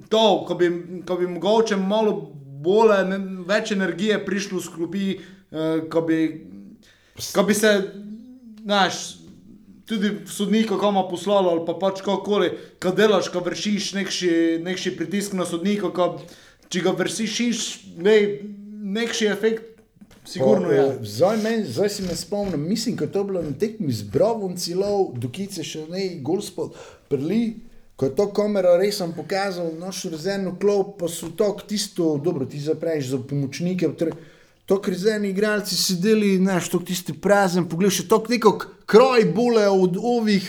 To, 0.08 0.44
ko 0.48 0.54
bi, 0.54 0.70
ko 1.06 1.16
bi 1.16 1.26
mogoče 1.26 1.76
malo 1.76 2.32
bolj, 2.64 2.94
ne, 3.08 3.18
več 3.48 3.72
energije 3.74 4.18
prišlo 4.26 4.60
sklopi, 4.60 5.18
eh, 5.18 5.86
ko 5.90 6.02
bi, 6.02 6.18
ko 7.34 7.42
bi 7.46 7.54
se, 7.54 7.72
znaš, 8.62 9.00
tudi 9.88 10.10
sodnika 10.28 10.76
koma 10.76 11.06
poslalo 11.08 11.50
ali 11.50 11.62
pa 11.66 11.72
pač 11.80 12.02
kakoli, 12.04 12.50
ko 12.82 12.92
delaš, 12.92 13.30
ko 13.32 13.40
vršiš 13.40 13.92
nekši, 13.96 14.32
nekši 14.62 14.96
pritisk 14.98 15.32
na 15.32 15.46
sodnika, 15.48 15.88
ko, 15.88 16.10
če 16.68 16.82
ga 16.84 16.92
vršiš, 16.92 17.62
glej, 17.96 18.26
nekši 18.98 19.30
efekt, 19.32 19.64
sigurno 20.28 20.68
je. 20.68 20.82
eh, 20.82 20.98
Zdaj, 21.02 21.38
men, 21.40 21.64
zdaj 21.64 21.88
si 21.88 22.02
me 22.04 22.16
spomnim, 22.16 22.68
mislim, 22.68 22.96
da 22.96 23.04
je 23.08 23.12
to 23.12 23.24
bilo 23.24 23.42
na 23.42 23.54
tekmi 23.56 23.92
z 23.92 24.02
Bravom 24.12 24.56
cilov, 24.60 25.14
dokice 25.16 25.64
še 25.64 25.86
ne, 25.88 26.18
Golspod, 26.20 26.76
prli. 27.08 27.67
Ko 27.98 28.06
je 28.06 28.14
to 28.14 28.28
kamera 28.30 28.76
res 28.78 29.00
pokazal, 29.16 29.72
naš 29.74 30.04
rezervno 30.06 30.52
klop, 30.60 31.00
pa 31.00 31.08
so 31.10 31.32
to 31.34 31.50
tisto, 31.66 32.12
dobro, 32.22 32.46
ti 32.46 32.60
zapreš 32.60 33.08
za 33.10 33.18
pomočnike. 33.18 33.90
To 34.66 34.80
rezervni 34.86 35.32
igralci 35.32 35.74
sedeli, 35.74 36.36
znaš, 36.36 36.68
to 36.68 36.78
tisti 36.78 37.12
prazen, 37.12 37.66
pogled, 37.68 37.90
še 37.90 38.06
to 38.06 38.20
neko 38.28 38.52
kroj 38.86 39.26
bole 39.34 39.66
od 39.66 39.98
ovih. 39.98 40.46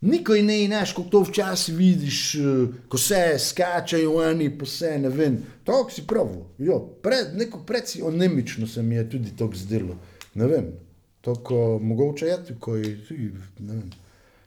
Nikoj 0.00 0.42
ne, 0.42 0.62
znaš, 0.66 0.94
kako 0.94 1.08
to 1.10 1.22
včasih 1.26 1.74
vidiš, 1.76 2.34
eh, 2.34 2.66
ko 2.88 2.98
se 2.98 3.36
skačajo 3.38 4.14
oni, 4.24 4.48
pa 4.58 4.66
se 4.66 4.96
ne 4.98 5.08
vem. 5.12 5.42
To 5.64 5.84
si 5.90 6.06
prav. 6.06 6.30
Jo, 6.58 6.80
pred, 7.02 7.34
neko 7.36 7.66
predsi 7.66 8.02
onemično 8.02 8.66
se 8.66 8.82
mi 8.82 8.94
je 8.94 9.10
tudi 9.10 9.36
to 9.36 9.50
zdelo. 9.54 9.98
Ne 10.34 10.46
vem, 10.46 10.72
to 11.20 11.34
ko 11.34 11.78
mogoče 11.82 12.26
je 12.26 12.44
tukaj, 12.48 12.82
tudi, 13.08 13.32
ne 13.58 13.74
vem, 13.74 13.90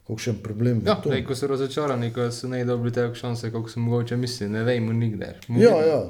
kakšen 0.07 0.41
problem. 0.43 0.81
Ja, 0.85 0.95
tom. 0.95 1.11
zdaj, 1.11 1.23
ko 1.25 1.35
so 1.35 1.47
razočarani, 1.47 2.11
ko 2.13 2.31
so 2.31 2.49
ne 2.51 2.63
dobili 2.65 2.93
te 2.93 3.05
šanse, 3.15 3.51
kot 3.51 3.71
so 3.71 3.79
mogoče 3.79 4.17
mislili, 4.17 4.51
ne 4.51 4.63
vemo 4.63 4.93
nikdar. 4.93 5.39
Ja, 5.49 5.77
ja. 5.85 6.01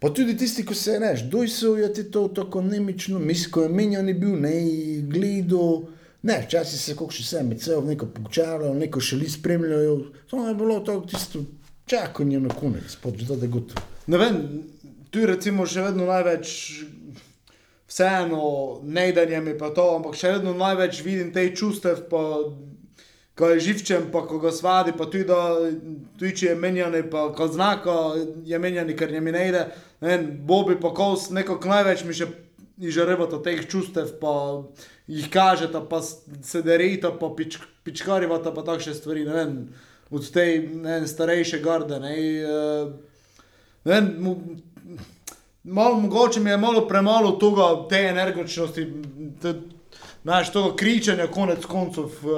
Pa 0.00 0.08
tudi 0.16 0.36
tisti, 0.36 0.64
ki 0.64 0.74
se 0.74 0.98
reš, 0.98 1.26
dojsel 1.28 1.78
je 1.78 1.92
ti 1.92 2.04
to 2.10 2.28
tako 2.34 2.62
nemično, 2.64 3.18
mislim, 3.18 3.52
ko 3.52 3.62
je 3.62 3.68
menjan 3.68 4.08
je 4.08 4.14
bil, 4.14 4.36
ne 4.40 4.52
gledal. 5.02 5.82
Ne, 6.22 6.42
včasih 6.44 6.80
se 6.80 6.94
kako 6.96 7.12
še 7.16 7.24
se 7.24 7.42
med 7.44 7.62
seboj 7.64 7.94
neko 7.94 8.10
pogčalo, 8.12 8.74
neko 8.76 9.00
še 9.00 9.16
li 9.16 9.28
spremljajo. 9.28 9.94
To 10.32 10.42
je 10.48 10.54
bilo 10.54 10.80
to 10.84 10.98
tisto 11.08 11.40
čakanje 11.88 12.40
na 12.40 12.52
konec, 12.52 12.96
pač 13.02 13.24
da 13.28 13.38
je 13.40 13.48
gotovo. 13.48 13.84
Ne 14.12 14.20
vem, 14.20 14.40
tu 15.12 15.24
recimo 15.28 15.64
še 15.68 15.84
vedno 15.84 16.08
največ, 16.08 16.50
vseeno, 17.88 18.42
nejdenje 18.84 19.40
mi 19.44 19.56
pa 19.58 19.72
to, 19.76 19.86
ampak 19.96 20.16
še 20.16 20.36
vedno 20.36 20.52
največ 20.56 21.00
vidim 21.04 21.32
te 21.32 21.44
čustev, 21.56 22.04
pa 22.12 22.20
ko 23.40 23.48
je 23.54 23.60
živčen, 23.64 24.10
pa 24.12 24.20
ko 24.28 24.38
ga 24.38 24.52
svadi, 24.52 24.92
pa 24.92 25.06
tudi, 25.08 25.24
da 25.24 25.56
tudi 26.20 26.34
če 26.36 26.52
je 26.52 26.58
menjani, 26.60 27.02
pa 27.10 27.30
ko 27.36 27.48
znako 27.48 27.96
je 28.44 28.58
menjani, 28.60 28.96
ker 28.96 29.12
njemi 29.12 29.32
ne 29.32 29.48
ide. 29.48 29.64
Ne 30.00 30.12
vem, 30.12 30.26
Bobi 30.46 30.76
pa 30.80 30.92
kos, 30.94 31.30
nekako 31.32 31.72
največ 31.72 32.04
mi 32.04 32.16
še 32.16 32.28
izžarevata 32.80 33.40
teh 33.44 33.62
čustev, 33.68 34.12
pa 34.20 34.32
jih 35.10 35.28
kažeta, 35.32 35.82
pa 35.88 36.02
se 36.04 36.62
derita, 36.64 37.12
pa 37.16 37.32
pič, 37.36 37.58
pičkarivata, 37.84 38.52
pa 38.56 38.64
takšne 38.66 38.94
stvari, 38.96 39.24
ne 39.28 39.36
vem, 39.36 39.56
od 40.10 40.28
te 40.32 40.46
ne 40.60 41.00
vem, 41.00 41.08
starejše 41.08 41.60
garde. 41.64 42.00
Ne, 42.00 42.14
eh, 42.44 42.92
ne 43.84 43.92
vem, 43.94 44.14
mu, 44.20 44.36
malo, 45.64 46.00
mogoče 46.00 46.40
mi 46.40 46.50
je 46.50 46.56
malo 46.60 46.86
premalo 46.88 47.36
tega, 47.40 47.72
te 47.88 48.04
energičnosti, 48.12 48.86
te, 49.42 49.54
znaš, 50.22 50.52
tega 50.52 50.76
kričanja, 50.76 51.26
konec 51.26 51.64
koncev, 51.64 52.04
uh, 52.22 52.32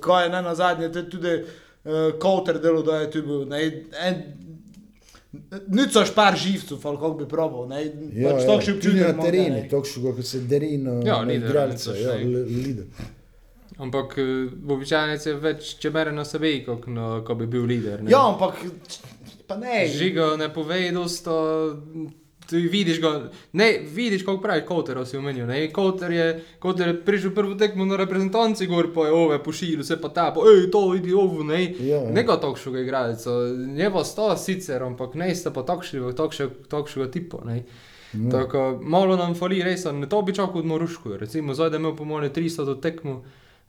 kaj 0.00 0.24
je 0.24 0.30
ne 0.30 0.42
na 0.42 0.54
zadnje, 0.54 0.92
te 0.92 1.08
tudi 1.08 1.34
uh, 1.34 1.42
Kouter 2.18 2.58
delo, 2.58 2.82
da 2.82 2.96
je 2.96 3.10
tu 3.10 3.22
bil. 3.22 3.44
Ne, 3.46 3.64
en, 4.00 4.22
Nico 5.68 6.04
špar 6.04 6.36
živcev, 6.36 6.78
ali 6.82 6.96
kako 6.96 7.14
bi 7.14 7.28
probal. 7.28 7.68
Ja, 7.70 8.32
pač 8.32 8.42
ja, 8.42 8.46
takšen 8.48 8.74
tudi 8.74 8.98
občutek 8.98 9.16
na 9.16 9.22
terenu, 9.22 9.60
tako 9.70 10.12
kot 10.12 10.26
se 10.26 10.40
deri 10.40 10.76
na, 10.76 10.90
Ja, 10.90 11.20
na 11.20 11.20
lider, 11.22 11.48
igralce. 11.48 11.90
nič 11.90 12.00
Ja, 12.00 12.14
li- 12.14 12.44
lider. 12.56 12.84
Ampak 13.78 14.18
eh, 14.18 14.24
običajno 14.68 15.14
je 15.24 15.34
več 15.34 15.76
čebere 15.78 16.12
na 16.12 16.24
sebi, 16.24 16.64
kot 16.66 16.86
no, 16.86 17.22
ko 17.24 17.34
bi 17.34 17.46
bil 17.46 17.62
lider. 17.62 18.02
ne. 18.02 18.10
Ja, 18.10 18.26
ampak 18.26 18.58
pa 19.46 19.56
ne. 19.56 19.86
Žiga 19.88 20.36
ne 20.36 20.50
pove, 20.52 20.90
dosto. 20.90 21.36
Ti 22.50 22.56
vidiš 22.56 23.00
ga, 23.00 23.30
ne 23.52 23.78
vidiš, 23.94 24.24
kako 24.24 24.40
pravi 24.42 24.64
Kouter, 24.66 24.98
si 25.06 25.16
omenil. 25.16 25.46
Ne? 25.46 25.72
Kouter 25.72 26.12
je, 26.12 26.44
Kouter 26.58 26.88
je 26.88 26.96
prišel 27.04 27.34
prvo 27.34 27.54
tekmo 27.54 27.84
na 27.84 27.96
reprezentanci, 27.96 28.66
gor 28.66 28.88
pa 28.94 29.06
je 29.06 29.12
ove 29.12 29.38
pošiljal, 29.42 29.84
se 29.86 30.00
pa 30.00 30.08
ta, 30.08 30.32
pa 30.34 30.40
ej, 30.50 30.70
to 30.70 30.88
vidi 30.90 31.14
ovo, 31.14 31.44
ne. 31.46 31.62
Ja, 31.78 32.02
ja. 32.02 32.10
Neko 32.10 32.36
takšnega 32.42 32.82
igralca, 32.82 33.36
ne 33.54 33.92
pa 33.92 34.04
sto 34.04 34.32
sicer, 34.36 34.82
ampak 34.82 35.14
ne 35.14 35.30
sta 35.34 35.54
pa 35.54 35.62
takšnega, 35.62 36.12
takšnega 36.68 37.10
tipa, 37.10 37.44
ne. 37.46 37.62
No. 38.12 38.30
Tako, 38.34 38.80
malo 38.82 39.16
nam 39.16 39.36
fali, 39.38 39.62
res, 39.62 39.86
ne 39.94 40.08
to 40.10 40.22
bi 40.26 40.34
čakal 40.34 40.64
od 40.64 40.66
Morušku, 40.66 41.14
recimo, 41.16 41.54
zdaj 41.54 41.70
da 41.70 41.78
je 41.78 41.84
imel 41.84 41.94
po 41.96 42.04
mojem 42.04 42.32
300 42.34 42.66
do 42.66 42.74
tekmo. 42.74 43.22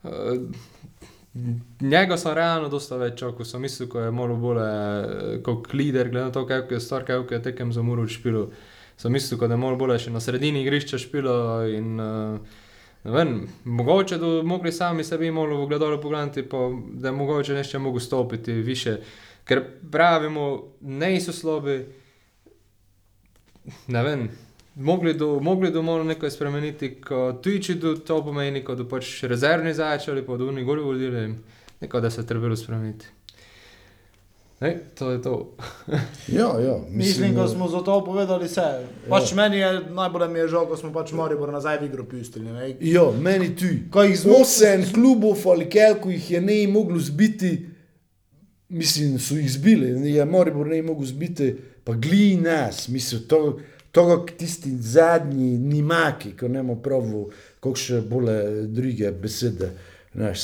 Uh, 0.03 0.09
Njega 1.81 2.17
sem 2.17 2.33
realno 2.35 2.67
dosta 2.69 2.97
več 2.99 3.21
čakal, 3.21 3.47
sem 3.47 3.61
mislil, 3.63 3.87
ko 3.89 4.01
je 4.03 4.11
malo 4.11 4.35
bolj 4.35 4.59
eh, 4.59 5.37
kot 5.45 5.71
lider, 5.73 6.09
glede 6.11 6.25
na 6.27 6.33
to, 6.35 6.43
kako 6.47 6.75
je 6.75 6.79
star, 6.83 7.05
kako 7.07 7.33
je 7.33 7.43
tekem 7.45 7.71
za 7.71 7.81
Muru 7.81 8.07
špilo. 8.07 8.49
Sem 9.01 9.11
mislil, 9.11 9.39
da 9.39 9.53
je 9.53 9.57
malo 9.57 9.77
bolj 9.81 9.97
še 10.03 10.11
na 10.13 10.19
sredini 10.21 10.61
igrišča 10.61 10.99
špilo 11.01 11.33
in 11.65 11.95
uh, 11.97 12.59
ne 13.03 13.11
vem, 13.11 13.31
mogoče 13.65 14.19
da 14.21 14.27
mogli 14.45 14.71
sami 14.71 15.03
sebi 15.03 15.31
malo 15.31 15.57
v 15.63 15.67
gledalo 15.71 15.97
pogledati, 16.01 16.43
pa 16.49 16.57
da 16.93 17.11
mogoče 17.11 17.53
nešto 17.53 17.79
mogo 17.79 17.99
stopiti 17.99 18.53
više. 18.53 18.97
Ker 19.43 19.63
pravimo, 19.91 20.63
ne 20.81 21.15
so 21.21 21.33
slabi, 21.33 21.79
ne 23.87 24.03
vem. 24.03 24.29
Mogli 24.75 25.13
do, 25.13 25.39
mogli 25.39 25.71
do 25.71 25.81
malo 25.81 26.03
nekaj 26.03 26.31
spremeniti, 26.31 26.93
ko 27.01 27.39
tudi 27.43 27.63
če 27.63 27.75
do 27.81 27.95
to 27.95 28.21
pomeni, 28.23 28.61
ko 28.63 28.75
do 28.75 28.85
pač 28.85 29.23
rezervni 29.23 29.73
zajač 29.73 30.07
ali 30.13 30.21
pa 30.25 30.37
do 30.37 30.47
unih 30.53 30.65
goli 30.65 30.85
vodili, 30.85 31.25
nekaj 31.81 32.01
da 32.01 32.13
se 32.13 32.21
je 32.21 32.27
trebalo 32.27 32.55
spremeniti. 32.55 33.09
Ne, 34.61 34.79
to 34.95 35.11
je 35.11 35.21
to. 35.21 35.55
Ja, 36.29 36.59
ja, 36.59 36.75
Mislim, 36.89 37.33
da 37.33 37.41
da- 37.41 37.47
smo 37.47 37.67
za 37.67 37.79
to 37.79 38.05
povedali 38.05 38.45
vse. 38.45 38.61
Pač 39.09 39.33
meni 39.33 39.57
je 39.57 39.79
najbolj 39.89 40.27
mi 40.27 40.39
je 40.39 40.47
žal, 40.47 40.67
ko 40.67 40.77
smo 40.77 40.93
pač 40.93 41.11
Maribor 41.11 41.49
nazaj 41.49 41.79
v 41.79 41.85
igro 41.85 42.03
pustili. 42.05 42.45
Ne? 42.47 42.75
Ja, 42.81 43.07
meni 43.11 43.49
tudi. 43.51 43.89
Ko 43.89 44.03
jih 44.03 44.17
zmo- 44.17 44.37
Osem 44.37 44.85
klubov 44.93 45.41
ali 45.45 45.65
koliko 45.65 46.09
jih 46.09 46.31
je 46.31 46.41
ne 46.41 46.67
moglo 46.67 46.99
zbiti, 46.99 47.65
mislim, 48.69 49.19
so 49.19 49.35
jih 49.35 49.51
zbili, 49.51 50.11
je 50.11 50.25
Moribor 50.25 50.67
ne 50.67 50.81
mogel 50.81 51.05
zbiti, 51.05 51.55
pa 51.83 51.93
glij 51.93 52.35
nas, 52.37 52.87
mislim, 52.87 53.21
to, 53.23 53.59
to 53.91 54.05
kot 54.05 54.31
tisti 54.31 54.71
zadnji 54.71 55.57
nimaki, 55.57 56.31
ko 56.31 56.47
ne 56.47 56.63
moremo 56.63 56.75
pravu, 56.77 57.31
kako 57.55 57.75
še 57.75 58.01
bole 58.03 58.37
druge 58.67 59.11
besede. 59.11 59.71
Naš, 60.13 60.39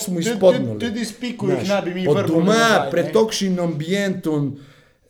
smo 0.00 0.14
tudi- 0.16 0.30
izpodnili. 0.30 0.66
tudi- 0.66 0.86
tudi 0.86 1.04
s 1.04 1.12
piko 1.12 1.46
jih 1.46 1.68
ne 1.68 1.82
bi 1.82 1.94
mi 1.94 2.06
vrgli 2.06 2.28
doma, 2.28 2.52
nazaj, 2.52 2.90
pred 2.90 3.12
tokšnim 3.12 3.58
ambientom, 3.60 4.58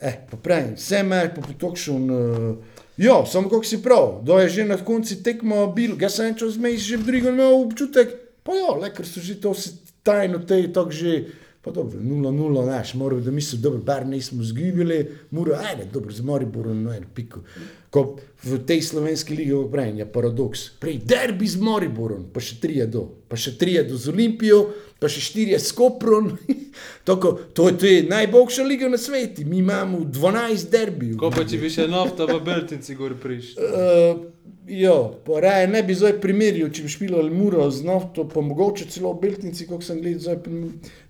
eh, 0.00 0.18
pa 0.30 0.36
pravim, 0.36 0.74
vse 0.76 1.00
imaš 1.00 1.28
pa 1.34 1.40
po 1.40 1.52
tokšen. 1.58 2.10
Uh, 2.10 2.56
ja, 2.96 3.26
samo 3.26 3.48
kako 3.48 3.64
si 3.64 3.82
prav, 3.82 4.20
da 4.22 4.40
je 4.40 4.48
že 4.48 4.64
na 4.64 4.76
koncu 4.76 5.22
tekmo 5.22 5.66
bil, 5.66 5.96
ga 5.96 6.08
sem 6.08 6.34
čez 6.34 6.56
mej 6.56 6.76
že 6.76 6.96
v 6.96 7.02
drugem 7.02 7.34
imel 7.34 7.62
občutek, 7.62 8.08
pa 8.42 8.52
ja, 8.52 8.76
le, 8.76 8.92
ker 8.92 9.06
so 9.06 9.20
že 9.20 9.40
to 9.40 9.50
vse 9.50 9.70
tajno, 10.02 10.38
te 10.38 10.54
je 10.54 10.72
tako 10.72 10.90
že. 10.90 11.24
Pa 11.62 11.70
dobro, 11.70 11.94
0-0, 11.96 12.64
znaš, 12.64 12.94
morajo 12.94 13.20
da 13.20 13.30
mislijo, 13.30 13.60
dobro, 13.60 13.80
bar 13.80 14.06
nismo 14.06 14.42
zgibili, 14.42 14.96
mora, 15.30 15.60
ajde, 15.62 15.84
dobro, 15.92 16.10
z 16.10 16.20
Mariborom, 16.20 16.82
no, 16.82 16.90
en 16.92 17.04
piko. 17.14 17.40
Ko 17.88 18.02
v 18.42 18.58
tej 18.58 18.82
slovenski 18.82 19.36
ligi 19.36 19.52
obrajanja 19.52 19.98
je 19.98 20.08
paradoks. 20.08 20.64
Prej 20.80 20.98
derbi 20.98 21.46
z 21.46 21.56
Mariborom, 21.56 22.24
pa 22.32 22.40
še 22.40 22.58
trije 22.58 22.86
do, 22.88 23.04
pa 23.28 23.36
še 23.36 23.54
trije 23.54 23.84
do 23.84 23.94
z 23.96 24.08
Olimpijo, 24.08 24.64
pa 24.98 25.06
še 25.06 25.22
štirje 25.22 25.60
s 25.60 25.70
Koprom. 25.72 26.32
Tako, 27.04 27.38
to, 27.52 27.68
je- 27.68 27.78
to 27.78 27.86
je 27.86 28.02
najboljša 28.04 28.62
liga 28.64 28.88
na 28.88 28.98
svetu, 28.98 29.44
mi 29.44 29.58
imamo 29.58 29.98
12 30.02 30.66
derbijev. 30.68 31.16
Ko 31.16 31.30
pa 31.30 31.44
če 31.44 31.58
bi 31.58 31.70
še 31.70 31.86
nafta 31.86 32.26
v 32.26 32.40
Beltinci 32.40 32.94
gor 32.94 33.14
prišel. 33.14 33.62
Uh, 33.62 34.22
Jo, 34.66 35.14
raje 35.40 35.68
ne 35.68 35.82
bi 35.82 35.94
zdaj 35.94 36.20
primerjal, 36.22 36.70
če 36.70 36.84
bi 36.84 36.90
špilali 36.92 37.30
muro 37.34 37.64
z 37.70 37.82
nafto, 37.82 38.24
pa 38.30 38.40
mogoče 38.40 38.86
celo 38.90 39.10
v 39.12 39.20
Beltnici, 39.24 39.66
kako 39.66 39.82
sem 39.82 39.98
gledal, 40.00 40.20
zdaj, 40.22 40.36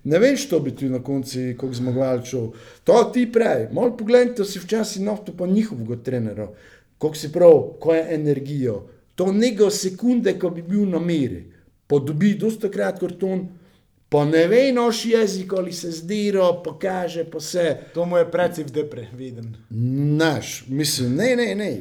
ne 0.03 0.19
vem, 0.19 0.37
što 0.37 0.59
bi 0.59 0.73
tu 0.75 0.89
na 0.89 1.03
konci, 1.03 1.53
kako 1.59 1.73
zmagovalčev. 1.77 2.47
To 2.83 3.03
ti 3.13 3.27
pravi, 3.31 3.69
malo 3.71 3.93
pogledajte 3.97 4.45
si 4.45 4.59
včasih 4.59 5.05
nafto 5.05 5.35
pa 5.37 5.47
njihovega 5.47 6.01
trenera, 6.03 6.49
kako 6.97 7.15
si 7.15 7.31
prav, 7.31 7.61
ko 7.79 7.93
je 7.93 8.07
energijo. 8.15 8.87
To 9.15 9.31
nego 9.31 9.69
sekunde, 9.69 10.33
ko 10.39 10.49
bi 10.49 10.65
bil 10.65 10.89
na 10.89 10.99
meri, 10.99 11.45
pa 11.87 12.01
dobi 12.01 12.33
dosta 12.33 12.71
krat 12.73 12.99
karton, 12.99 13.47
pa 14.09 14.25
ne 14.25 14.47
ve 14.47 14.71
naš 14.73 15.05
jezik, 15.05 15.53
ali 15.53 15.73
se 15.73 15.91
zdiro, 15.91 16.61
pa 16.65 16.73
kaže, 16.79 17.23
pa 17.23 17.39
se. 17.39 17.77
To 17.93 18.05
mu 18.05 18.17
je 18.17 18.31
precej 18.31 18.65
v 18.65 18.71
depre, 18.71 19.07
vidim. 19.13 19.53
Naš, 20.17 20.65
mislim, 20.67 21.15
ne, 21.15 21.35
ne, 21.35 21.55
ne. 21.55 21.71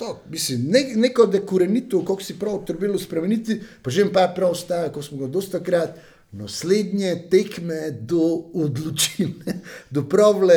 To, 0.00 0.24
mislim, 0.26 0.64
ne, 0.66 0.80
neko 0.96 1.26
dekorenito, 1.26 2.00
kako 2.00 2.22
si 2.22 2.38
prav 2.38 2.62
trebalo 2.64 2.96
spremeniti, 2.98 3.60
pa 3.82 3.90
že 3.90 4.08
pa 4.08 4.20
je 4.22 4.34
prav 4.34 4.54
staje, 4.54 4.88
ko 4.88 5.02
smo 5.02 5.18
ga 5.18 5.26
dosta 5.28 5.60
krat, 5.60 5.98
naslednje 6.32 7.28
tekme 7.28 7.90
do 7.92 8.22
odločilne, 8.54 9.60
do 9.90 10.02
pravle 10.02 10.56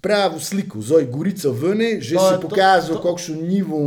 pravo 0.00 0.36
sliko, 0.38 0.78
zdaj 0.80 1.06
Gorica 1.06 1.48
vene, 1.50 1.96
že 2.00 2.14
To 2.14 2.28
si 2.28 2.34
je- 2.34 2.40
pokazal, 2.40 3.00
kakšno 3.00 3.34
nivo 3.42 3.78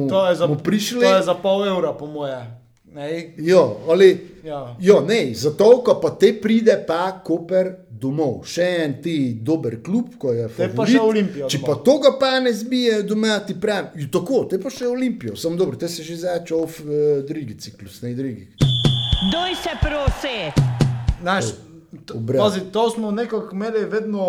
mu 0.47 0.57
prišli. 0.57 0.99
to 0.99 1.15
je 1.15 1.23
za 1.23 1.33
pol 1.35 1.65
evra, 1.65 1.93
po 1.93 2.07
moje. 2.07 2.41
Ne? 2.85 3.33
Jo, 3.37 3.77
ali, 3.87 4.17
Ja. 4.49 4.75
jo, 4.81 5.01
ne, 5.05 5.33
zato, 5.35 5.65
ko 5.85 5.99
pa 6.01 6.09
te 6.17 6.31
pride, 6.41 6.73
pa 6.87 7.21
Koper 7.25 7.69
domov. 8.01 8.39
Še 8.49 8.65
en 8.85 8.95
ti 9.03 9.15
dober 9.45 9.75
klub, 9.85 10.15
ko 10.17 10.33
je 10.33 10.47
Te 10.47 10.69
pa 10.71 10.85
favorit. 10.85 10.95
še 10.95 11.01
Olimpijo 11.03 11.49
Če 11.51 11.59
pa 11.61 11.75
toga 11.85 12.15
pa 12.17 12.31
ne 12.41 12.53
zbije 12.55 13.03
doma, 13.05 13.35
ti 13.45 13.53
pravim, 13.61 14.07
tako, 14.09 14.45
te 14.49 14.57
pa 14.61 14.71
še 14.73 14.87
Olimpijo, 14.89 15.35
sem 15.37 15.57
dobro, 15.59 15.77
te 15.77 15.89
se 15.91 16.05
že 16.07 16.17
začel 16.23 16.65
v 16.65 16.85
uh, 16.87 17.23
drugi 17.27 17.59
ciklus, 17.61 18.01
ne 18.01 18.15
drugi. 18.17 18.47
Doj 19.29 19.53
se 19.61 19.75
prosi. 19.83 20.37
Znaš, 21.21 21.51
to, 22.07 22.17
pazi, 22.31 22.63
to 22.73 22.89
smo 22.89 23.11
nekako 23.11 23.53
imeli 23.53 23.85
vedno, 23.85 24.25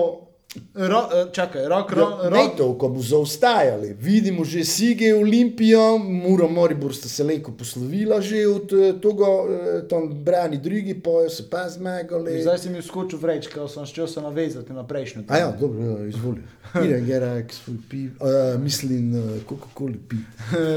ro, 0.74 1.08
eh, 1.14 1.32
čakaj, 1.32 1.68
rok, 1.68 1.92
ro, 1.92 2.18
Ja, 2.22 2.28
rok, 2.28 2.56
to, 2.56 2.74
ko 2.74 2.88
bo 2.88 3.02
zaostajali. 3.02 3.94
Vidimo 3.94 4.44
že 4.44 4.64
Sige, 4.64 5.14
Olimpijo, 5.14 5.98
Muro, 5.98 6.48
Moribor 6.48 6.94
sta 6.94 7.08
se 7.08 7.24
lepo 7.24 7.52
poslovila 7.52 8.20
že 8.20 8.46
od 8.46 8.72
eh, 8.72 8.92
toga, 9.00 9.26
eh, 9.26 9.88
tam 9.88 10.08
brani 10.24 10.58
drugi, 10.58 10.94
pojo 10.94 11.30
se 11.30 11.50
pa 11.50 11.68
zmagali. 11.68 12.42
Zdaj 12.42 12.58
si 12.58 12.70
mi 12.70 12.82
skočil 12.82 13.18
v 13.18 13.24
reč, 13.24 13.46
ker 13.46 13.68
sem 13.70 13.86
šel 13.86 14.06
se 14.06 14.20
navezati 14.20 14.72
na 14.72 14.82
prejšnjo. 14.86 15.22
A 15.28 15.38
ja, 15.38 15.50
dobro, 15.60 15.82
ja, 15.82 16.06
izvoli. 16.06 16.42
Idem, 16.84 17.04
Gerak, 17.04 17.52
svoj 17.52 17.76
piv, 17.90 18.10
uh, 18.20 18.60
mislim, 18.60 19.14
uh, 19.14 19.42
Coca-Cola 19.48 19.98
piv. 20.08 20.22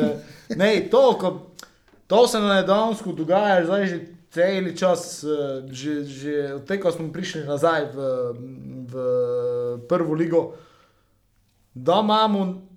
ne, 0.61 0.89
to, 0.89 1.17
ko, 1.21 1.53
to 2.07 2.27
se 2.27 2.39
na 2.39 2.61
Nedonsko 2.61 3.11
dogaja 3.11 3.65
zdaj 3.65 3.85
že 3.85 3.99
cel 4.33 4.73
čas, 4.73 5.21
že, 5.69 6.01
že 6.09 6.57
od 6.57 6.65
tega, 6.65 6.89
ko 6.89 6.91
smo 6.91 7.13
prišli 7.13 7.45
nazaj 7.45 7.93
v, 7.93 7.97
v 8.89 8.93
prvo 9.77 10.13
ligo, 10.13 10.53
da 11.73 11.99
imamo 12.03 12.67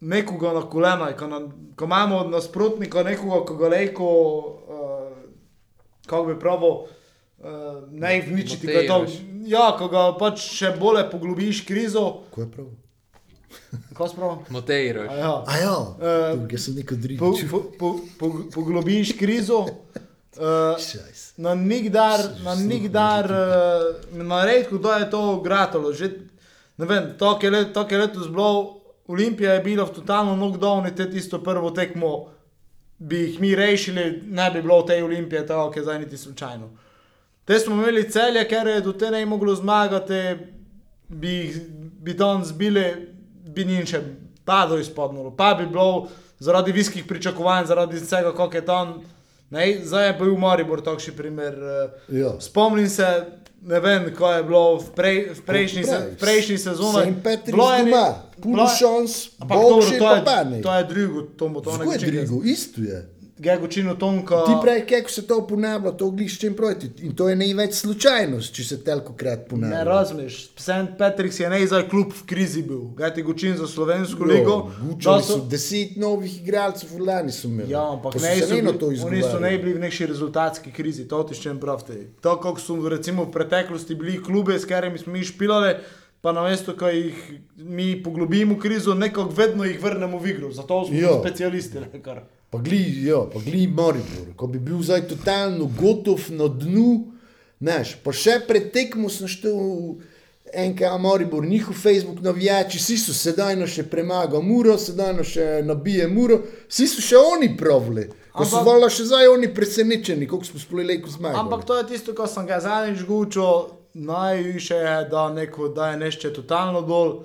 nekoga 0.00 0.52
na 0.52 0.62
kolena, 0.62 1.12
ko, 1.12 1.26
na, 1.26 1.40
ko 1.76 1.84
imamo 1.84 2.18
od 2.18 2.30
nasprotnika 2.30 3.02
nekoga, 3.02 3.44
ko 3.44 3.56
ga 3.56 3.68
lejko, 3.68 4.06
uh, 4.68 5.16
kako 6.06 6.24
bi 6.24 6.38
pravil, 6.38 6.68
uh, 6.68 6.86
ne 7.90 8.16
jih 8.16 8.28
uničiti. 8.32 8.66
ko 8.66 8.72
je 8.72 8.86
to-. 8.86 9.06
Ja, 9.46 9.76
ko 9.78 9.88
ga 9.88 10.12
pač 10.18 10.40
še 10.52 10.74
bolje 10.80 11.06
poglobiš 11.10 11.64
krizo, 11.66 12.22
Ko 12.30 12.40
je 12.40 12.50
prav? 12.50 12.66
ko 13.94 14.08
spravo. 14.08 14.42
Motejroš. 14.48 15.10
Ja. 15.18 15.44
A 15.46 15.56
ja, 15.56 15.76
Eh, 16.00 16.38
uh, 16.38 16.52
jaz 16.52 16.64
sem 16.64 16.74
neko 16.74 16.94
po, 16.94 17.00
drugo. 17.00 17.32
po, 17.50 17.58
po, 17.78 17.88
po, 18.18 18.26
poglobiš 18.54 19.12
krizo. 19.12 19.66
Uh, 20.38 20.78
na 21.36 21.54
nikdar, 21.54 22.20
na 22.44 22.54
nikdar, 22.54 23.26
uh, 23.26 24.22
na 24.22 24.44
redko, 24.44 24.78
da 24.78 24.96
je 24.96 25.10
to 25.10 25.40
gratalo. 25.40 25.92
Že, 25.92 26.10
ne 26.80 26.86
vem, 26.86 27.14
to, 27.14 27.38
ki 27.38 27.46
je, 27.46 27.50
let, 27.50 27.72
to, 27.72 27.84
ki 27.84 27.94
je 27.94 28.00
letos 28.00 28.28
bilo, 28.28 28.48
Olimpija 29.06 29.52
je 29.52 29.60
bila 29.60 29.84
v 29.84 29.92
totalno 29.92 30.34
knockdownu, 30.34 30.90
te 30.92 31.06
tisto 31.06 31.38
prvo 31.40 31.70
tekmo, 31.70 32.10
bi 33.00 33.16
jih 33.18 33.40
mi 33.40 33.54
rešili, 33.54 34.04
ne 34.28 34.50
bi 34.50 34.62
bilo 34.62 34.80
v 34.80 34.86
tej 34.86 35.02
Olimpiji, 35.02 35.46
tako 35.46 35.72
je 35.74 35.82
zdaj 35.82 35.98
niti 35.98 36.16
slučajno. 36.18 36.70
Te 37.44 37.58
smo 37.58 37.74
imeli 37.74 38.04
celje, 38.06 38.44
ker 38.46 38.66
je 38.68 38.80
do 38.80 38.92
te 38.94 39.10
ne 39.10 39.26
moglo 39.26 39.54
zmagati, 39.54 40.20
bi, 41.10 41.28
jih- 41.28 41.60
bi 42.00 42.16
tam 42.16 42.44
zbili, 42.44 42.84
bi 43.46 43.64
nič 43.64 43.94
padlo 44.44 44.78
izpodnilo. 44.78 45.30
Pa 45.32 45.54
bi 45.54 45.66
bilo 45.66 46.08
zaradi 46.38 46.72
viskih 46.72 47.04
pričakovanj, 47.04 47.66
zaradi 47.66 47.96
vsega, 47.96 48.30
kako 48.30 48.56
je 48.56 48.64
tam. 48.64 49.00
Ne, 49.50 49.80
zdaj 49.82 50.06
je 50.06 50.12
bil 50.14 50.36
Maribor 50.36 50.80
takšen 50.80 51.16
primer. 51.16 51.54
eh, 51.54 52.14
Ja. 52.14 52.40
Spomnim 52.40 52.88
se, 52.88 53.08
ne 53.62 53.80
vem, 53.80 54.10
ko 54.10 54.30
je 54.30 54.42
bilo 54.42 54.76
v, 54.76 54.86
prej, 54.90 55.16
v 55.30 55.40
prejšnji, 55.42 55.84
se, 55.84 55.98
v 56.08 56.16
prejšnji 56.16 56.58
sezoni. 56.58 57.04
St. 57.06 57.22
Patrick's 57.22 57.52
Bilo 57.52 57.68
je 57.70 57.78
ne- 57.78 57.84
doma, 57.86 58.06
bilo 58.32 58.42
puno 58.42 58.62
je- 58.62 58.76
šans, 58.76 59.12
Ampak 59.38 59.54
Bog 59.54 59.70
dobro, 59.70 59.86
še 59.86 59.98
to 59.98 60.04
pa 60.04 60.12
je, 60.12 60.24
pa 60.24 60.44
ne. 60.44 60.60
to 60.60 60.70
je 60.72 60.84
drugo, 60.86 61.22
to 61.30 61.44
bo 61.46 61.60
to 61.60 61.70
Tako 61.70 61.92
je 61.92 61.98
drugo, 62.00 62.44
isto 62.44 62.80
je. 62.80 62.98
Gegočino 63.40 63.94
Tonka. 63.94 64.42
Ti 64.44 64.52
pravi, 64.62 64.82
kako 64.86 65.10
se 65.10 65.26
to 65.26 65.46
ponavlja, 65.46 65.90
to 65.90 66.10
gliš 66.10 66.38
čim 66.38 66.56
proti. 66.56 66.90
In 67.02 67.14
to 67.16 67.28
je 67.28 67.36
največ 67.36 67.74
slučajnost, 67.74 68.54
če 68.54 68.64
se 68.64 68.76
toliko 68.84 69.14
krat 69.16 69.46
ponavlja. 69.48 69.78
Ne 69.78 69.84
razumeš, 69.84 70.40
St. 70.60 70.92
Patrick's 70.98 71.40
je 71.40 71.48
ne 71.50 71.60
za 71.66 71.80
klub 71.88 72.12
v 72.12 72.26
krizi 72.28 72.62
bil, 72.62 72.90
kaj 72.98 73.14
ti 73.16 73.22
gočin 73.24 73.56
za 73.56 73.68
slovensko 73.68 74.24
ligo. 74.28 74.56
Učili 74.92 75.14
da 75.14 75.22
so 75.24 75.38
deset 75.48 75.96
novih 75.96 76.34
igralcev, 76.42 76.90
Lani 77.00 77.32
so 77.32 77.48
imeli. 77.48 77.72
Ja, 77.72 77.86
ampak 77.92 78.18
ne 78.20 78.34
so, 78.42 78.50
bili, 78.54 78.74
to 78.78 78.90
oni 79.06 79.22
so 79.22 79.40
ne 79.40 79.54
bili 79.58 79.72
v 79.78 79.80
neki 79.86 80.06
rezultatski 80.10 80.72
krizi, 80.76 81.06
to 81.08 81.22
ti 81.24 81.38
še 81.38 81.54
pravite. 81.60 81.96
To, 82.20 82.34
kako 82.36 82.60
so 82.60 82.76
recimo 82.92 83.24
v 83.24 83.32
preteklosti 83.38 83.96
bili 83.96 84.18
klube, 84.22 84.58
s 84.58 84.68
katerimi 84.68 85.00
smo 85.00 85.14
mi 85.16 85.24
špilali, 85.24 85.78
pa 86.20 86.34
na 86.36 86.44
mesto, 86.44 86.76
ko 86.76 86.92
jih 86.92 87.16
mi 87.56 87.94
poglobimo 88.02 88.58
krizo, 88.60 88.94
nekako 88.94 89.32
vedno 89.32 89.64
jih 89.64 89.80
vrnemo 89.80 90.20
v 90.20 90.34
igro. 90.34 90.52
Zato 90.52 90.84
smo 90.90 91.16
specialisti. 91.22 91.80
Lekar. 91.88 92.20
Pa 92.50 92.58
gli, 92.58 93.06
ja, 93.06 93.20
pa 93.32 93.38
gli 93.38 93.66
Moribor, 93.66 94.32
ko 94.36 94.46
bi 94.50 94.58
bil 94.58 94.82
zdaj 94.82 95.04
totalno 95.08 95.68
gotov 95.78 96.24
na 96.34 96.48
dnu, 96.50 97.12
znaš, 97.60 97.94
pa 98.02 98.10
še 98.10 98.40
pred 98.48 98.72
tekmo 98.74 99.06
sem 99.06 99.30
štel 99.30 99.54
NK 100.50 100.80
Moribor, 100.98 101.46
njihov 101.46 101.78
Facebook 101.78 102.18
navijači, 102.20 102.78
vsi 102.78 102.96
so 102.98 103.14
sedaj 103.14 103.54
no 103.56 103.68
še 103.70 103.84
premagal 103.86 104.42
muro, 104.42 104.74
sedaj 104.78 105.12
no 105.14 105.26
še 105.26 105.60
nabije 105.62 106.08
muro, 106.10 106.40
vsi 106.66 106.88
so 106.90 107.04
še 107.04 107.20
oni 107.20 107.52
provli. 107.56 108.08
Ko 108.34 108.46
so 108.46 108.64
vola 108.66 108.90
še 108.90 109.06
zdaj 109.06 109.30
oni 109.30 109.50
presenečeni, 109.54 110.26
koliko 110.26 110.50
smo 110.50 110.62
spolili 110.62 110.98
zmagali. 111.06 111.38
Ampak 111.38 111.62
to 111.66 111.78
je 111.78 111.86
tisto, 111.92 112.14
kar 112.18 112.26
sem 112.30 112.46
ga 112.50 112.58
zadnjič 112.62 113.06
gučil, 113.06 113.70
najviše 113.94 114.74
je, 114.74 114.96
da, 115.10 115.28
neko, 115.34 115.70
da 115.74 115.92
je 115.92 116.02
nešče 116.02 116.32
totalno 116.34 116.82
dol, 116.82 117.20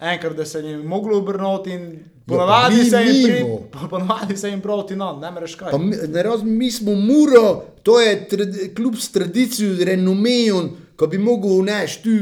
enkrat, 0.00 0.36
da 0.36 0.48
se 0.48 0.60
jim 0.60 0.80
je 0.80 0.88
moglo 0.88 1.18
obrniti 1.20 1.76
in 1.76 1.86
ponavadi 2.26 2.76
mi 2.76 2.84
se 2.84 2.96
jim 2.96 3.24
pri, 3.24 3.88
ponavadi 3.90 4.36
se 4.36 4.50
jim 4.50 4.60
proti 4.60 4.96
nam, 4.96 5.20
ne 5.20 5.30
mereš 5.30 5.54
kaj. 5.54 5.78
Mi, 5.78 5.96
ne 6.08 6.22
razumem, 6.22 6.56
mi 6.56 6.70
smo 6.70 6.94
Muro, 6.94 7.64
to 7.82 8.00
je 8.00 8.28
trad, 8.28 8.56
klub 8.76 8.96
s 8.96 9.12
tradicijo, 9.12 9.84
renomejem, 9.84 10.70
ko 10.96 11.06
bi 11.06 11.18
mogel 11.18 11.62
znaš 11.62 12.02
tu. 12.02 12.16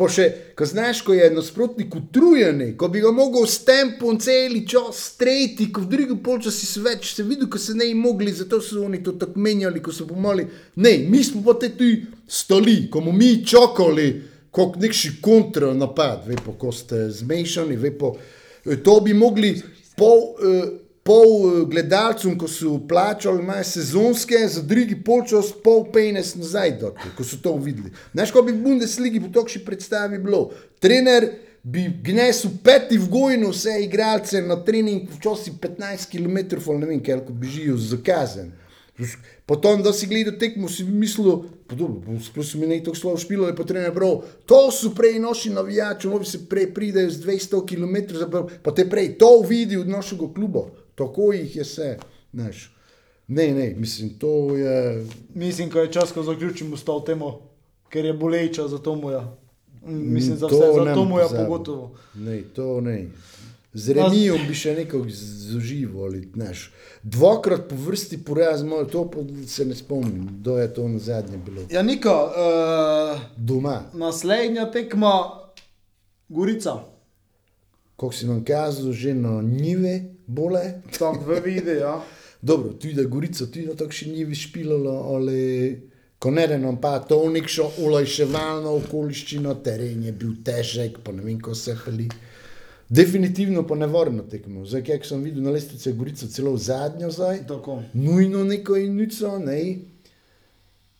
Pa 0.00 0.06
še, 0.08 0.24
ko 0.56 0.64
znaš, 0.64 1.02
ko 1.04 1.12
je 1.12 1.26
nasprotnik 1.34 1.92
utrujen, 1.98 2.62
ko 2.80 2.88
bi 2.88 3.02
ga 3.04 3.10
mogel 3.12 3.44
s 3.44 3.58
tempom 3.68 4.16
celi 4.22 4.62
čas 4.64 4.96
streti, 5.10 5.66
ko 5.68 5.82
v 5.84 5.90
drugi 5.90 6.16
polčasi 6.24 6.64
se 6.64 6.80
več 6.80 7.10
se 7.12 7.26
vidi, 7.26 7.44
ko 7.50 7.60
se 7.60 7.74
ne 7.76 7.90
mogli, 7.98 8.32
zato 8.32 8.62
so 8.64 8.80
oni 8.86 9.02
to 9.04 9.12
tako 9.20 9.42
menjali, 9.44 9.82
ko 9.84 9.92
so 9.92 10.06
pomali. 10.08 10.46
Ne, 10.80 10.94
mi 11.04 11.20
smo 11.24 11.42
pa 11.44 11.58
te 11.60 11.74
tu 11.76 11.90
stali, 12.24 12.86
ko 12.88 13.02
bomo 13.04 13.12
mi 13.12 13.44
čakali, 13.44 14.08
kot 14.50 14.80
nekši 14.80 15.18
kontranapad, 15.20 16.24
ve 16.30 16.38
pa, 16.40 16.56
ko 16.56 16.72
ste 16.72 17.10
zmešani, 17.20 17.76
ve 17.76 17.92
eh, 17.92 18.39
to 18.84 19.00
bi 19.00 19.14
mogli 19.14 19.56
pol. 19.96 20.34
Uh, 20.38 20.78
pol 21.02 21.62
eh, 21.62 21.66
gledalcem, 21.66 22.36
ko 22.38 22.48
so 22.48 22.78
plačali, 22.88 23.42
imajo 23.42 23.64
sezonske, 23.64 24.38
za 24.48 24.62
drugi 24.62 24.98
polčas, 25.04 25.52
pol 25.64 25.86
penes 25.92 26.34
nazaj, 26.36 26.76
dati, 26.80 27.12
ko 27.16 27.24
so 27.24 27.40
to 27.42 27.54
videli. 27.56 27.92
Znaš, 28.12 28.34
ko 28.34 28.44
bi 28.46 28.52
v 28.52 28.62
Bundesligi 28.64 29.22
po 29.22 29.32
takšni 29.34 29.64
predstavi 29.66 30.20
bilo, 30.22 30.50
trener 30.80 31.30
bi 31.62 31.88
gnesel 32.04 32.54
peti 32.64 32.98
v 32.98 33.08
gojno 33.12 33.50
vse 33.52 33.80
igralce 33.84 34.40
na 34.42 34.56
trening, 34.64 35.08
včasih 35.18 35.58
15 35.60 36.08
km, 36.12 36.38
ne 36.78 36.86
vem, 36.86 37.02
koliko 37.04 37.32
bežijo 37.32 37.76
z 37.76 37.96
zakazen. 37.96 38.52
Potem, 39.46 39.82
da 39.82 39.92
si 39.92 40.06
gledal 40.06 40.36
tekmo, 40.38 40.68
si 40.68 40.84
mislil, 40.84 41.44
sploh 42.20 42.46
so 42.46 42.58
mi 42.58 42.68
nekaj 42.68 42.94
slabo 42.94 43.18
špilo, 43.18 43.48
pa 43.56 43.64
trener 43.64 43.94
prav, 43.94 44.20
to 44.46 44.58
so 44.74 44.92
prej 44.94 45.18
naši 45.22 45.50
navijači, 45.50 46.08
novi 46.08 46.24
se 46.24 46.42
prej 46.48 46.68
pridejo 46.74 47.10
z 47.10 47.24
200 47.24 47.62
km, 47.66 47.96
pa 48.62 48.74
te 48.74 48.88
prej 48.90 49.16
to 49.18 49.40
vidi 49.48 49.76
od 49.76 49.88
našega 49.88 50.28
kluba, 50.34 50.66
tako 50.94 51.32
jih 51.32 51.56
je 51.56 51.64
vse, 51.64 51.96
znaš. 52.32 52.68
Ne, 53.28 53.52
ne, 53.54 53.74
mislim, 53.78 54.18
to 54.18 54.56
je, 54.56 55.06
Mislim, 55.34 55.70
ko 55.70 55.78
je 55.78 55.92
čas, 55.92 56.12
ko 56.12 56.22
zaključimo 56.22 56.76
s 56.76 56.84
to 56.84 57.00
temo, 57.06 57.40
ker 57.88 58.04
je 58.04 58.12
boleča 58.12 58.68
za 58.68 58.78
to 58.78 58.94
moja. 58.94 59.36
Mislim, 59.86 60.36
za 60.36 60.48
to 60.48 60.58
vse, 60.58 60.84
za 60.84 60.94
to 60.94 61.04
moja 61.04 61.28
pogotovo. 61.28 61.94
Ne, 62.14 62.42
to 62.54 62.80
ne. 62.80 63.06
Z 63.72 63.94
remijem 63.94 64.46
bi 64.48 64.54
še 64.54 64.74
nekako 64.74 65.06
zaživali. 65.14 66.24
Znaš. 66.34 66.72
Dvakrat 67.02 67.68
po 67.70 67.76
vrsti 67.78 68.18
poraz, 68.26 68.64
moj, 68.66 68.88
to 68.90 69.04
se 69.46 69.64
ne 69.64 69.74
spomnim, 69.74 70.26
kdo 70.40 70.58
je 70.58 70.74
to 70.74 70.88
na 70.88 70.98
zadnje 70.98 71.38
bilo. 71.38 71.62
Ja, 71.70 71.82
Niko, 71.82 72.10
uh, 72.10 73.20
Doma, 73.36 73.84
naslednja 73.94 74.66
tekma, 74.74 75.12
Gorica, 76.28 76.80
kako 77.94 78.12
si 78.12 78.26
nam 78.26 78.42
kazal, 78.44 78.92
že 78.92 79.14
na 79.14 79.42
njive 79.42 80.00
bole. 80.26 80.82
tam 80.98 81.18
v 81.26 81.40
videu. 81.44 81.78
Ja. 81.78 82.00
Dobro, 82.42 82.72
tudi 82.72 82.94
da 82.94 83.04
Gorica, 83.04 83.46
tudi 83.46 83.66
na 83.66 83.74
tako 83.78 83.92
še 83.92 84.10
njive 84.10 84.34
špilala, 84.34 84.96
ali 85.14 85.90
ko 86.18 86.30
ne 86.30 86.58
nam 86.58 86.80
pa 86.80 86.98
to 86.98 87.22
nekšo 87.30 87.70
olajševalno 87.86 88.74
okoliščino, 88.82 89.54
teren 89.64 90.02
je 90.04 90.12
bil 90.12 90.34
težek, 90.44 90.98
pa 91.04 91.12
ne 91.12 91.22
vem, 91.22 91.38
ko 91.40 91.54
se 91.54 91.76
peli. 91.84 92.08
Definitivno 92.90 93.66
pa 93.66 93.74
nevarno 93.74 94.22
tekmo. 94.22 94.64
Zdaj, 94.66 94.82
kaj 94.82 95.04
sem 95.06 95.22
videl 95.22 95.44
na 95.46 95.52
lestvici, 95.54 95.88
je 95.88 95.94
Gorica 95.94 96.26
celo 96.26 96.56
zadnjo 96.56 97.10
zdaj. 97.10 97.46
Tako. 97.46 97.82
nujno 97.92 98.44
neko 98.44 98.76
inico, 98.76 99.38
ne. 99.38 99.76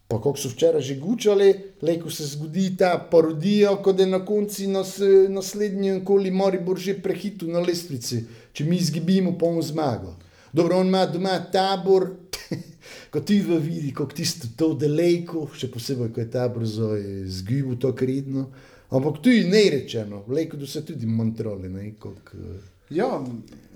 Pa 0.09 0.16
kako 0.16 0.36
so 0.38 0.49
včeraj 0.49 0.82
že 0.82 0.95
gučali, 0.95 1.55
leko 1.82 2.11
se 2.11 2.26
zgodi 2.26 2.76
ta 2.76 3.09
parodija, 3.11 3.74
kot 3.82 3.97
da 3.97 4.03
je 4.03 4.09
na 4.09 4.24
koncu 4.24 4.68
nas, 4.68 4.99
naslednji 5.28 6.05
koli 6.05 6.30
Moribor 6.30 6.78
že 6.78 6.95
prehitil 7.03 7.51
na 7.51 7.61
lestvici, 7.61 8.24
če 8.53 8.64
mi 8.64 8.76
izgibimo 8.76 9.38
polno 9.38 9.62
zmago. 9.62 10.14
Dobro, 10.53 10.78
on 10.78 10.86
ima 10.86 11.07
doma 11.07 11.38
tabor, 11.53 12.11
ko 13.12 13.20
ti 13.20 13.41
vidi, 13.41 13.95
kako 13.95 14.14
tisto 14.14 14.49
to 14.57 14.74
delejko, 14.74 15.49
še 15.55 15.70
posebej, 15.70 16.12
ko 16.14 16.20
je 16.20 16.30
tabor 16.30 16.66
zgibil 17.26 17.78
to 17.78 17.95
kredno. 17.95 18.51
Ampak 18.91 19.22
tu 19.22 19.30
je 19.30 19.45
nerečeno, 19.45 20.24
leko 20.28 20.57
da 20.57 20.66
se 20.66 20.84
tudi 20.84 21.07
montroli, 21.07 21.68
ne, 21.68 21.95
koliko... 21.95 22.36
eh, 22.36 22.61
Ja, 22.91 23.22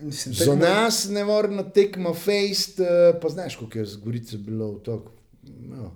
mislim, 0.02 0.34
Za 0.34 0.54
nas 0.54 1.08
nevarno 1.08 1.62
tekmo 1.64 2.14
fejst, 2.14 2.80
eh, 2.80 2.84
pa 3.22 3.28
znaš, 3.28 3.56
kako 3.56 3.78
je 3.78 3.86
z 3.86 3.96
Gorico 3.96 4.38
bilo 4.38 4.72
v 4.72 4.80
toku. 4.80 5.10
Ja. 5.70 5.90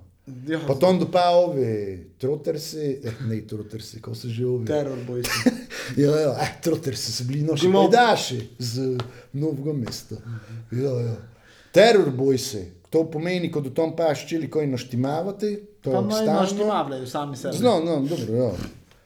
Ja, 0.46 0.60
Pa 0.66 0.74
tam 0.74 1.00
pa 1.12 1.30
ove, 1.30 1.98
trotersi, 2.18 3.00
eh, 3.04 3.12
ne 3.22 3.40
trotersi, 3.42 4.00
ko 4.00 4.14
se 4.14 4.28
že 4.28 4.46
ove. 4.46 4.66
teror 4.66 4.98
boj 5.06 5.22
se. 5.24 5.50
Ja, 5.96 6.10
ja, 6.12 6.36
eh, 6.42 6.52
trotersi 6.62 7.12
so 7.12 7.24
bili 7.24 7.42
naši 7.42 7.66
Glob. 7.66 7.84
pajdaši 7.84 8.48
z 8.58 8.98
novega 9.32 9.72
mesta. 9.72 10.16
Ja, 10.72 10.90
ja. 11.00 11.16
Teror 11.72 12.10
boj 12.10 12.38
se, 12.38 12.60
to 12.90 13.10
pomeni, 13.10 13.50
ko 13.50 13.60
do 13.60 13.70
tam 13.70 13.96
pa 13.96 14.14
ščeli, 14.14 14.50
ko 14.50 14.60
jih 14.60 14.70
naštimavate, 14.70 15.50
to 15.80 15.90
Tam 15.92 16.08
naštimavljajo 16.08 17.06
sami 17.06 17.36
sebe. 17.36 17.56
Zelo, 17.56 17.80
no, 17.80 18.00
dobro, 18.06 18.34
ja. 18.36 18.52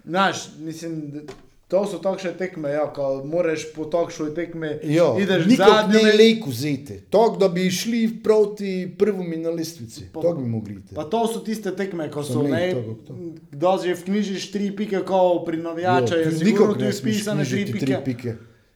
Znaš, 0.05 0.37
mislim, 0.59 1.11
da 1.11 1.21
to 1.69 1.87
so 1.87 1.99
takšne 1.99 2.33
tekme, 2.33 2.71
ja, 2.71 2.85
ko 2.87 3.23
moraš 3.25 3.73
po 3.73 3.85
takšni 3.87 4.35
tekmi, 4.35 4.69
ideš 5.17 5.47
v 5.47 5.57
zadnjo, 5.57 5.89
ne 5.95 6.03
me- 6.03 6.13
lejku 6.13 6.53
zete. 6.53 7.01
Tok, 7.09 7.39
da 7.39 7.49
bi 7.49 7.71
šli 7.71 8.19
proti 8.19 8.73
prvemu 8.93 9.37
na 9.39 9.51
lestvici. 9.51 10.05
Pa- 10.13 10.21
To 10.21 10.35
bi 10.35 10.45
mogli 10.45 10.75
iti. 10.75 10.95
Pa 10.95 11.05
to 11.05 11.27
so 11.27 11.41
tiste 11.41 11.73
tekme, 11.73 12.11
ko 12.11 12.23
so, 12.23 12.43
ne, 12.43 12.73
to, 12.73 12.97
to. 13.07 13.15
kdo 13.51 13.79
že 13.79 13.95
vknjižiš 13.95 14.51
tri 14.51 14.69
pike, 14.73 15.01
ko 15.01 15.43
pri 15.43 15.57
navijača 15.59 16.15
je 16.17 16.25
tudi 16.27 16.37
sigurno 16.39 16.67
nikak 16.67 16.79
tu 16.79 16.85
ne 16.85 16.93
smeš 16.93 17.11
izpisane 17.11 17.45
tri 17.45 17.65
pike. 17.69 18.01
pike. 18.05 18.35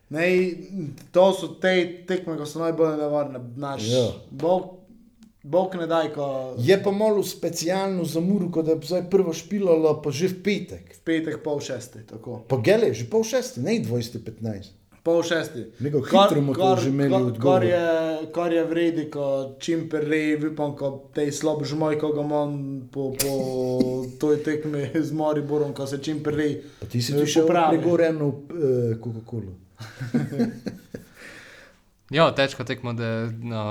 Ne, 0.09 0.27
to 1.13 1.33
so 1.35 1.49
te 1.51 1.75
tekme, 2.07 2.37
ko 2.37 2.47
so 2.47 2.59
najbolj 2.61 2.97
nevarne. 2.97 3.41
Naš, 3.57 3.83
Ja. 3.85 4.09
Bog, 4.31 4.76
Bog 5.47 5.75
ne 5.77 5.87
daj, 5.87 6.09
ko 6.11 6.25
Je 6.59 6.75
pa 6.77 6.91
malo 6.93 7.23
specialno 7.25 8.03
za 8.05 8.19
Muru, 8.21 8.51
ko 8.51 8.63
da 8.63 8.73
je 8.73 8.83
zdaj 8.85 9.05
prvo 9.07 9.31
špilalo, 9.33 9.93
pa 9.97 10.11
že 10.11 10.29
v 10.29 10.43
petek. 10.43 10.85
v 10.93 11.01
petek 11.03 11.39
pol 11.41 11.61
šesti, 11.61 12.03
tako. 12.05 12.43
Pa 12.45 12.59
gele, 12.59 12.91
že 12.91 13.07
pol 13.07 13.23
šesti, 13.23 13.61
ne 13.61 13.79
20-15. 13.81 14.75
Pol 15.05 15.23
šesti. 15.23 15.71
Neko 15.79 16.01
Kar- 16.03 16.27
hitro 16.27 16.41
mu 16.41 16.51
to 16.51 16.59
kar- 16.59 16.81
že 16.81 16.91
imeli 16.91 17.15
odgovor. 17.15 17.39
Kar 17.53 17.65
je, 17.65 17.85
kar 18.29 18.51
je 18.51 18.65
vredi, 18.65 19.05
ko 19.07 19.27
čim 19.57 19.87
prej, 19.87 20.35
vipam, 20.37 20.75
ko 20.75 20.91
tej 21.15 21.31
slab 21.31 21.63
žmoj, 21.63 21.95
ko 21.95 22.11
ga 22.11 22.23
imam 22.23 22.51
po, 22.91 23.15
po 23.15 23.33
toj 24.21 24.43
tekmi 24.43 24.91
z 24.93 25.11
Moriborom, 25.13 25.71
ko 25.71 25.87
se 25.87 25.99
čim 25.99 26.19
prej 26.21 26.59
Pa 26.81 26.87
ti 26.87 26.99
si 26.99 27.15
eh, 27.15 27.17
ti 27.17 27.27
še 27.29 27.41
popravi. 27.41 27.79
pregoreno 27.79 28.27
uh, 28.27 28.43
Coca-Cola. 28.99 29.55
Ja, 32.11 32.31
težko 32.31 32.65
tekmo, 32.65 32.93
da. 32.93 33.09
No, 33.33 33.63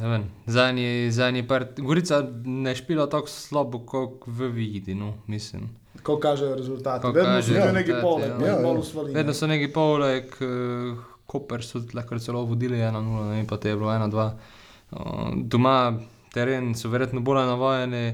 ne 0.00 0.08
vem, 0.08 0.24
zadnji, 0.46 1.10
zadnji 1.10 1.46
part. 1.48 1.80
Gorica 1.80 2.22
ne 2.44 2.74
špila 2.76 3.06
tako 3.10 3.28
slabo, 3.28 3.82
kot 3.86 4.26
v 4.26 4.48
vidi, 4.54 4.94
no, 4.94 5.14
mislim. 5.26 5.68
Ko 6.02 6.16
kažejo 6.20 6.54
rezultati. 6.56 7.02
Ko 7.02 7.12
Vedno 7.12 7.42
so 7.42 7.52
tu 7.52 7.72
neki 7.72 7.92
rezultati, 7.92 8.02
pole, 8.02 8.26
ja. 8.26 8.46
ja, 8.46 8.60
Ja, 8.60 9.08
ja. 9.08 9.14
Vedno 9.14 9.34
so 9.34 9.46
neki 9.46 9.72
polek, 9.72 10.36
uh, 10.40 10.98
Koper 11.26 11.64
so 11.64 11.80
lahko 11.94 12.18
celo 12.18 12.44
vodili 12.44 12.78
1-0, 12.78 13.28
ne 13.28 13.36
vem, 13.36 13.46
pa 13.46 13.56
te 13.56 13.68
je 13.68 13.76
bilo 13.76 13.90
1-2. 13.90 14.30
Uh, 14.90 14.98
doma 15.36 15.94
teren 16.34 16.74
so 16.74 16.90
verjetno 16.92 17.20
bolj 17.20 17.44
navajeni, 17.46 18.06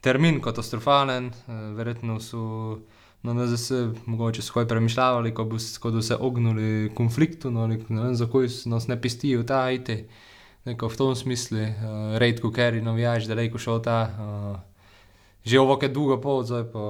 termin 0.00 0.40
katastrofalen, 0.42 1.30
uh, 1.30 1.60
verjetno 1.78 2.20
so 2.20 2.78
na 3.22 3.34
NZS 3.34 3.72
mogoče 4.06 4.42
skoj 4.42 4.68
premišljavali, 4.68 5.34
ko, 5.34 5.44
bo, 5.44 5.56
ko 5.80 5.90
bodo 5.90 6.02
se 6.02 6.16
ognili 6.16 6.90
konfliktu, 6.94 7.50
no, 7.50 7.66
ne 7.66 7.78
vem, 7.88 8.14
zakaj 8.14 8.48
nas 8.66 8.88
ne 8.88 9.00
pistijo 9.00 9.42
ta 9.42 9.70
IT. 9.70 9.90
Neko 10.68 10.88
v 10.88 10.96
tom 10.96 11.14
smislu, 11.16 11.58
uh, 11.58 12.18
redko, 12.20 12.50
ker 12.52 12.74
je 12.76 12.82
navijač, 12.84 13.24
da 13.24 13.38
reko 13.38 13.58
šel 13.58 13.80
ta. 13.84 14.00
Uh, 14.04 14.69
Že 15.40 15.56
ovo 15.56 15.78
je 15.82 15.88
dolgo 15.88 16.20
pot, 16.20 16.46
zdaj 16.46 16.64
pa 16.72 16.80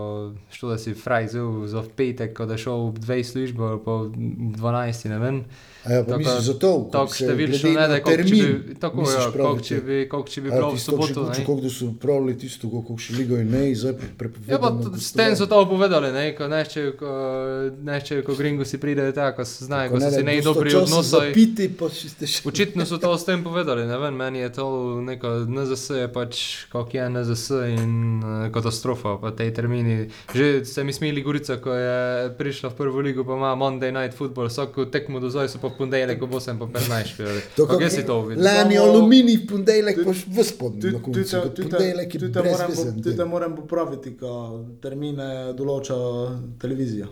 što 0.51 0.69
da 0.69 0.79
si 0.79 0.95
fraj 0.95 1.29
zel 1.29 1.67
za 1.67 1.85
petek, 1.97 2.35
ko 2.37 2.47
da 2.51 2.57
šel 2.59 2.91
v 2.91 2.99
dve 2.99 3.25
službe 3.25 3.63
ali 3.63 3.79
pa 3.85 3.93
v 3.93 4.11
12, 4.59 5.09
ne 5.09 5.19
vem. 5.19 5.45
Ja, 5.89 6.05
Tako- 6.05 6.19
misliš 6.19 6.45
za 6.45 6.55
to? 6.59 6.73
ko 6.85 6.91
Tako 6.93 7.15
številčno 7.15 7.71
ne, 7.73 7.87
da 7.89 8.01
kot 8.03 8.13
če 8.13 8.25
bi, 8.27 8.75
tako, 8.81 8.97
misliš 9.01 9.25
ja, 9.25 9.31
prav, 9.33 9.55
da 9.57 9.63
če 9.63 9.77
bi, 9.81 10.09
kot 10.11 10.29
če 10.29 10.41
bi 10.41 10.51
bilo 10.51 10.71
v 10.71 10.77
če 10.77 10.83
soboto. 10.83 11.23
ne. 11.29 11.37
Kako 11.39 11.55
da 11.61 11.71
so 11.71 11.89
pravili 12.03 12.35
tisto, 12.39 12.69
kako 12.69 12.97
še 12.99 13.15
ligo 13.17 13.39
in 13.41 13.49
ne, 13.55 13.63
zdaj 13.75 13.95
prepovedano. 14.19 14.51
Ja, 14.51 14.59
pa 14.59 14.99
s 14.99 15.13
tem 15.17 15.37
so 15.39 15.47
to 15.47 15.63
povedali, 15.71 16.11
ne, 16.13 16.27
ko 16.37 16.51
nešče, 16.51 16.85
ko, 17.01 17.15
nešče, 17.87 18.21
ko 18.27 18.35
gringo 18.35 18.67
si 18.67 18.83
pridejo 18.83 19.15
tako, 19.17 19.41
ko 19.41 19.45
se 19.49 19.65
znajo, 19.65 19.95
ko 19.95 20.03
so 20.03 20.11
si 20.11 20.27
nej 20.27 20.43
dobri 20.43 20.75
odnosi. 20.75 21.15
Zapiti, 21.15 21.71
pa 21.71 21.89
še 21.89 22.13
ste 22.13 22.29
še. 22.29 22.43
Očitno 22.51 22.85
so 22.85 22.99
to 22.99 23.15
s 23.15 23.25
tem 23.25 23.47
povedali, 23.47 23.87
ne 23.89 23.97
vem, 23.97 24.13
meni 24.13 24.45
je 24.45 24.53
to 24.59 24.67
neko 25.01 25.47
NZS, 25.49 25.87
je 26.03 26.13
pač 26.13 26.45
kako 26.69 26.93
je 26.93 27.09
NZS 27.09 27.47
in 27.79 27.97
uh, 28.21 28.40
katastrofa, 28.49 29.19
pa 29.19 29.31
te 29.33 29.51
termini. 29.51 29.97
Že 30.31 30.65
se 30.65 30.81
mi 30.81 30.93
smili 30.93 31.21
Gorica, 31.21 31.57
ko 31.57 31.71
je 31.71 31.99
prišla 32.33 32.71
v 32.71 32.75
prvo 32.75 33.01
ligo, 33.01 33.21
pa 33.23 33.35
ima 33.35 33.53
Monday 33.55 33.93
Night 33.93 34.15
Football, 34.15 34.47
vsako 34.47 34.85
tekmo 34.87 35.21
do 35.21 35.29
zdaj 35.29 35.49
so 35.49 35.59
pa 35.59 35.69
ponedeljek 35.71 36.23
ob 36.23 36.31
8 36.33 36.57
pa 36.57 36.67
15 36.69 37.07
špijali. 37.07 37.41
Kako 37.51 37.67
kako 37.69 37.91
si 37.91 38.07
to 38.07 38.21
videl? 38.23 38.45
Lani 38.45 38.79
aluminij, 38.79 39.37
v 39.37 39.47
ponedeljek 39.47 39.97
pa 40.01 40.11
v 40.11 40.45
spodnjem. 40.45 40.93
na 40.93 41.01
koncu, 41.01 41.37
Ponedeljek 41.63 42.15
je 42.15 42.21
Tudi 42.21 42.33
po- 42.33 42.41
brezvezen. 42.41 43.03
tudi 43.03 43.25
moram 43.27 43.57
popraviti, 43.57 44.17
ko 44.17 44.33
termine 44.81 45.29
določa 45.53 45.95
televizija. 46.59 47.07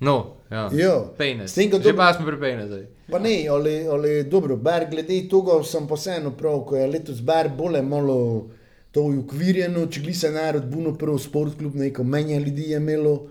No, 0.00 0.14
ja. 0.50 0.70
Ja. 0.72 1.04
Penis. 1.18 1.50
S 1.50 1.54
tem, 1.54 1.70
ko 1.70 1.76
Že 1.78 1.92
pa 1.92 2.12
smo 2.14 2.24
pri 2.24 2.36
Penis 2.38 2.66
zdaj. 2.66 2.86
Pa 3.06 3.18
ne, 3.18 3.46
ali, 3.46 3.86
ali 3.86 4.24
dobro, 4.24 4.56
bar 4.56 4.86
glede 4.86 5.28
tega 5.28 5.62
sem 5.62 5.86
pa 5.86 5.94
vseeno 5.94 6.30
prav, 6.30 6.64
ko 6.64 6.76
je 6.76 6.86
letos 6.86 7.20
bar 7.20 7.48
bolj 7.50 7.82
malo 7.82 8.48
to 8.90 9.02
ukvirjeno, 9.02 9.86
če 9.86 10.00
glisa 10.00 10.30
narod 10.30 10.64
buno 10.66 10.94
prvo 10.94 11.18
sport 11.18 11.58
klub, 11.58 11.74
neko 11.74 12.04
menja 12.04 12.38
ljudi 12.38 12.62
je 12.64 12.76
imelo, 12.76 13.28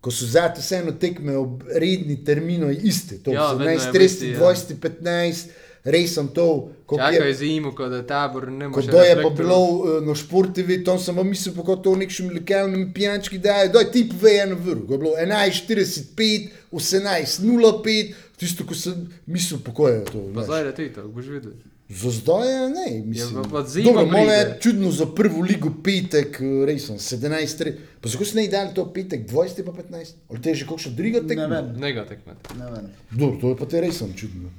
ko 0.00 0.10
so 0.10 0.26
zato 0.26 0.60
vseeno 0.60 0.92
tekme 0.92 1.36
ob 1.36 1.62
redni 1.70 2.24
termino 2.24 2.70
iste, 2.72 3.18
to 3.18 3.32
Ja, 3.32 3.50
je 3.52 3.58
11, 3.58 3.90
v 3.92 4.02
isti, 4.02 4.26
30, 4.26 4.32
ja. 4.32 4.40
20, 4.40 4.74
15, 4.76 5.44
res 5.84 6.14
sem 6.14 6.28
to, 6.28 6.46
Čakaj 6.90 7.28
je. 7.28 7.34
zimo, 7.34 7.70
ko 7.72 7.88
da 7.88 8.02
tabor 8.02 8.50
ne 8.50 8.66
Ko 8.66 8.80
more. 8.80 8.90
to 8.90 9.00
je 9.00 9.14
pa 9.16 9.30
bilo 9.30 9.58
uh, 9.58 10.02
na 10.02 10.14
športivi, 10.14 10.84
tam 10.84 10.98
sem 10.98 11.16
pa 11.16 11.22
mislil, 11.22 11.54
kako 11.54 11.76
to 11.76 11.96
nekšnim 11.96 12.34
lokalnim 12.34 12.92
pijančki 12.92 13.38
daje, 13.38 13.68
daj 13.68 13.92
ti 13.92 14.08
pove 14.10 14.32
eno 14.38 14.56
vrh, 14.56 14.82
ko 14.86 14.92
je 14.92 14.98
bilo 14.98 15.12
11.45, 15.16 16.48
18.05, 16.72 18.14
tisto, 18.36 18.66
ko 18.66 18.74
sem 18.74 18.94
mislil, 19.26 19.60
kako 19.60 19.88
je 19.88 20.04
to. 20.04 20.24
Pa 20.34 20.42
zdaj 20.42 20.66
je 20.78 20.92
to, 20.92 21.08
boš 21.08 21.26
videl. 21.26 21.52
Za 21.92 22.10
zdaj 22.12 22.48
je 22.48 22.68
ne, 22.70 23.02
mislim. 23.04 23.36
Ja, 23.36 23.50
pa 23.50 23.62
zima 23.64 23.84
Dobro, 23.84 24.06
malo 24.08 24.30
je 24.30 24.58
čudno 24.60 24.90
za 24.92 25.06
prvo 25.08 25.40
ligo 25.42 25.70
petek, 25.84 26.36
res 26.64 26.86
sem 26.86 26.96
17, 26.96 27.30
re- 27.60 27.72
pa 28.00 28.08
zakaj 28.08 28.26
se 28.26 28.36
ne 28.36 28.46
dali 28.48 28.70
to 28.74 28.84
petek 28.88 29.26
20 29.26 29.34
pa 29.64 29.72
15? 29.74 30.14
Ali 30.28 30.40
te 30.40 30.50
je 30.50 30.54
že 30.54 30.66
kakšna 30.66 30.92
druga 30.92 31.18
Ne 31.18 31.26
tekma? 31.26 31.46
vem. 31.48 31.72
Nega 31.78 32.04
tekmeta. 32.04 32.54
Ne 32.54 32.70
vem. 32.70 32.86
Dobro, 33.12 33.36
to 33.36 33.48
je 33.48 33.56
pa 33.56 33.66
te 33.66 33.80
res 33.80 33.96
sem 33.96 34.14
čudno. 34.14 34.50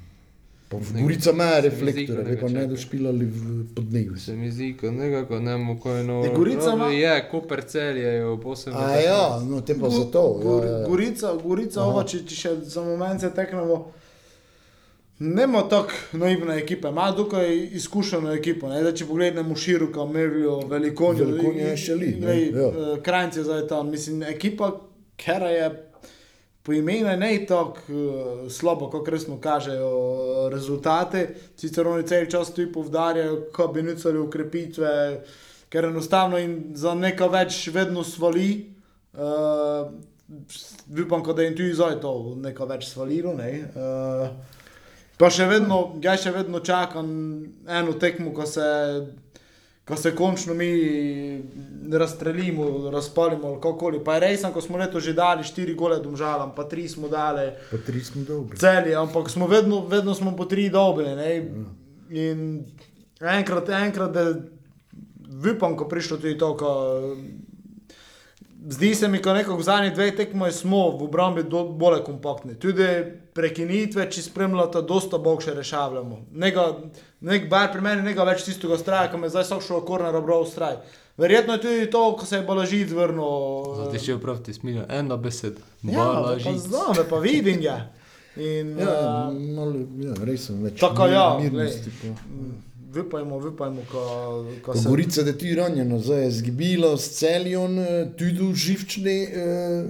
Pa 0.68 0.76
v 0.78 0.92
Ne, 0.92 1.02
Gorica 1.02 1.30
ima 1.30 1.48
reflektore, 1.58 2.22
ko 2.22 2.28
ve 2.28 2.36
pa 2.38 2.48
ne 2.48 2.54
čaka. 2.54 2.66
došpilali 2.66 3.24
v 3.26 3.40
podnevi. 3.70 4.18
Se 4.18 4.32
mi 4.34 4.50
zdi, 4.50 4.74
kot 4.74 4.92
nekako 4.92 5.34
ne 5.36 5.52
moremo, 5.52 5.78
ko 5.78 5.90
je 5.90 6.04
no. 6.04 6.20
Je 6.20 6.30
Gorica 6.30 6.70
ima- 6.70 6.88
Je, 6.88 7.28
Koper 7.30 7.60
cel 7.62 7.96
je 7.98 8.24
v 8.26 8.36
posebno. 8.38 8.78
A 8.78 8.96
ja, 8.98 9.22
no 9.40 9.60
te 9.62 9.72
pa 9.74 9.88
zato. 9.90 10.22
Ja, 10.38 10.70
ja. 10.70 10.86
Gorica, 10.86 11.32
Gorica 11.38 11.80
Aha. 11.80 11.88
ova, 11.88 12.04
če, 12.04 12.22
če 12.22 12.34
še 12.36 12.50
za 12.66 12.80
moment 12.82 13.20
se 13.20 13.30
teknemo. 13.30 13.92
Nemo 15.22 15.62
tako 15.70 16.18
naivne 16.18 16.56
ekipe, 16.58 16.88
ima 16.88 17.10
dokaj 17.16 17.56
izkušeno 17.78 18.32
ekipo. 18.34 18.68
Ne? 18.68 18.80
Da, 18.82 18.90
če 18.94 19.06
pogledamo 19.06 19.54
široko, 19.56 20.06
merijo 20.10 20.56
velikonjo. 20.66 21.28
Velikonja 21.28 21.68
je 21.68 21.76
še 21.78 21.94
li, 21.94 22.08
ne, 22.18 22.36
ja. 22.48 22.70
Krajnci 23.06 23.38
je 23.38 23.44
zdaj 23.46 23.66
tam. 23.70 23.92
Mislim, 23.94 24.24
ekipa, 24.26 24.72
kera 25.16 25.50
je 25.52 25.68
po 26.62 26.72
imenu 26.72 27.16
ne 27.16 27.30
tako 27.46 27.78
uh, 27.88 28.50
slabo, 28.50 28.88
kot 28.90 29.08
resno 29.14 29.38
kažejo 29.40 30.48
rezultate. 30.50 31.26
Sicer 31.56 31.86
oni 31.86 32.06
cel 32.06 32.26
čas 32.30 32.50
tu 32.54 32.66
povdarjajo, 32.74 33.44
kako 33.52 33.72
bi 33.72 33.82
nucali 33.82 34.18
ukrepitve, 34.18 34.94
ker 35.70 35.84
enostavno 35.84 36.38
jim 36.38 36.56
za 36.74 36.94
nekaj 36.94 37.28
več 37.28 37.60
vedno 37.74 38.02
svali. 38.04 38.48
Uh, 39.14 39.86
upam, 41.06 41.22
da 41.34 41.46
jim 41.46 41.54
tudi 41.54 41.74
zdaj 41.78 42.00
to 42.02 42.34
nekaj 42.42 42.70
več 42.74 42.88
svalilo. 42.90 43.36
Ne? 43.38 43.52
Uh, 43.74 44.58
pa 45.22 45.28
še 45.30 45.46
vedno, 45.46 45.76
jaz 46.02 46.24
še 46.24 46.32
vedno 46.34 46.58
čakam 46.66 47.10
eno 47.70 47.92
tekmo, 47.94 48.32
ko 48.34 48.42
se, 48.48 48.64
ko 49.86 49.94
se 49.94 50.10
končno 50.18 50.56
mi 50.58 50.70
razstrelimo, 51.92 52.90
razpalimo 52.90 53.52
ali 53.52 53.60
kakoli. 53.62 54.00
Pa 54.02 54.16
je 54.16 54.24
res, 54.24 54.46
ko 54.50 54.62
smo 54.64 54.80
leto 54.82 54.98
že 54.98 55.14
dali 55.14 55.46
štiri 55.46 55.76
gole 55.78 56.00
domžalam, 56.02 56.50
pa 56.56 56.66
tri 56.66 56.88
smo 56.90 57.06
dali 57.12 57.52
Pa 57.70 57.78
tri 57.86 58.02
smo 58.02 58.24
dobri. 58.26 58.58
celje, 58.58 58.96
ampak 58.98 59.30
smo 59.30 59.46
vedno, 59.46 59.84
vedno 59.86 60.14
smo 60.18 60.34
po 60.34 60.48
tri 60.50 60.66
dobre. 60.74 61.14
Ne? 61.14 61.30
In 62.10 62.42
enkrat, 63.22 63.70
enkrat, 63.78 64.10
da 64.10 64.26
upam, 65.54 65.78
ko 65.78 65.86
prišlo 65.86 66.18
tudi 66.18 66.34
to, 66.38 66.50
ko, 66.58 66.72
zdi 68.68 68.94
se 68.94 69.08
mi, 69.08 69.18
ko 69.18 69.32
nekako 69.32 69.56
v 69.56 69.62
zadnjih 69.62 69.92
dveh 69.92 70.16
tekmah 70.16 70.52
smo 70.52 70.90
v 70.90 71.02
obrambi 71.02 71.42
bolj 71.74 72.02
kompaktni. 72.02 72.54
Tudi 72.54 72.86
prekinitve, 73.32 74.06
če 74.06 74.22
spremljate, 74.22 74.82
dosta 74.82 75.18
boljše 75.18 75.54
rešavamo. 75.54 76.18
Nega, 76.32 76.66
nek 77.20 77.48
bar 77.48 77.72
pri 77.72 77.80
meni, 77.80 78.02
nekaj 78.02 78.26
več 78.26 78.44
tistega 78.44 78.78
straja, 78.78 79.10
ki 79.10 79.18
me 79.18 79.28
zdaj 79.28 79.44
so 79.44 79.60
šel 79.60 79.80
korner 79.82 80.14
obral 80.14 80.44
straj. 80.44 80.76
Verjetno 81.16 81.52
je 81.52 81.60
tudi 81.60 81.90
to, 81.90 82.16
ko 82.16 82.26
se 82.26 82.36
je 82.36 82.42
balažit 82.42 82.90
vrnil. 82.90 83.64
Zdaj 83.82 84.00
še 84.00 84.18
prav 84.18 84.38
ti 84.40 84.52
smilijo, 84.52 84.86
ena 84.90 85.16
beseda. 85.16 85.60
Ja, 85.82 85.98
pa 85.98 86.22
Balažic. 86.22 86.62
znam, 86.62 87.02
pa 87.10 87.18
vidim 87.18 87.60
ga. 87.60 87.80
In, 88.34 88.78
Ja, 88.78 89.28
uh, 89.28 89.34
malo, 89.52 89.74
ja, 89.98 90.14
res 90.24 90.46
sem 90.46 90.62
več 90.64 90.78
Tako, 90.80 91.04
ja, 91.06 91.36
mirnosti. 91.38 91.90
glej. 91.92 92.14
pa. 92.14 92.22
Vypajmo, 92.32 92.71
vypajmo, 92.92 93.40
ko, 93.92 94.02
ko 94.62 94.72
Ko 94.72 94.76
se... 94.76 94.88
Gorica, 94.88 95.22
da 95.22 95.32
ti 95.32 95.46
je 95.46 95.56
ranjeno, 95.56 95.98
zdaj 95.98 96.24
je 96.24 96.30
zgibilo 96.30 96.96
s 96.96 97.08
celjon, 97.10 97.78
eh, 97.78 98.12
tudi 98.18 98.54
živčni. 98.54 99.22
Eh, 99.22 99.84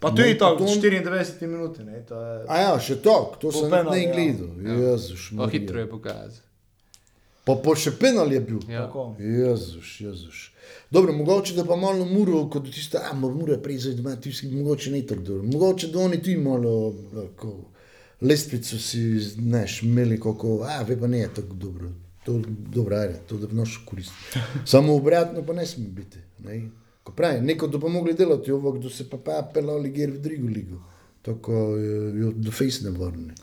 Pa 0.00 0.10
tu 0.10 0.22
je 0.22 0.38
to, 0.38 0.56
Potem- 0.58 0.80
94 0.80 1.46
minut, 1.46 1.78
ne, 1.78 2.02
to 2.08 2.16
je... 2.16 2.44
a 2.48 2.60
ja, 2.60 2.78
še 2.80 2.96
to, 2.96 3.36
to 3.40 3.52
sem 3.52 3.68
penal, 3.70 3.92
ne 3.92 4.02
ja. 4.02 4.12
gledal. 4.14 4.48
Ja. 4.64 4.92
Jezuš, 4.92 5.32
Pa 5.36 5.48
hitro 5.48 5.80
je 5.80 5.90
pokazal. 5.90 6.40
Pa, 7.44 7.56
pa 7.56 7.74
še 7.76 7.92
penal 7.92 8.32
je 8.32 8.40
bil. 8.40 8.60
Ja. 8.68 8.86
Tako. 8.86 9.16
Jezuš, 9.20 10.00
Jezuš. 10.00 10.52
Dobro, 10.90 11.12
mogoče 11.12 11.54
da 11.54 11.64
pa 11.64 11.76
malo 11.76 12.04
muro, 12.04 12.48
kot 12.48 12.64
tisto, 12.72 12.98
a 12.98 13.12
mora 13.12 13.58
prej 13.58 13.92
doma, 13.94 14.16
tisti, 14.16 14.48
mogoče 14.48 14.90
ne 14.90 15.02
tako 15.06 15.20
dobro. 15.20 15.42
Mogoče 15.52 15.88
da 15.92 15.98
oni 16.00 16.16
tudi 16.22 16.36
malo, 16.36 16.94
tako, 17.14 17.52
lestvico 18.20 18.78
si, 18.78 19.18
znaš, 19.20 19.82
imeli 19.82 20.20
kako, 20.20 20.62
a 20.64 20.82
ve 20.82 20.96
pa 21.00 21.06
ne 21.06 21.18
je 21.18 21.34
tako 21.34 21.54
dobro. 21.54 21.90
To 22.30 22.36
je 22.36 22.42
dobro, 22.74 22.96
ajde, 22.96 23.14
to 23.26 23.36
da 23.36 23.46
bi 23.46 23.54
noš 23.54 23.80
koristiti. 23.86 24.38
Samo 24.66 24.94
obratno 24.94 25.42
pa 25.46 25.52
ne 25.52 25.66
sme 25.66 25.88
biti. 25.88 26.18
Ne? 26.44 26.60
Ko 27.02 27.12
pravi, 27.12 27.40
neko 27.40 27.66
da 27.66 27.80
pa 27.80 27.88
mogli 27.88 28.14
delati 28.14 28.52
ovo, 28.52 28.72
kdo 28.72 28.90
se 28.90 29.10
pa 29.10 29.18
pa 29.18 29.42
pelali 29.54 29.90
gir 29.90 30.10
v 30.10 30.18
drugo 30.18 30.48
ligo. 30.48 30.78
Tako 31.22 31.52
je 31.76 32.30
do 32.32 32.52
fejs 32.52 32.80
ne 32.80 32.90
vrne. 32.90 33.34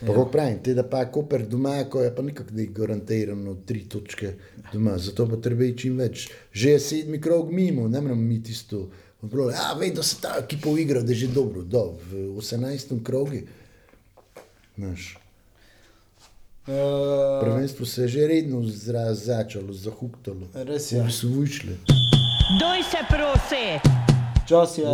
Pa 0.00 0.06
kako 0.06 0.26
pravim, 0.30 0.58
te 0.64 0.74
da 0.74 0.84
pa 0.88 1.04
Koper 1.10 1.46
doma, 1.48 1.84
ko 1.90 2.02
je 2.02 2.12
pa 2.14 2.22
nikak 2.22 2.50
ne 2.50 2.66
garantirano 2.66 3.54
tri 3.66 3.84
točke 3.88 4.34
doma, 4.72 4.98
zato 4.98 5.28
pa 5.28 5.40
treba 5.40 5.64
iti 5.64 5.86
čim 5.86 5.96
več. 5.96 6.28
Že 6.52 6.70
je 6.70 6.80
sedmi 6.80 7.20
krog 7.20 7.52
mimo, 7.52 7.88
ne 7.88 8.00
moramo 8.00 8.22
mi 8.22 8.42
tisto. 8.42 8.90
Pravi, 9.22 9.54
a 9.56 9.72
vem, 9.78 9.94
da 9.94 10.02
se 10.02 10.20
ta 10.20 10.36
ekipa 10.42 10.76
igra, 10.78 11.00
da 11.00 11.12
je 11.12 11.24
že 11.24 11.32
dobro, 11.32 11.62
do, 11.62 11.96
v 12.10 12.28
18. 12.42 13.02
krogu. 13.06 13.40
Znaš, 14.76 15.16
Uh, 16.66 17.40
prvenstvo 17.40 17.86
se 17.86 18.02
je 18.02 18.08
že 18.08 18.26
redno 18.26 18.62
začelo, 19.12 19.72
zahuktalo. 19.72 20.46
Res 20.54 20.92
je. 20.92 21.02
Bi 21.02 21.12
se 21.12 21.26
učili. 21.26 21.76
Doj 22.60 22.82
se 22.90 22.98
prosi. 23.08 23.90
čas, 24.48 24.78
je, 24.78 24.84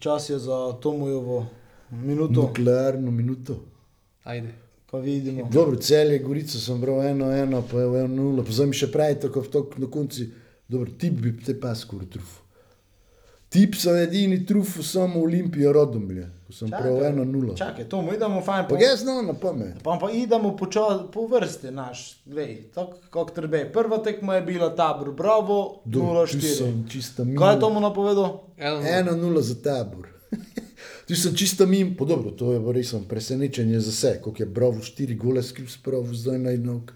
čas 0.00 0.30
je 0.30 0.38
za 0.38 0.72
Tomojevo 0.72 1.46
minuto, 1.90 2.42
Nuklearno 2.42 3.10
minuto. 3.10 3.64
Ajde. 4.24 4.54
pa 4.90 4.98
vidimo. 4.98 5.48
Dobro, 5.52 5.76
cel 5.76 6.12
je 6.12 6.18
Gorico, 6.18 6.58
sem 6.58 6.80
bral 6.80 7.02
eno, 7.02 7.32
eno, 7.32 7.62
pa 7.70 7.80
je 7.80 8.04
eno 8.04 8.14
nula. 8.14 8.44
Pa 8.44 8.52
zdaj 8.52 8.66
mi 8.66 8.74
še 8.74 8.90
pravi, 8.92 9.20
tako 9.20 9.42
to 9.42 9.70
na 9.76 9.86
koncu, 9.90 10.24
dobro, 10.68 10.90
tip 10.98 11.12
bi 11.12 11.36
te 11.44 11.60
pa 11.60 11.74
skoraj 11.74 12.06
trufil. 12.06 12.40
Tip 13.48 13.74
so 13.76 13.92
edini 13.96 14.46
trufil 14.46 14.82
samo 14.82 15.20
Olimpijo 15.20 15.72
Rodomlje, 15.72 16.28
ko 16.52 16.58
sem 16.58 16.70
prav 16.70 17.04
eno 17.04 17.24
nula. 17.24 17.54
Čakaj, 17.56 17.88
Tomo, 17.88 18.12
idemo 18.12 18.42
fajn. 18.44 18.66
Pa 18.68 18.76
jaz 18.76 19.00
znam 19.00 19.26
na 19.26 19.34
pamet. 19.34 19.80
Pa, 19.82 19.98
pa 20.00 20.10
idemo 20.10 20.56
po, 20.56 20.66
ča, 20.66 20.80
po 21.12 21.26
vrsti 21.26 21.70
naš, 21.70 22.20
vej, 22.26 22.68
tako 22.74 22.98
kot 23.10 23.32
treba. 23.34 23.64
Prva 23.72 23.98
tekma 23.98 24.34
je 24.34 24.42
bila 24.42 24.74
tabor, 24.76 25.12
bravo, 25.12 25.80
Dobro, 25.84 26.26
tu 26.26 26.36
0-4. 26.36 26.56
sem 26.56 26.88
čisto 26.88 27.24
mimo. 27.24 27.40
Kaj 27.40 27.54
je 27.54 27.60
Tomo 27.60 27.80
napovedal? 27.80 28.40
Eno 28.98 29.16
nula 29.16 29.40
za 29.40 29.54
tabor. 29.62 30.08
Tu 31.08 31.16
sem 31.16 31.34
čisto 31.34 31.66
mimo, 31.66 31.96
pa 31.98 32.04
dobro, 32.04 32.30
to 32.30 32.52
je 32.52 32.60
res 32.72 32.94
presenečenje 33.08 33.80
za 33.80 33.90
vse, 33.90 34.20
koliko 34.22 34.42
je 34.42 34.46
bravo 34.46 34.82
štiri 34.82 35.14
gole 35.14 35.42
skrip 35.42 35.68
spravil 35.68 36.14
zdaj 36.14 36.38
na 36.38 36.50
enog. 36.50 36.92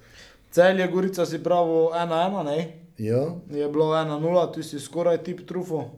Cel 0.51 0.81
je 0.81 0.89
Gorica 0.89 1.27
si 1.27 1.43
pravo 1.43 1.91
1-1, 1.95 2.45
ne? 2.45 2.81
Ja, 2.99 3.35
Je 3.51 3.69
bilo 3.69 3.93
1-0, 3.93 4.55
tu 4.55 4.63
si 4.63 4.81
skoraj 4.81 5.19
tip 5.23 5.47
trufo. 5.47 5.91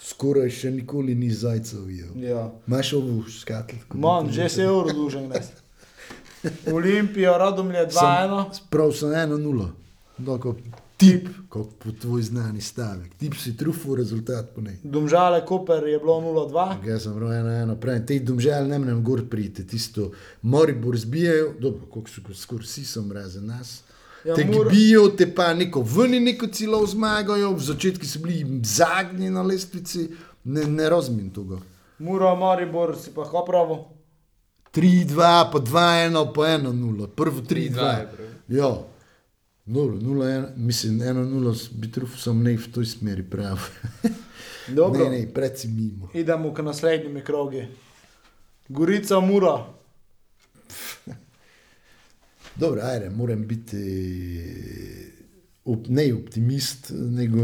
Skoraj 0.00 0.50
še 0.50 0.70
nikoli 0.74 1.14
ni 1.14 1.30
zajcev 1.30 1.84
ujel. 1.84 2.12
Ja. 2.24 2.48
Imaš 2.66 2.92
ovo 2.98 3.22
škatl? 3.28 3.82
Manj, 3.94 4.32
že 4.32 4.48
se 4.48 4.62
je 4.62 4.70
uro 4.70 4.92
dužen. 4.92 5.32
Olimpija, 6.72 7.36
Radomlje 7.38 7.86
2-1. 7.92 8.60
Prav 8.70 8.92
sem 8.96 9.12
eno 9.14 9.36
nula. 9.38 9.68
Doko, 10.18 10.54
tip, 11.00 11.28
kot 11.48 11.68
po 11.84 11.92
tvoj 11.92 12.22
znani 12.22 12.60
stavek. 12.60 13.14
Tip 13.20 13.36
si 13.40 13.56
trufil, 13.56 13.94
rezultat 14.00 14.50
pa 14.54 14.64
ne. 14.64 14.76
Domžale, 14.82 15.44
Koper 15.46 15.86
je 15.88 15.98
bilo 15.98 16.16
0-2. 16.20 16.66
Jaz 16.88 17.04
sem 17.04 17.16
eno, 17.16 17.52
eno, 17.62 17.76
pravim, 17.80 18.06
te 18.06 18.18
domžal 18.24 18.68
ne 18.68 18.78
morem 18.78 19.04
gor 19.04 19.24
priti, 19.30 19.66
tisto 19.66 20.10
Moribor 20.42 20.98
zbijajo, 20.98 21.54
dobro, 21.60 21.86
koliko 21.90 22.10
so 22.10 22.42
skoraj 22.42 22.68
vsi 22.68 22.84
so 22.84 23.04
razen 23.14 23.46
nas. 23.46 23.82
Ja, 24.22 24.34
te 24.34 24.44
mora- 24.44 24.70
bijo, 24.70 25.08
te 25.10 25.26
pa 25.26 25.54
neko 25.54 25.80
vni, 25.82 26.20
neko 26.20 26.46
celo 26.48 26.86
zmagajo, 26.86 27.52
v 27.52 27.62
začetku 27.62 28.04
so 28.04 28.18
bili 28.18 28.40
zadnji 28.62 29.30
na 29.30 29.42
lestvici, 29.42 30.08
ne, 30.44 30.64
ne 30.66 30.88
razumem 30.88 31.30
tega. 31.30 31.56
Muro, 31.98 32.36
Maribor 32.36 32.96
si 32.96 33.10
pa 33.10 33.24
hopravo. 33.24 33.88
3-2, 34.72 35.16
pa 35.46 35.58
2-1, 35.60 36.32
pa 36.32 36.42
1-0, 36.48 37.06
prvo 37.08 37.40
3-2 37.40 37.44
3-2. 37.70 37.90
je 37.90 38.06
prav. 38.06 38.28
Ja, 38.50 38.70
0-1, 39.66 39.98
mislim, 40.56 40.98
1-0 41.00 41.52
bi 41.72 41.90
trufil 41.90 42.18
sem 42.18 42.42
ne 42.42 42.56
v 42.56 42.68
toj 42.68 42.86
smeri 42.86 43.22
prav. 43.24 43.58
Dobro, 44.70 45.04
Ne, 45.04 45.18
ne, 45.18 45.26
predvsem 45.26 45.70
mimo. 45.72 46.08
idemo 46.14 46.54
k 46.54 46.60
naslednjim 46.60 47.24
krogi. 47.24 47.66
Gorica, 48.68 49.20
Mura. 49.20 49.64
Dobro, 52.60 52.80
ajde, 52.84 53.10
moram 53.10 53.46
biti 53.46 53.76
op, 55.64 55.86
ne 55.88 56.14
optimist, 56.14 56.92
nego 56.94 57.40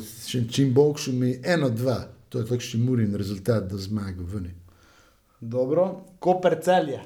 se 0.00 0.48
čim 0.48 0.74
boljši 0.74 1.12
mi. 1.12 1.40
Eno, 1.44 1.70
dva, 1.70 2.08
to 2.28 2.38
je 2.38 2.46
takšni 2.46 2.80
murin 2.80 3.14
rezultat, 3.14 3.64
da 3.70 3.78
zmaga 3.78 4.22
vni. 4.22 4.54
Dobro, 5.40 6.04
Koper 6.18 6.58
celje. 6.62 7.00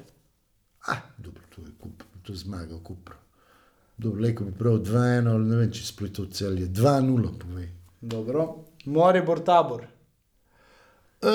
Ah, 0.86 0.96
dobro, 1.18 1.42
to 1.54 1.62
je 1.62 1.68
kup, 1.80 2.02
to 2.22 2.32
je 2.32 2.36
zmaga 2.36 2.74
v 2.74 2.82
Kupru. 2.82 3.14
Dobro, 3.98 4.22
leko 4.22 4.44
bi 4.44 4.52
prav 4.52 4.78
2-1, 4.78 5.28
ali 5.30 5.44
ne 5.48 5.56
vem, 5.56 5.70
če 5.72 5.86
splito 5.86 6.26
celje. 6.26 6.66
2-0, 6.66 7.38
povej. 7.38 7.68
Dobro, 8.00 8.64
Maribor, 8.84 9.40
Tabor. 9.40 9.86
Uh, 11.22 11.30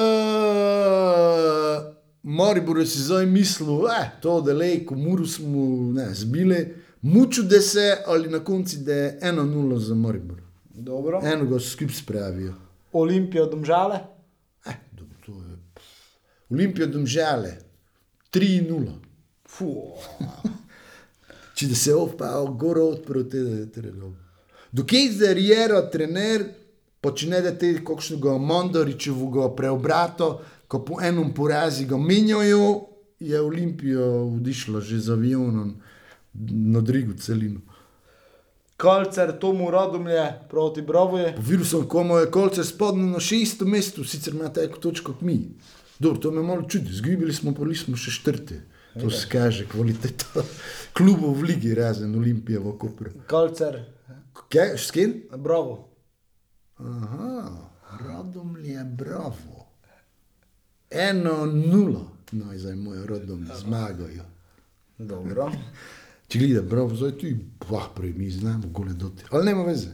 Maribor 2.29 2.77
je 2.79 2.85
si 2.85 2.99
zdaj 3.01 3.25
mislil, 3.25 3.87
eh, 3.89 4.11
to 4.21 4.41
da 4.41 4.53
le, 4.53 4.85
ko 4.85 4.95
muru 4.95 5.25
smo 5.27 5.65
ne, 5.93 6.11
zbili, 6.13 6.59
muču 7.01 7.43
da 7.43 7.61
se, 7.61 7.97
ali 8.05 8.29
na 8.29 8.39
koncu 8.43 8.77
da 8.85 8.93
je 8.93 9.19
1-0 9.23 9.77
za 9.77 9.95
Maribor. 9.95 10.41
Dobro, 10.69 11.21
Eno 11.23 11.45
ga 11.45 11.59
skupaj 11.59 11.95
spravijo. 11.95 12.53
Olimpija, 12.93 13.45
Domžale. 13.45 13.99
Eh, 14.65 14.77
dobro, 14.91 15.15
to 15.25 15.31
je. 15.31 15.59
Olimpija 16.49 16.87
domžale, 16.87 17.57
3-0. 18.33 18.93
Fuh. 19.47 20.05
Če 21.55 21.67
da 21.67 21.75
se 21.75 21.93
opa, 21.95 22.29
goro 22.57 22.85
odprl 22.93 23.25
te 23.29 23.41
tereno. 23.73 24.13
Dokaj 24.71 25.11
zdaj 25.13 25.33
Riero, 25.33 25.81
trener, 25.91 26.45
počne 27.01 27.41
da 27.41 27.51
te 27.57 27.73
kakšnega 27.85 28.37
Mondoričevega 28.37 29.49
preobrato, 29.55 30.29
ko 30.69 30.83
po 30.85 30.99
enem 31.01 31.33
porazi 31.33 31.87
ga 31.89 31.97
menjajo, 31.97 32.85
je 33.19 33.41
Olimpija 33.41 34.05
odišla 34.05 34.81
že 34.81 34.99
z 35.01 35.11
avionom 35.11 35.73
na 36.73 36.81
drugo 36.81 37.17
celino. 37.17 37.59
Kalcer, 38.79 39.33
Tomu 39.39 39.71
Radomlje 39.71 40.47
proti 40.49 40.81
Bravoje. 40.81 41.33
Videl 41.37 41.65
sem, 41.65 41.83
komu 41.83 42.21
je 42.21 42.29
kolce 42.31 42.63
spodno 42.63 43.09
na 43.09 43.19
šestem 43.19 43.67
mestu, 43.67 44.05
sicer 44.07 44.33
ima 44.33 44.47
tako 44.53 44.79
točko 44.79 45.13
kot 45.13 45.21
mi. 45.21 45.51
Dobro, 45.99 46.21
to 46.21 46.31
me 46.31 46.41
malo 46.41 46.63
čudi, 46.63 46.93
zgibili 46.93 47.33
smo, 47.33 47.51
pa 47.51 47.67
smo 47.75 47.97
še 47.99 48.11
štrti. 48.11 48.61
To 49.01 49.09
se 49.09 49.27
kaže 49.29 49.67
kvaliteta 49.67 50.45
klubov 50.97 51.35
v 51.41 51.51
ligi, 51.51 51.73
razen 51.75 52.15
Olimpije 52.15 52.59
v 52.59 52.77
Kopru. 52.79 53.11
Kalcer, 53.27 53.83
Kaj, 54.49 54.77
s 54.77 54.91
kim? 54.91 55.23
Bravo. 55.37 55.89
Aha, 56.77 57.69
Radomlje, 57.99 58.83
bravo. 58.83 59.58
Eno 60.91 61.45
nula. 61.45 62.05
No, 62.31 62.45
zdaj 62.57 62.75
moj 62.75 63.05
rodom 63.05 63.47
zmagajo. 63.59 64.23
Dobro. 64.97 65.51
Če 66.27 66.39
gleda, 66.39 66.61
bravo, 66.61 66.95
zdaj 66.95 67.11
ti, 67.17 67.35
bah, 67.69 67.89
prej 67.95 68.13
mi 68.13 68.29
znamo, 68.29 68.67
gole 68.67 68.93
doti. 68.93 69.23
Ali 69.31 69.45
nema 69.45 69.63
veze. 69.63 69.87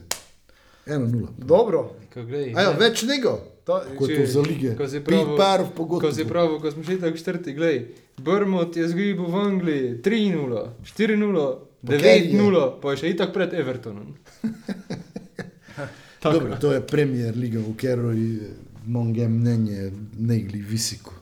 Eno 0.86 1.06
nula. 1.06 1.28
Dobro. 1.38 1.96
Ko 2.14 2.24
glej, 2.24 2.52
Ajo, 2.56 2.72
ne, 2.72 2.78
več 2.78 3.02
nego. 3.02 3.38
To, 3.64 3.80
Kot 3.98 4.10
to 4.10 4.26
za 4.26 4.40
lige. 4.40 4.76
Ko 4.76 4.88
si 4.88 5.00
parov 5.00 5.36
Ko 5.36 5.64
si 5.66 5.76
pogodb. 5.76 6.28
prav, 6.28 6.58
ko 6.60 6.70
smo 6.70 6.84
šli 6.84 7.00
tako 7.00 7.16
četrti, 7.16 7.52
glej, 7.52 7.80
Brmot 8.16 8.76
je 8.76 8.88
zgubil 8.88 9.26
v 9.26 9.34
Angliji 9.36 9.88
3-0, 10.02 10.68
4-0, 10.96 11.56
Pa 11.86 11.92
kaj 11.92 12.18
je? 12.18 12.32
9-0, 12.32 12.80
pa 12.82 12.90
je 12.90 12.96
še 12.96 13.10
itak 13.10 13.32
pred 13.34 13.54
Evertonom. 13.54 14.14
Dobro, 16.22 16.56
to 16.60 16.72
je 16.72 16.80
premier 16.80 17.36
liga, 17.36 17.60
v 17.60 17.74
kateri 17.76 18.40
moje 18.86 19.28
mnenje 19.28 19.92
ne 20.18 20.38
gli 20.38 20.58
visoko. 20.62 21.12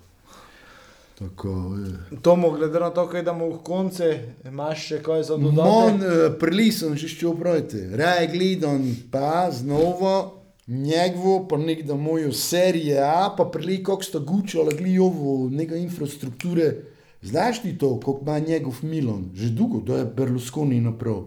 Tako, 1.18 1.76
eh. 2.12 2.16
Tomu, 2.22 2.50
glede 2.50 2.80
na 2.80 2.90
to, 2.90 3.06
kaj 3.08 3.20
idemo 3.22 3.46
v 3.48 3.58
konce, 3.62 4.34
imaš 4.44 4.86
še 4.86 5.02
kaj 5.02 5.22
za 5.22 5.36
dodati? 5.36 6.04
eh, 6.04 6.30
prili 6.40 6.72
sem 6.72 6.96
že 6.96 7.08
što 7.08 7.30
upraviti. 7.30 7.86
Raje 7.96 8.28
gledam 8.28 8.96
pa 9.10 9.50
znovo 9.52 10.40
njegovo, 10.66 11.48
pa 11.48 11.56
nekdo 11.56 11.96
mojo 11.96 12.32
serije 12.32 12.98
A, 12.98 13.34
pa 13.36 13.44
prili 13.44 13.84
kako 13.84 14.02
sta 14.02 14.18
gučo, 14.18 14.60
ali 14.60 14.76
gli 14.76 14.98
ovo, 14.98 15.50
neka 15.50 15.76
infrastrukture. 15.76 16.74
Znaš 17.22 17.62
ti 17.62 17.78
to, 17.78 18.00
kako 18.00 18.18
ima 18.22 18.38
njegov 18.38 18.78
Milan? 18.82 19.30
Že 19.34 19.48
dolgo, 19.50 19.80
to 19.80 19.96
je 19.96 20.04
Berlusconi 20.04 20.80
naprav. 20.80 21.24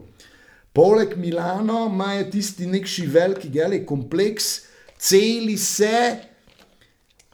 Poleg 0.73 1.15
Milano 1.17 1.89
imajo 1.93 2.23
tisti 2.31 2.67
neki 2.67 3.07
veliki 3.07 3.49
geli 3.49 3.85
kompleks, 3.85 4.66
celi 4.99 5.57
se, 5.57 6.17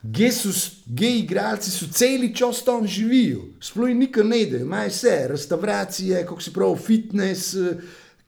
Gej 0.03 1.19
igralci 1.19 1.71
so 1.71 1.87
celi 1.87 2.33
čas 2.35 2.63
tam 2.65 2.87
živijo, 2.87 3.45
sploh 3.63 3.87
jim 3.87 3.99
nikar 4.03 4.25
ne 4.25 4.41
ide, 4.41 4.59
imajo 4.59 4.89
vse, 4.89 5.27
restauracije, 5.27 6.25
kako 6.25 6.41
se 6.41 6.51
pravi, 6.53 6.79
fitness, 6.85 7.55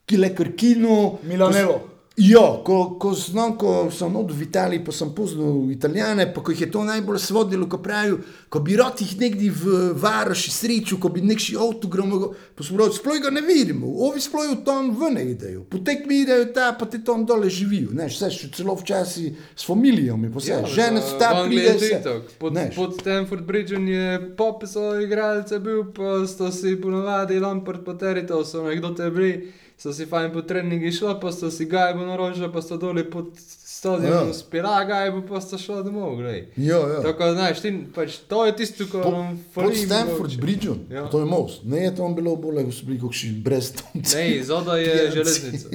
kile 0.06 0.36
krkino. 0.36 1.20
Milanelo. 1.24 1.95
Ja, 2.18 2.62
ko, 2.64 2.96
ko, 3.00 3.14
znam, 3.14 3.58
ko 3.60 3.92
sem 3.92 4.14
od 4.16 4.30
v 4.32 4.46
Italiji, 4.48 4.80
pa 4.88 4.94
sem 4.96 5.10
poznal 5.12 5.68
Italijane, 5.72 6.30
pa 6.32 6.40
ko 6.40 6.54
jih 6.54 6.62
je 6.64 6.70
to 6.72 6.84
najbolj 6.88 7.20
svodilo, 7.20 7.68
ko 7.68 7.82
pravijo, 7.84 8.22
ko 8.48 8.62
bi 8.64 8.78
rad 8.80 9.02
jih 9.04 9.18
nekdje 9.20 9.50
v 9.52 9.80
varoši 10.00 10.52
srečal, 10.52 11.00
ko 11.04 11.12
bi 11.12 11.20
nekši 11.28 11.58
avtogram, 11.60 12.14
pa 12.56 12.64
smo 12.64 12.80
rekli, 12.80 12.96
sploh 13.02 13.20
ga 13.20 13.34
ne 13.36 13.44
vidimo, 13.44 13.92
ovi 14.08 14.24
sploh 14.24 14.54
tam 14.64 14.94
ven 14.96 15.20
idejo, 15.26 15.66
potek 15.68 16.08
mi 16.08 16.22
idejo 16.24 16.46
ta, 16.56 16.70
pa 16.80 16.88
te 16.88 17.02
tam 17.04 17.26
dole 17.28 17.52
živijo, 17.52 17.92
ne, 17.92 18.08
vse 18.08 18.32
še 18.32 18.48
celo 18.56 18.78
včasih 18.80 19.36
s 19.52 19.68
familijami, 19.68 20.32
pa 20.32 20.40
vse, 20.40 20.54
ja, 20.54 20.62
žene 20.72 21.04
so 21.04 21.20
ta 21.20 21.34
pride. 21.44 22.00
Pod, 22.40 22.56
Znaš. 22.56 22.80
pod 22.80 22.96
Stanford 22.96 23.44
Bridgeom 23.44 23.92
je 23.92 24.08
popisal 24.40 25.04
igralce 25.04 25.60
bil, 25.60 25.84
pa 25.92 26.22
sto 26.32 26.48
si 26.56 26.78
ponovadi 26.80 27.44
Lampard 27.44 27.84
pa 27.84 28.00
Terito, 28.00 28.40
so 28.48 28.64
nekdo 28.64 28.96
te 28.96 29.12
bili, 29.12 29.52
so 29.78 29.94
si 29.94 30.06
fajn 30.06 30.32
po 30.32 30.42
treningi 30.42 30.92
šlo, 30.92 31.20
pa 31.20 31.32
so 31.32 31.52
si 31.52 31.66
gajbo 31.66 32.06
naročili, 32.06 32.48
pa 32.50 32.62
so 32.62 32.78
doli 32.78 33.04
pod 33.06 33.34
stadionom 33.38 34.28
Ja. 34.28 34.34
spila 34.34 34.84
gajbo, 34.84 35.22
pa 35.24 35.42
so 35.42 35.58
šlo 35.58 35.84
domov, 35.84 36.16
glej. 36.16 36.48
Ja, 36.58 36.78
ja. 36.80 37.02
Tako, 37.02 37.32
znaš, 37.34 37.62
ti, 37.62 37.74
pač, 37.92 38.18
to 38.26 38.46
je 38.46 38.56
tisto, 38.56 38.86
ko 38.86 39.02
Po, 39.02 39.12
nam 39.12 39.36
pod 39.50 39.64
fali 39.64 39.76
Stanford. 39.78 40.38
Bridgeom, 40.38 40.80
Ja. 40.90 41.08
to 41.08 41.20
je 41.20 41.26
most, 41.28 41.64
ne 41.64 41.78
je 41.80 41.96
tam 41.96 42.16
bilo 42.16 42.36
bolje, 42.38 42.66
ko 42.66 42.72
so 42.72 42.86
bili 42.86 43.00
kakšni 43.00 43.32
brezdomci. 43.40 44.16
Ne, 44.16 44.44
zoda 44.44 44.78
je 44.78 44.86
Pijanci. 44.88 45.14
železnica. 45.14 45.68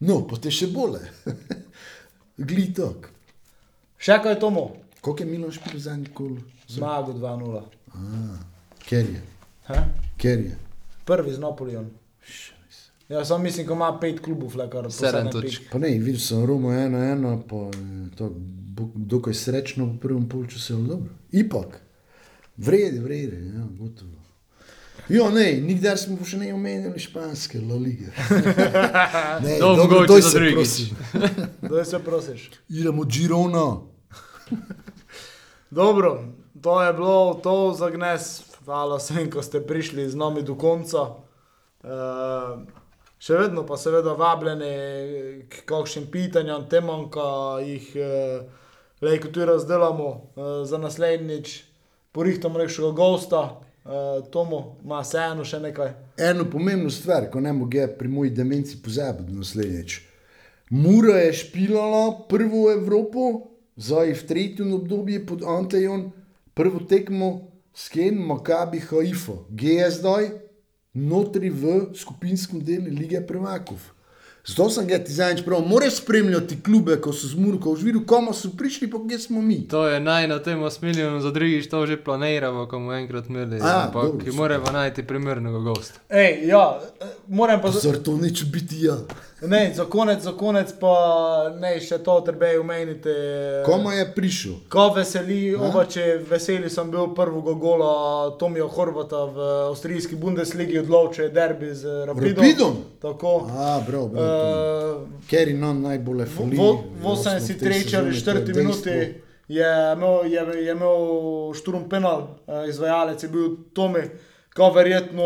No, 0.00 0.20
pa 0.22 0.36
te 0.36 0.50
še 0.50 0.66
bolje. 0.68 1.00
Gli 2.38 2.68
tak. 2.70 3.10
Še 3.98 4.20
kaj 4.22 4.38
Tomu? 4.38 4.70
Koliko 5.00 5.22
je 5.22 5.28
Milan 5.28 5.50
špil 5.50 5.80
za 5.80 5.96
nikoli? 5.96 6.38
Zmago 6.68 7.12
2-0. 7.12 7.62
Ker 8.80 9.04
je, 9.06 9.22
He? 9.66 9.78
ker 10.16 10.38
je. 10.40 10.54
Prvi 11.04 11.32
z 11.32 11.38
Napoleon. 11.38 11.88
Ja, 13.08 13.24
sam 13.24 13.42
mislim, 13.42 13.66
ko 13.66 13.72
ima 13.72 13.98
pet 14.00 14.20
klubov, 14.20 14.56
le 14.56 14.70
kar 14.70 14.84
po 14.84 14.90
Sedem 14.90 15.10
sedem 15.12 15.32
točk. 15.32 15.60
pik. 15.60 15.70
Pa 15.72 15.78
ne, 15.78 15.88
videl 15.88 16.20
sem 16.20 16.44
Romo 16.44 16.72
eno, 16.72 16.98
eno, 17.00 17.42
pa 17.42 17.56
to, 18.16 18.32
dokaj 18.94 19.34
srečno 19.34 19.86
v 19.86 19.98
prvem 19.98 20.28
polčasu 20.28 20.72
je 20.72 20.76
bilo 20.76 20.88
dobro. 20.88 21.12
Ipak, 21.32 21.80
vredi, 22.56 22.98
vredi, 22.98 23.36
ja, 23.48 23.64
gotovo. 23.72 24.10
Jo, 25.08 25.30
ne, 25.30 25.52
nikdar 25.54 25.96
smo 25.96 26.18
še 26.22 26.36
ne 26.36 26.50
omenjali 26.54 27.00
španske 27.00 27.60
La 27.60 27.74
Lige. 27.76 28.10
Ne, 29.42 29.56
To 29.58 29.66
dobro, 29.68 29.84
mogoče 29.84 30.06
doj 30.06 30.20
za 30.20 30.28
se 30.28 30.38
drugič. 30.38 30.54
prosim. 30.54 30.96
Kdo 31.62 31.84
se 31.84 31.98
prosiš? 31.98 32.50
Idemo 32.68 33.04
Girona. 33.04 33.76
Dobro, 35.70 36.24
to 36.60 36.82
je 36.82 36.92
bilo 36.92 37.34
to 37.34 37.74
za 37.78 37.90
gnes. 37.90 38.28
Hvala 38.58 38.96
vsem, 38.96 39.30
ko 39.30 39.42
ste 39.42 39.60
prišli 39.60 40.04
z 40.04 40.14
nami 40.14 40.42
do 40.42 40.54
konca. 40.54 40.98
Uh, 41.80 41.88
še 43.18 43.38
vedno 43.38 43.64
pa 43.66 43.76
seveda 43.76 44.14
vabljeni 44.18 44.72
k 45.50 45.62
kakšnim 45.68 46.08
pitanjem, 46.12 46.66
temam, 46.70 47.08
ki 47.12 47.28
jih 47.66 47.88
uh, 47.98 48.66
lejko 49.02 49.32
tu 49.34 49.46
razdelamo 49.46 50.08
uh, 50.08 50.44
za 50.68 50.78
naslednjič. 50.78 51.62
Porihtamo 52.12 52.58
nekšnega 52.58 52.92
gosta, 52.96 53.42
uh, 53.84 54.24
Tomu, 54.32 54.76
ima 54.84 55.02
vseeno 55.04 55.44
še 55.44 55.60
nekaj. 55.62 55.92
Eno 56.30 56.46
pomembno 56.50 56.90
stvar, 56.90 57.28
ko 57.32 57.40
ne 57.40 57.52
moge 57.52 57.86
pri 57.98 58.08
moji 58.08 58.34
demenci 58.34 58.80
pozabiti 58.84 59.36
naslednjič. 59.36 60.00
Mura 60.70 61.16
je 61.22 61.32
špilala 61.32 62.26
prvo 62.28 62.66
Evropo, 62.72 63.28
zdaj 63.76 64.12
v 64.12 64.26
tretjem 64.28 64.74
obdobju 64.76 65.22
pod 65.26 65.46
Antejon, 65.48 66.10
prvo 66.54 66.82
tekmo 66.84 67.30
s 67.72 67.88
Ken, 67.88 68.18
Makabi, 68.26 68.82
Haifa. 68.84 69.38
G 69.48 69.78
je 69.78 69.90
zdaj 69.90 70.28
notri 70.98 71.50
v 71.50 71.92
skupinskem 71.94 72.64
delu 72.64 72.90
lige 72.90 73.22
prvakov. 73.26 73.78
Zato 74.48 74.70
sem 74.70 74.86
ga 74.88 74.98
ti 74.98 75.12
zadnjič 75.12 75.44
prav, 75.44 75.60
moraš 75.68 75.96
spremljati 75.96 76.56
klube, 76.64 76.96
ko 77.00 77.12
so 77.12 77.28
z 77.28 77.36
Muro, 77.36 77.58
ko 77.60 77.74
už 77.76 77.82
videl, 77.84 78.00
komu 78.06 78.32
so 78.32 78.48
prišli, 78.56 78.88
pa 78.90 78.98
kje 79.08 79.18
smo 79.18 79.42
mi. 79.42 79.58
To 79.68 79.84
je 79.88 80.00
naj 80.00 80.28
na 80.28 80.38
tem 80.42 80.62
osmiljenem, 80.62 81.20
za 81.20 81.30
drugič 81.30 81.68
to 81.68 81.86
že 81.86 81.98
planiramo, 82.04 82.64
ko 82.66 82.78
bomo 82.78 82.94
enkrat 82.96 83.28
imeli. 83.28 83.60
A, 83.60 83.84
Ampak 83.84 84.04
dobro, 84.04 84.32
moramo 84.32 84.72
najti 84.72 85.02
primernega 85.02 85.58
gosta. 85.58 86.00
Ej, 86.08 86.48
ja, 86.48 86.80
eh, 87.00 87.04
moram 87.28 87.60
pa 87.60 87.70
za, 87.70 87.80
Zato 87.80 88.16
neče 88.16 88.44
biti 88.44 88.84
ja. 88.84 88.96
Ne, 89.42 89.72
za 89.74 89.84
konec, 89.84 90.22
za 90.22 90.32
konec 90.32 90.72
pa 90.80 90.94
ne 91.60 91.80
še 91.80 91.98
to 91.98 92.20
treba 92.26 92.50
omeniti. 92.60 93.12
Komu 93.66 93.92
je 93.92 94.04
prišel? 94.14 94.52
Ko 94.68 94.88
veseli, 94.96 95.54
obače 95.54 96.06
veseli 96.30 96.70
sem 96.70 96.90
bil 96.90 97.14
prvega 97.14 97.54
gola 97.54 97.92
Tomija 98.38 98.66
Horvata 98.66 99.24
v 99.24 99.46
avstrijski 99.68 100.16
Bundesligi 100.16 100.78
odločil 100.78 101.30
derbi 101.30 101.74
z 101.74 102.06
Rapidom. 102.06 102.42
Rapidom? 102.42 102.82
Tako. 103.02 103.36
A, 103.50 103.78
prav, 103.86 104.10
prav. 104.10 104.26
Uh, 104.26 105.24
Ker 105.30 105.48
je 105.48 105.56
non 105.56 105.82
najbolj 105.82 106.26
fali. 106.26 106.58
v 106.58 107.14
83. 107.14 107.96
ali 107.98 108.14
4. 108.14 108.56
minuti 108.56 108.98
je 109.48 109.92
imel, 109.96 110.32
je, 110.32 110.64
je 110.64 110.72
imel 110.72 111.54
šturm 111.54 111.88
penal, 111.88 112.28
eh, 112.46 112.68
izvajalec 112.68 113.22
je 113.22 113.28
bil 113.28 113.56
Tomi, 113.72 114.02
ko 114.54 114.70
verjetno 114.70 115.24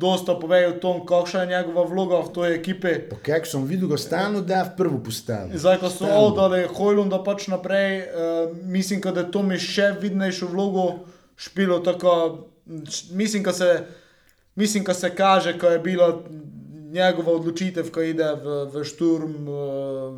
dosta 0.00 0.34
povejo 0.34 0.70
o 0.70 0.78
tom, 0.80 1.00
kakšna 1.06 1.40
je 1.40 1.46
njegova 1.46 1.84
vloga 1.84 2.20
v 2.24 2.32
toj 2.32 2.54
ekipi. 2.56 2.94
Kaj 3.22 3.44
sem 3.52 3.64
videl, 3.68 3.90
ga 3.92 3.98
stalno 4.00 4.40
da 4.40 4.62
v 4.64 4.76
prvo 4.78 5.00
postavil. 5.04 5.58
Zdaj, 5.58 5.80
ko 5.82 5.90
so 5.92 6.08
oddali 6.08 6.64
Hojlunda 6.72 7.20
pač 7.24 7.50
naprej, 7.52 8.00
uh, 8.00 8.54
mislim, 8.64 9.02
da 9.04 9.20
je 9.20 9.30
Tomi 9.34 9.58
še 9.60 9.92
vidnejšo 10.00 10.48
vlogo 10.52 10.86
špilo. 11.36 11.80
Tako, 11.84 12.14
mislim, 13.12 13.44
da 13.44 13.52
se, 13.52 13.68
mislim, 14.56 14.84
da 14.88 14.94
se 14.94 15.12
kaže, 15.16 15.58
ko 15.58 15.74
je 15.74 15.82
bila 15.84 16.08
njegova 16.90 17.36
odločitev, 17.36 17.92
ko 17.92 18.02
ide 18.02 18.32
v, 18.40 18.56
v 18.72 18.86
šturm, 18.88 19.36
uh, 19.44 20.16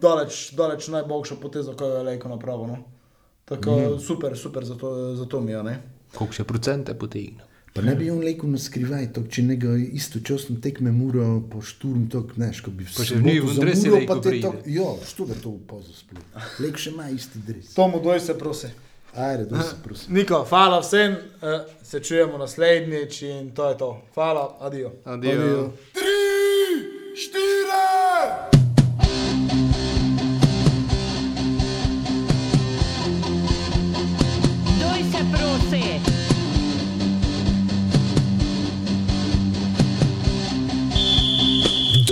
daleč, 0.00 0.50
daleč 0.56 0.88
najboljša 0.88 1.36
poteza, 1.42 1.76
ko 1.76 1.84
je 1.84 2.08
Lejko 2.08 2.32
napravil. 2.32 2.72
No? 2.72 2.80
Tako 3.44 3.76
mm. 3.76 4.00
super, 4.00 4.38
super 4.38 4.64
za 4.64 4.74
to, 4.74 5.14
za 5.14 5.28
to 5.28 5.40
mi 5.40 5.52
je. 5.52 5.62
ne. 5.62 5.78
Koliko 6.14 6.34
še 6.34 6.44
procente 6.48 6.94
potegne? 6.98 7.49
Pa 7.72 7.82
ne 7.82 7.94
bi 7.94 8.10
on 8.10 8.20
rekel 8.20 8.50
na 8.50 8.58
skrivaj, 8.58 9.12
to, 9.12 9.22
če 9.22 9.42
njega 9.42 9.68
istočasno 9.92 10.56
tekme 10.62 10.92
mura 10.92 11.40
po 11.50 11.62
šturm, 11.62 12.08
to, 12.08 12.26
znaš, 12.34 12.60
ko 12.60 12.70
bi 12.70 12.84
Pa 12.84 13.04
še 13.04 13.06
soboto 13.06 13.20
v 13.20 13.24
njih 13.24 13.42
v 13.42 13.54
za 13.54 13.60
dresi 13.60 13.86
Muro, 13.86 13.96
Lejko 13.96 14.14
pa 14.14 14.20
te 14.20 14.40
to- 14.40 14.54
Ja, 14.66 15.06
što 15.06 15.24
da 15.24 15.34
to 15.34 15.48
upozo 15.50 15.92
splet. 15.92 16.22
Lek 16.58 16.76
še 16.76 16.90
ima 16.90 17.10
isti 17.10 17.38
dres. 17.38 17.74
Tomu 17.74 18.00
doj 18.02 18.20
se 18.20 18.38
prosi. 18.38 18.66
Ajde, 19.14 19.44
da 19.44 19.62
se 19.62 19.76
prosim. 19.84 20.14
Niko, 20.14 20.46
hvala 20.48 20.80
vsem, 20.80 21.12
uh, 21.12 21.18
se 21.82 22.00
čujemo 22.00 22.38
naslednjič 22.38 23.22
in 23.22 23.50
to 23.50 23.68
je 23.68 23.78
to. 23.78 24.02
Hvala, 24.14 24.56
adijo. 24.60 24.92
Adijo. 25.04 25.32
Adijo. 25.32 25.72
Doj 25.94 28.59